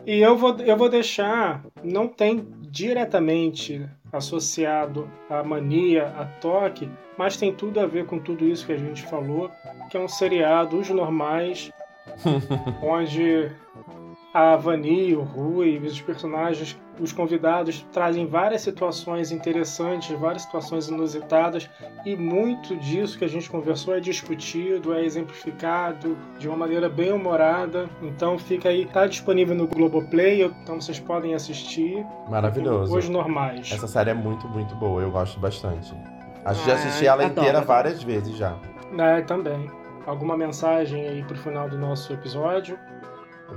E 0.06 0.20
eu 0.20 0.38
vou, 0.38 0.58
eu 0.60 0.76
vou 0.78 0.90
deixar, 0.90 1.64
não 1.82 2.08
tem 2.08 2.46
diretamente 2.70 3.90
associado 4.12 5.10
à 5.30 5.44
mania, 5.44 6.08
a 6.08 6.26
toque, 6.26 6.90
mas 7.18 7.38
tem 7.38 7.54
tudo 7.54 7.80
a 7.80 7.86
ver 7.86 8.06
com 8.06 8.20
tudo 8.20 8.46
isso 8.46 8.66
que 8.66 8.74
a 8.74 8.78
gente 8.78 9.04
falou, 9.04 9.50
que 9.90 9.98
é 9.98 10.00
um 10.00 10.08
seriado, 10.08 10.78
Os 10.78 10.90
Normais, 10.90 11.72
onde 12.84 13.50
a 14.36 14.58
Vani, 14.58 15.15
o 15.15 15.21
Rui, 15.21 15.78
os 15.78 16.02
personagens, 16.02 16.78
os 17.00 17.13
convidados 17.13 17.88
trazem 17.93 18.28
várias 18.28 18.63
situações 18.63 19.32
interessantes, 19.32 20.10
várias 20.19 20.41
situações 20.41 20.89
inusitadas, 20.89 21.69
e 22.06 22.17
muito 22.17 22.76
disso 22.76 23.17
que 23.17 23.24
a 23.24 23.30
gente 23.30 23.50
conversou 23.50 23.95
é 23.95 24.02
discutido, 24.02 24.93
é 24.93 25.06
exemplificado 25.06 26.17
de 26.38 26.50
uma 26.50 26.58
maneira 26.58 26.89
bem 26.89 27.13
humorada. 27.13 27.89
Então 28.02 28.38
fica 28.38 28.67
aí, 28.67 28.86
tá 28.86 29.08
disponível 29.08 29.56
no 29.56 29.67
Globoplay, 29.67 30.43
então 30.43 30.82
vocês 30.82 31.00
podem 31.00 31.34
assistir. 31.34 32.06
Maravilhoso. 32.30 32.93
Os 32.93 33.08
normais. 33.08 33.71
Essa 33.71 33.88
série 33.88 34.10
é 34.10 34.13
muito, 34.13 34.50
muito 34.50 34.76
boa, 34.76 35.02
eu 35.02 35.12
gosto 35.12 35.39
bastante. 35.39 35.93
Acho 36.43 36.60
que 36.60 36.67
já 36.67 36.74
Ah, 36.74 36.80
assisti 36.80 37.08
ela 37.08 37.24
adoro, 37.24 37.39
inteira 37.39 37.62
várias 37.62 38.04
vezes 38.04 38.36
já. 38.36 38.54
É, 38.98 39.21
também. 39.21 39.71
Alguma 40.06 40.38
mensagem 40.38 41.08
aí 41.08 41.24
pro 41.24 41.36
final 41.38 41.67
do 41.69 41.80
nosso 41.80 42.13
episódio? 42.13 42.78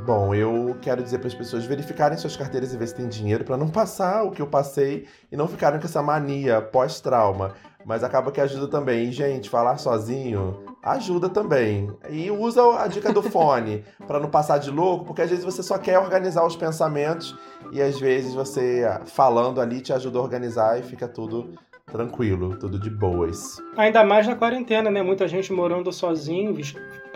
Bom, 0.04 0.34
eu 0.34 0.76
quero 0.80 1.02
dizer 1.02 1.18
para 1.18 1.28
as 1.28 1.34
pessoas 1.34 1.64
verificarem 1.64 2.18
suas 2.18 2.36
carteiras 2.36 2.72
e 2.72 2.76
ver 2.76 2.88
se 2.88 2.94
tem 2.94 3.08
dinheiro 3.08 3.44
para 3.44 3.56
não 3.56 3.68
passar 3.68 4.22
o 4.22 4.30
que 4.30 4.42
eu 4.42 4.46
passei 4.46 5.06
e 5.30 5.36
não 5.36 5.48
ficarem 5.48 5.80
com 5.80 5.86
essa 5.86 6.02
mania 6.02 6.60
pós-trauma. 6.60 7.54
Mas 7.84 8.04
acaba 8.04 8.30
que 8.30 8.40
ajuda 8.40 8.68
também. 8.68 9.08
E, 9.08 9.12
gente, 9.12 9.48
falar 9.48 9.78
sozinho 9.78 10.62
ajuda 10.82 11.28
também. 11.28 11.90
E 12.10 12.30
usa 12.30 12.62
a 12.80 12.86
dica 12.86 13.12
do 13.12 13.22
fone 13.22 13.84
para 14.06 14.20
não 14.20 14.28
passar 14.28 14.58
de 14.58 14.70
louco, 14.70 15.06
porque 15.06 15.22
às 15.22 15.30
vezes 15.30 15.44
você 15.44 15.62
só 15.62 15.78
quer 15.78 15.98
organizar 15.98 16.44
os 16.44 16.56
pensamentos 16.56 17.36
e 17.72 17.80
às 17.80 17.98
vezes 17.98 18.34
você 18.34 18.86
ah, 18.88 19.02
falando 19.06 19.60
ali 19.60 19.80
te 19.80 19.92
ajuda 19.92 20.18
a 20.18 20.22
organizar 20.22 20.78
e 20.78 20.82
fica 20.82 21.08
tudo 21.08 21.54
tranquilo, 21.90 22.58
tudo 22.58 22.78
de 22.78 22.90
boas. 22.90 23.56
Ainda 23.76 24.04
mais 24.04 24.26
na 24.26 24.36
quarentena, 24.36 24.90
né? 24.90 25.02
Muita 25.02 25.26
gente 25.26 25.52
morando 25.52 25.90
sozinho, 25.92 26.52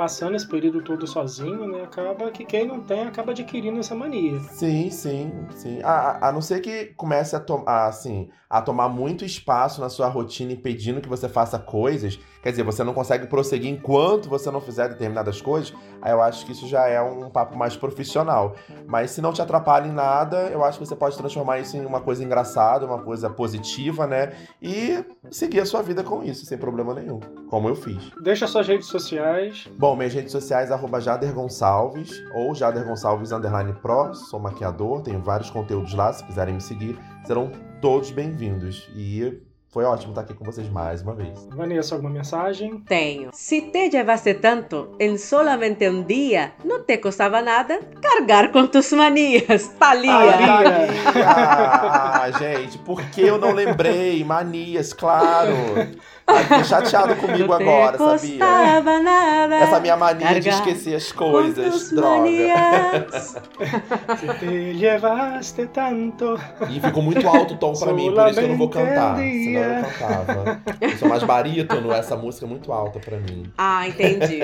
passando 0.03 0.35
esse 0.35 0.49
período 0.49 0.83
todo 0.83 1.07
sozinho, 1.07 1.65
né? 1.69 1.85
Acaba 1.85 2.29
que 2.33 2.45
quem 2.45 2.67
não 2.67 2.81
tem 2.81 3.03
acaba 3.07 3.31
adquirindo 3.31 3.79
essa 3.79 3.95
mania. 3.95 4.41
Sim, 4.51 4.91
sim, 4.91 5.33
sim. 5.55 5.81
A, 5.85 6.29
a- 6.29 6.33
não 6.33 6.43
ser 6.43 6.59
que 6.61 6.87
comece 6.97 7.37
a, 7.37 7.41
to 7.41 7.63
a, 7.65 7.87
assim, 7.87 8.29
a 8.51 8.61
tomar 8.61 8.89
muito 8.89 9.25
espaço 9.25 9.81
na 9.81 9.89
sua 9.89 10.09
rotina, 10.09 10.51
impedindo 10.53 11.01
que 11.01 11.09
você 11.09 11.29
faça 11.29 11.57
coisas. 11.57 12.19
Quer 12.43 12.51
dizer, 12.51 12.65
você 12.65 12.83
não 12.83 12.93
consegue 12.93 13.29
prosseguir 13.29 13.71
enquanto 13.71 14.29
você 14.29 14.51
não 14.51 14.61
fizer 14.61 14.89
determinadas 14.89 15.41
coisas. 15.41 15.73
Aí 16.01 16.11
eu 16.11 16.21
acho 16.21 16.45
que 16.45 16.51
isso 16.51 16.67
já 16.67 16.89
é 16.89 17.01
um 17.01 17.31
papo 17.31 17.57
mais 17.57 17.77
profissional. 17.77 18.57
Mas 18.89 19.13
se 19.13 19.23
não 19.23 19.33
te 19.33 19.41
atrapalha 19.41 19.87
em 19.87 19.93
nada, 19.93 20.49
eu 20.49 20.65
acho 20.65 20.81
que 20.81 20.85
você 20.85 20.97
pode 20.97 21.17
transformar 21.17 21.61
isso 21.61 21.77
em 21.77 21.87
uma 21.87 22.01
coisa 22.01 22.25
engraçada, 22.25 22.85
uma 22.85 22.99
coisa 23.01 23.31
positiva, 23.31 24.05
né? 24.09 24.33
E 24.61 25.05
seguir 25.31 25.61
a 25.61 25.65
sua 25.65 25.81
vida 25.83 26.03
com 26.03 26.25
isso, 26.25 26.45
sem 26.45 26.59
problema 26.59 26.93
nenhum. 26.93 27.21
Como 27.49 27.69
eu 27.69 27.77
fiz. 27.77 28.11
Deixa 28.21 28.49
suas 28.49 28.67
redes 28.67 28.89
sociais. 28.89 29.69
Bom, 29.79 29.92
minhas 29.97 30.15
redes 30.15 30.33
sociais, 30.33 30.71
arroba 30.71 31.01
Jader 31.01 31.33
Gonçalves 31.33 32.23
ou 32.35 32.55
Jader 32.55 32.85
Gonçalves 32.85 33.33
Underline 33.33 33.73
Pro, 33.75 34.15
sou 34.15 34.41
maquiador, 34.41 35.03
tenho 35.03 35.21
vários 35.21 35.51
conteúdos 35.51 35.95
lá, 35.95 36.13
se 36.13 36.25
quiserem 36.25 36.55
me 36.55 36.61
seguir, 36.61 36.99
serão 37.25 37.51
todos 37.81 38.11
bem-vindos. 38.11 38.89
E 38.95 39.43
foi 39.73 39.85
ótimo 39.85 40.11
estar 40.11 40.21
aqui 40.21 40.35
com 40.35 40.45
vocês 40.45 40.69
mais 40.69 41.01
uma 41.01 41.15
vez. 41.15 41.49
Vanessa, 41.51 41.95
alguma 41.95 42.13
mensagem? 42.13 42.81
Tenho. 42.81 43.31
Si 43.33 43.63
te 43.73 43.89
llevaste 43.89 44.35
tanto 44.35 44.95
en 44.99 45.19
solamente 45.19 45.89
un 45.89 46.07
día, 46.07 46.53
no 46.63 46.81
te 46.81 47.01
costaba 47.01 47.41
nada 47.41 47.81
cargar 48.03 48.53
con 48.53 48.71
tus 48.71 48.93
manías. 48.93 49.71
Thalia. 49.81 50.13
Thalia. 50.13 50.89
Ah, 51.27 52.31
gente, 52.39 52.77
por 52.81 53.01
que 53.11 53.23
eu 53.23 53.39
não 53.39 53.53
lembrei? 53.53 54.23
Manias, 54.23 54.93
claro. 54.93 55.55
Ai, 56.27 56.45
Fiquei 56.45 56.65
chateado 56.65 57.17
comigo 57.17 57.53
agora, 57.53 57.99
sabia? 57.99 58.81
nada. 59.01 59.57
Essa 59.57 59.81
minha 59.81 59.97
mania 59.97 60.41
de 60.41 60.49
esquecer 60.49 60.95
as 60.95 61.11
coisas, 61.11 61.91
droga. 61.91 62.29
te 64.39 64.73
llevaste 64.73 65.67
tanto. 65.67 66.39
E 66.71 66.81
ficou 66.81 67.03
muito 67.03 67.27
alto 67.29 67.55
o 67.55 67.57
tom 67.57 67.73
pra 67.73 67.93
mim, 67.93 68.15
por 68.15 68.29
isso 68.29 68.39
que 68.39 68.45
eu 68.45 68.49
não 68.49 68.59
vou 68.59 68.69
cantar. 68.69 69.17
Senão 69.17 69.61
eu 69.61 69.83
cantava. 69.83 70.63
Eu 70.81 70.97
sou 70.97 71.09
mais 71.09 71.23
barítono, 71.23 71.93
essa 71.93 72.17
música 72.17 72.47
é 72.47 72.49
muito 72.49 72.73
alta 72.73 73.01
pra 73.01 73.19
mim. 73.19 73.53
Ah, 73.59 73.87
entendi. 73.89 74.41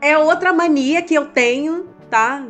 é 0.00 0.18
outra 0.18 0.52
mania 0.52 1.02
que 1.02 1.14
eu 1.14 1.26
tenho, 1.26 1.88
tá? 2.08 2.44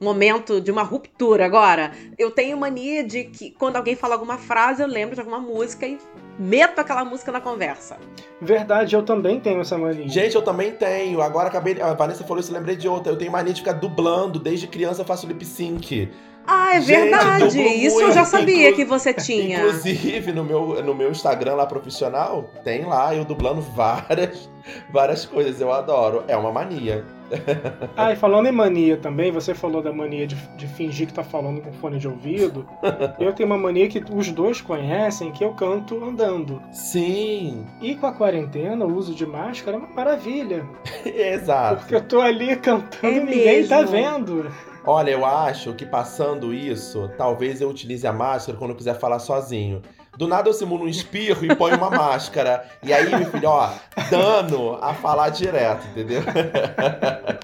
Momento 0.00 0.60
de 0.60 0.70
uma 0.70 0.82
ruptura 0.82 1.44
agora. 1.44 1.90
Eu 2.16 2.30
tenho 2.30 2.56
mania 2.56 3.02
de 3.02 3.24
que 3.24 3.50
quando 3.50 3.76
alguém 3.76 3.96
fala 3.96 4.14
alguma 4.14 4.38
frase, 4.38 4.80
eu 4.80 4.86
lembro 4.86 5.16
de 5.16 5.20
alguma 5.20 5.40
música 5.40 5.86
e 5.86 5.98
meto 6.38 6.78
aquela 6.78 7.04
música 7.04 7.32
na 7.32 7.40
conversa. 7.40 7.96
Verdade, 8.40 8.94
eu 8.94 9.02
também 9.02 9.40
tenho 9.40 9.60
essa 9.60 9.76
mania. 9.76 10.08
Gente, 10.08 10.34
eu 10.34 10.42
também 10.42 10.72
tenho. 10.72 11.20
Agora 11.20 11.48
acabei. 11.48 11.80
A 11.80 11.92
Vanessa 11.94 12.22
falou 12.24 12.38
isso, 12.40 12.50
eu 12.52 12.56
lembrei 12.56 12.76
de 12.76 12.88
outra. 12.88 13.12
Eu 13.12 13.16
tenho 13.16 13.32
mania 13.32 13.52
de 13.52 13.60
ficar 13.60 13.72
dublando. 13.72 14.38
Desde 14.38 14.66
criança 14.66 15.02
eu 15.02 15.06
faço 15.06 15.26
lip 15.26 15.44
sync. 15.44 16.08
Ah, 16.46 16.76
é 16.76 16.80
Gente, 16.80 17.10
verdade. 17.10 17.46
Isso 17.84 17.96
eu 17.98 18.04
muito, 18.04 18.14
já 18.14 18.24
sabia 18.24 18.70
inclu- 18.70 18.76
que 18.76 18.84
você 18.86 19.12
tinha. 19.12 19.58
Inclusive, 19.58 20.32
no 20.32 20.42
meu, 20.44 20.82
no 20.82 20.94
meu 20.94 21.10
Instagram 21.10 21.56
lá 21.56 21.66
profissional, 21.66 22.50
tem 22.64 22.86
lá 22.86 23.14
eu 23.14 23.22
dublando 23.24 23.60
várias, 23.74 24.48
várias 24.90 25.26
coisas. 25.26 25.60
Eu 25.60 25.70
adoro. 25.72 26.24
É 26.26 26.34
uma 26.36 26.50
mania. 26.50 27.04
ah, 27.96 28.12
e 28.12 28.16
falando 28.16 28.46
em 28.46 28.52
mania 28.52 28.96
também, 28.96 29.30
você 29.30 29.54
falou 29.54 29.82
da 29.82 29.92
mania 29.92 30.26
de, 30.26 30.36
de 30.56 30.66
fingir 30.66 31.06
que 31.06 31.12
tá 31.12 31.24
falando 31.24 31.60
com 31.60 31.72
fone 31.72 31.98
de 31.98 32.08
ouvido. 32.08 32.66
eu 33.18 33.32
tenho 33.32 33.48
uma 33.48 33.58
mania 33.58 33.88
que 33.88 34.02
os 34.10 34.30
dois 34.30 34.60
conhecem, 34.60 35.32
que 35.32 35.44
eu 35.44 35.52
canto 35.52 36.02
andando. 36.02 36.62
Sim. 36.72 37.66
E 37.80 37.94
com 37.94 38.06
a 38.06 38.12
quarentena, 38.12 38.84
o 38.84 38.94
uso 38.94 39.14
de 39.14 39.26
máscara 39.26 39.76
é 39.76 39.80
uma 39.80 39.94
maravilha. 39.94 40.66
Exato. 41.04 41.80
Porque 41.80 41.94
eu 41.94 42.02
tô 42.02 42.20
ali 42.20 42.56
cantando 42.56 43.06
é 43.06 43.16
e 43.16 43.24
ninguém 43.24 43.66
tá 43.66 43.82
vendo. 43.82 44.50
Olha, 44.84 45.10
eu 45.10 45.24
acho 45.24 45.74
que 45.74 45.84
passando 45.84 46.54
isso, 46.54 47.10
talvez 47.18 47.60
eu 47.60 47.68
utilize 47.68 48.06
a 48.06 48.12
máscara 48.12 48.56
quando 48.56 48.70
eu 48.70 48.76
quiser 48.76 48.98
falar 48.98 49.18
sozinho. 49.18 49.82
Do 50.18 50.26
nada 50.26 50.48
eu 50.48 50.52
simulo 50.52 50.84
um 50.84 50.88
espirro 50.88 51.46
e 51.46 51.54
ponho 51.54 51.76
uma 51.76 51.90
máscara. 51.90 52.68
E 52.82 52.92
aí, 52.92 53.08
meu 53.08 53.30
filho, 53.30 53.48
ó, 53.48 53.70
dano 54.10 54.76
a 54.82 54.92
falar 54.92 55.28
direto, 55.28 55.86
entendeu? 55.92 56.22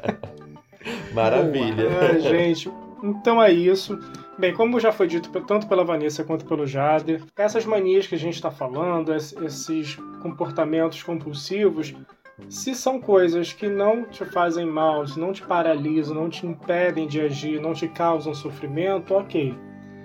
Maravilha. 1.14 1.88
Boa. 1.88 2.18
gente, 2.18 2.68
então 3.00 3.40
é 3.40 3.52
isso. 3.52 3.96
Bem, 4.36 4.52
como 4.52 4.80
já 4.80 4.90
foi 4.90 5.06
dito 5.06 5.30
tanto 5.42 5.68
pela 5.68 5.84
Vanessa 5.84 6.24
quanto 6.24 6.44
pelo 6.46 6.66
Jader, 6.66 7.22
essas 7.36 7.64
manias 7.64 8.08
que 8.08 8.16
a 8.16 8.18
gente 8.18 8.34
está 8.34 8.50
falando, 8.50 9.14
esses 9.14 9.94
comportamentos 10.20 11.00
compulsivos, 11.00 11.94
se 12.48 12.74
são 12.74 13.00
coisas 13.00 13.52
que 13.52 13.68
não 13.68 14.04
te 14.04 14.24
fazem 14.24 14.66
mal, 14.66 15.04
não 15.16 15.32
te 15.32 15.42
paralisam, 15.42 16.16
não 16.16 16.28
te 16.28 16.44
impedem 16.44 17.06
de 17.06 17.20
agir, 17.20 17.60
não 17.60 17.72
te 17.72 17.86
causam 17.86 18.34
sofrimento, 18.34 19.14
ok. 19.14 19.56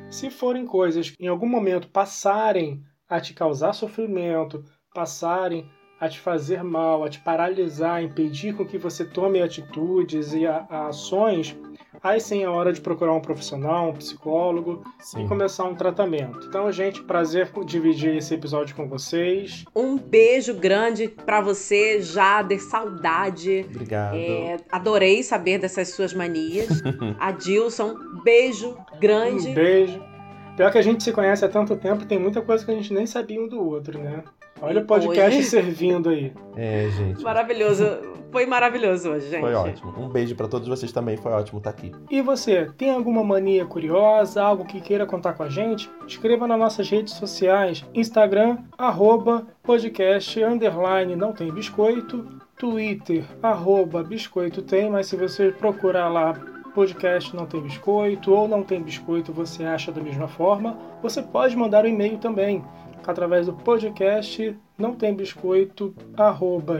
Se 0.09 0.29
forem 0.29 0.65
coisas 0.65 1.11
que 1.11 1.23
em 1.23 1.27
algum 1.27 1.47
momento 1.47 1.87
passarem 1.87 2.83
a 3.07 3.21
te 3.21 3.33
causar 3.33 3.73
sofrimento, 3.73 4.63
passarem 4.93 5.69
a 5.99 6.09
te 6.09 6.19
fazer 6.19 6.63
mal, 6.63 7.03
a 7.03 7.09
te 7.09 7.19
paralisar, 7.19 8.01
impedir 8.01 8.55
com 8.55 8.65
que 8.65 8.77
você 8.77 9.05
tome 9.05 9.41
atitudes 9.41 10.33
e 10.33 10.47
a, 10.47 10.65
a 10.69 10.87
ações, 10.87 11.55
aí 12.01 12.19
sim 12.19 12.43
é 12.43 12.47
hora 12.47 12.71
de 12.71 12.81
procurar 12.81 13.13
um 13.13 13.19
profissional, 13.19 13.89
um 13.89 13.93
psicólogo 13.93 14.83
sim. 14.99 15.23
e 15.23 15.27
começar 15.27 15.65
um 15.65 15.75
tratamento. 15.75 16.47
Então, 16.47 16.71
gente, 16.71 17.01
prazer 17.03 17.51
dividir 17.65 18.15
esse 18.15 18.33
episódio 18.33 18.75
com 18.75 18.87
vocês. 18.87 19.65
Um 19.75 19.97
beijo 19.97 20.53
grande 20.53 21.07
para 21.07 21.41
você, 21.41 22.01
Jader, 22.01 22.61
saudade. 22.61 23.65
Obrigado. 23.69 24.15
É, 24.15 24.57
adorei 24.71 25.23
saber 25.23 25.59
dessas 25.59 25.89
suas 25.89 26.13
manias. 26.13 26.69
Adilson, 27.19 27.95
beijo 28.23 28.77
grande. 28.99 29.49
Um 29.49 29.53
beijo. 29.53 30.09
Pior 30.55 30.71
que 30.71 30.77
a 30.77 30.81
gente 30.81 31.03
se 31.03 31.13
conhece 31.13 31.45
há 31.45 31.47
tanto 31.47 31.75
tempo, 31.77 32.05
tem 32.05 32.19
muita 32.19 32.41
coisa 32.41 32.65
que 32.65 32.71
a 32.71 32.75
gente 32.75 32.93
nem 32.93 33.05
sabia 33.05 33.41
um 33.41 33.47
do 33.47 33.63
outro, 33.63 33.97
né? 33.97 34.23
Olha 34.61 34.81
o 34.81 34.85
podcast 34.85 35.37
hoje... 35.37 35.47
servindo 35.47 36.09
aí. 36.09 36.33
É, 36.55 36.89
gente. 36.89 37.23
Maravilhoso. 37.23 37.85
Foi 38.31 38.45
maravilhoso 38.45 39.09
hoje, 39.09 39.29
gente. 39.29 39.41
Foi 39.41 39.53
ótimo. 39.53 39.93
Um 39.97 40.09
beijo 40.09 40.35
para 40.35 40.47
todos 40.47 40.67
vocês 40.67 40.91
também. 40.91 41.17
Foi 41.17 41.31
ótimo 41.31 41.57
estar 41.57 41.71
aqui. 41.71 41.91
E 42.11 42.21
você, 42.21 42.69
tem 42.77 42.91
alguma 42.91 43.23
mania 43.23 43.65
curiosa, 43.65 44.43
algo 44.43 44.65
que 44.65 44.79
queira 44.79 45.05
contar 45.05 45.33
com 45.33 45.43
a 45.43 45.49
gente? 45.49 45.89
Escreva 46.05 46.47
nas 46.47 46.59
nossas 46.59 46.89
redes 46.89 47.13
sociais. 47.13 47.83
Instagram, 47.93 48.57
arroba, 48.77 49.47
podcast, 49.63 50.43
underline, 50.43 51.15
não 51.15 51.31
tem 51.31 51.51
biscoito. 51.51 52.25
Twitter, 52.57 53.23
arroba, 53.41 54.03
biscoito 54.03 54.61
tem, 54.61 54.89
mas 54.89 55.07
se 55.07 55.15
você 55.15 55.49
procurar 55.49 56.09
lá 56.09 56.33
podcast 56.75 57.35
não 57.35 57.45
tem 57.45 57.61
biscoito 57.61 58.33
ou 58.33 58.47
não 58.47 58.63
tem 58.63 58.81
biscoito, 58.81 59.33
você 59.33 59.63
acha 59.63 59.91
da 59.91 60.01
mesma 60.01 60.27
forma, 60.27 60.77
você 61.01 61.21
pode 61.21 61.55
mandar 61.55 61.83
um 61.85 61.87
e-mail 61.87 62.17
também 62.17 62.63
através 63.05 63.45
do 63.45 63.53
podcast 63.53 64.57
não 64.77 64.93
tem 64.93 65.13
biscoito 65.13 65.93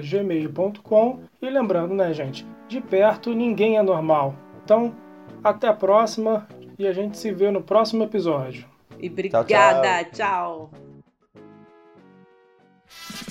gmail.com 0.01 1.19
e 1.41 1.49
lembrando, 1.49 1.93
né, 1.93 2.13
gente, 2.13 2.45
de 2.67 2.79
perto 2.81 3.33
ninguém 3.33 3.77
é 3.77 3.81
normal. 3.81 4.35
Então, 4.63 4.95
até 5.43 5.67
a 5.67 5.73
próxima 5.73 6.47
e 6.77 6.87
a 6.87 6.93
gente 6.93 7.17
se 7.17 7.31
vê 7.31 7.51
no 7.51 7.61
próximo 7.61 8.03
episódio. 8.03 8.65
E 8.99 9.09
obrigada, 9.09 10.03
tchau. 10.05 10.09
tchau. 10.13 10.71
tchau. 12.89 13.28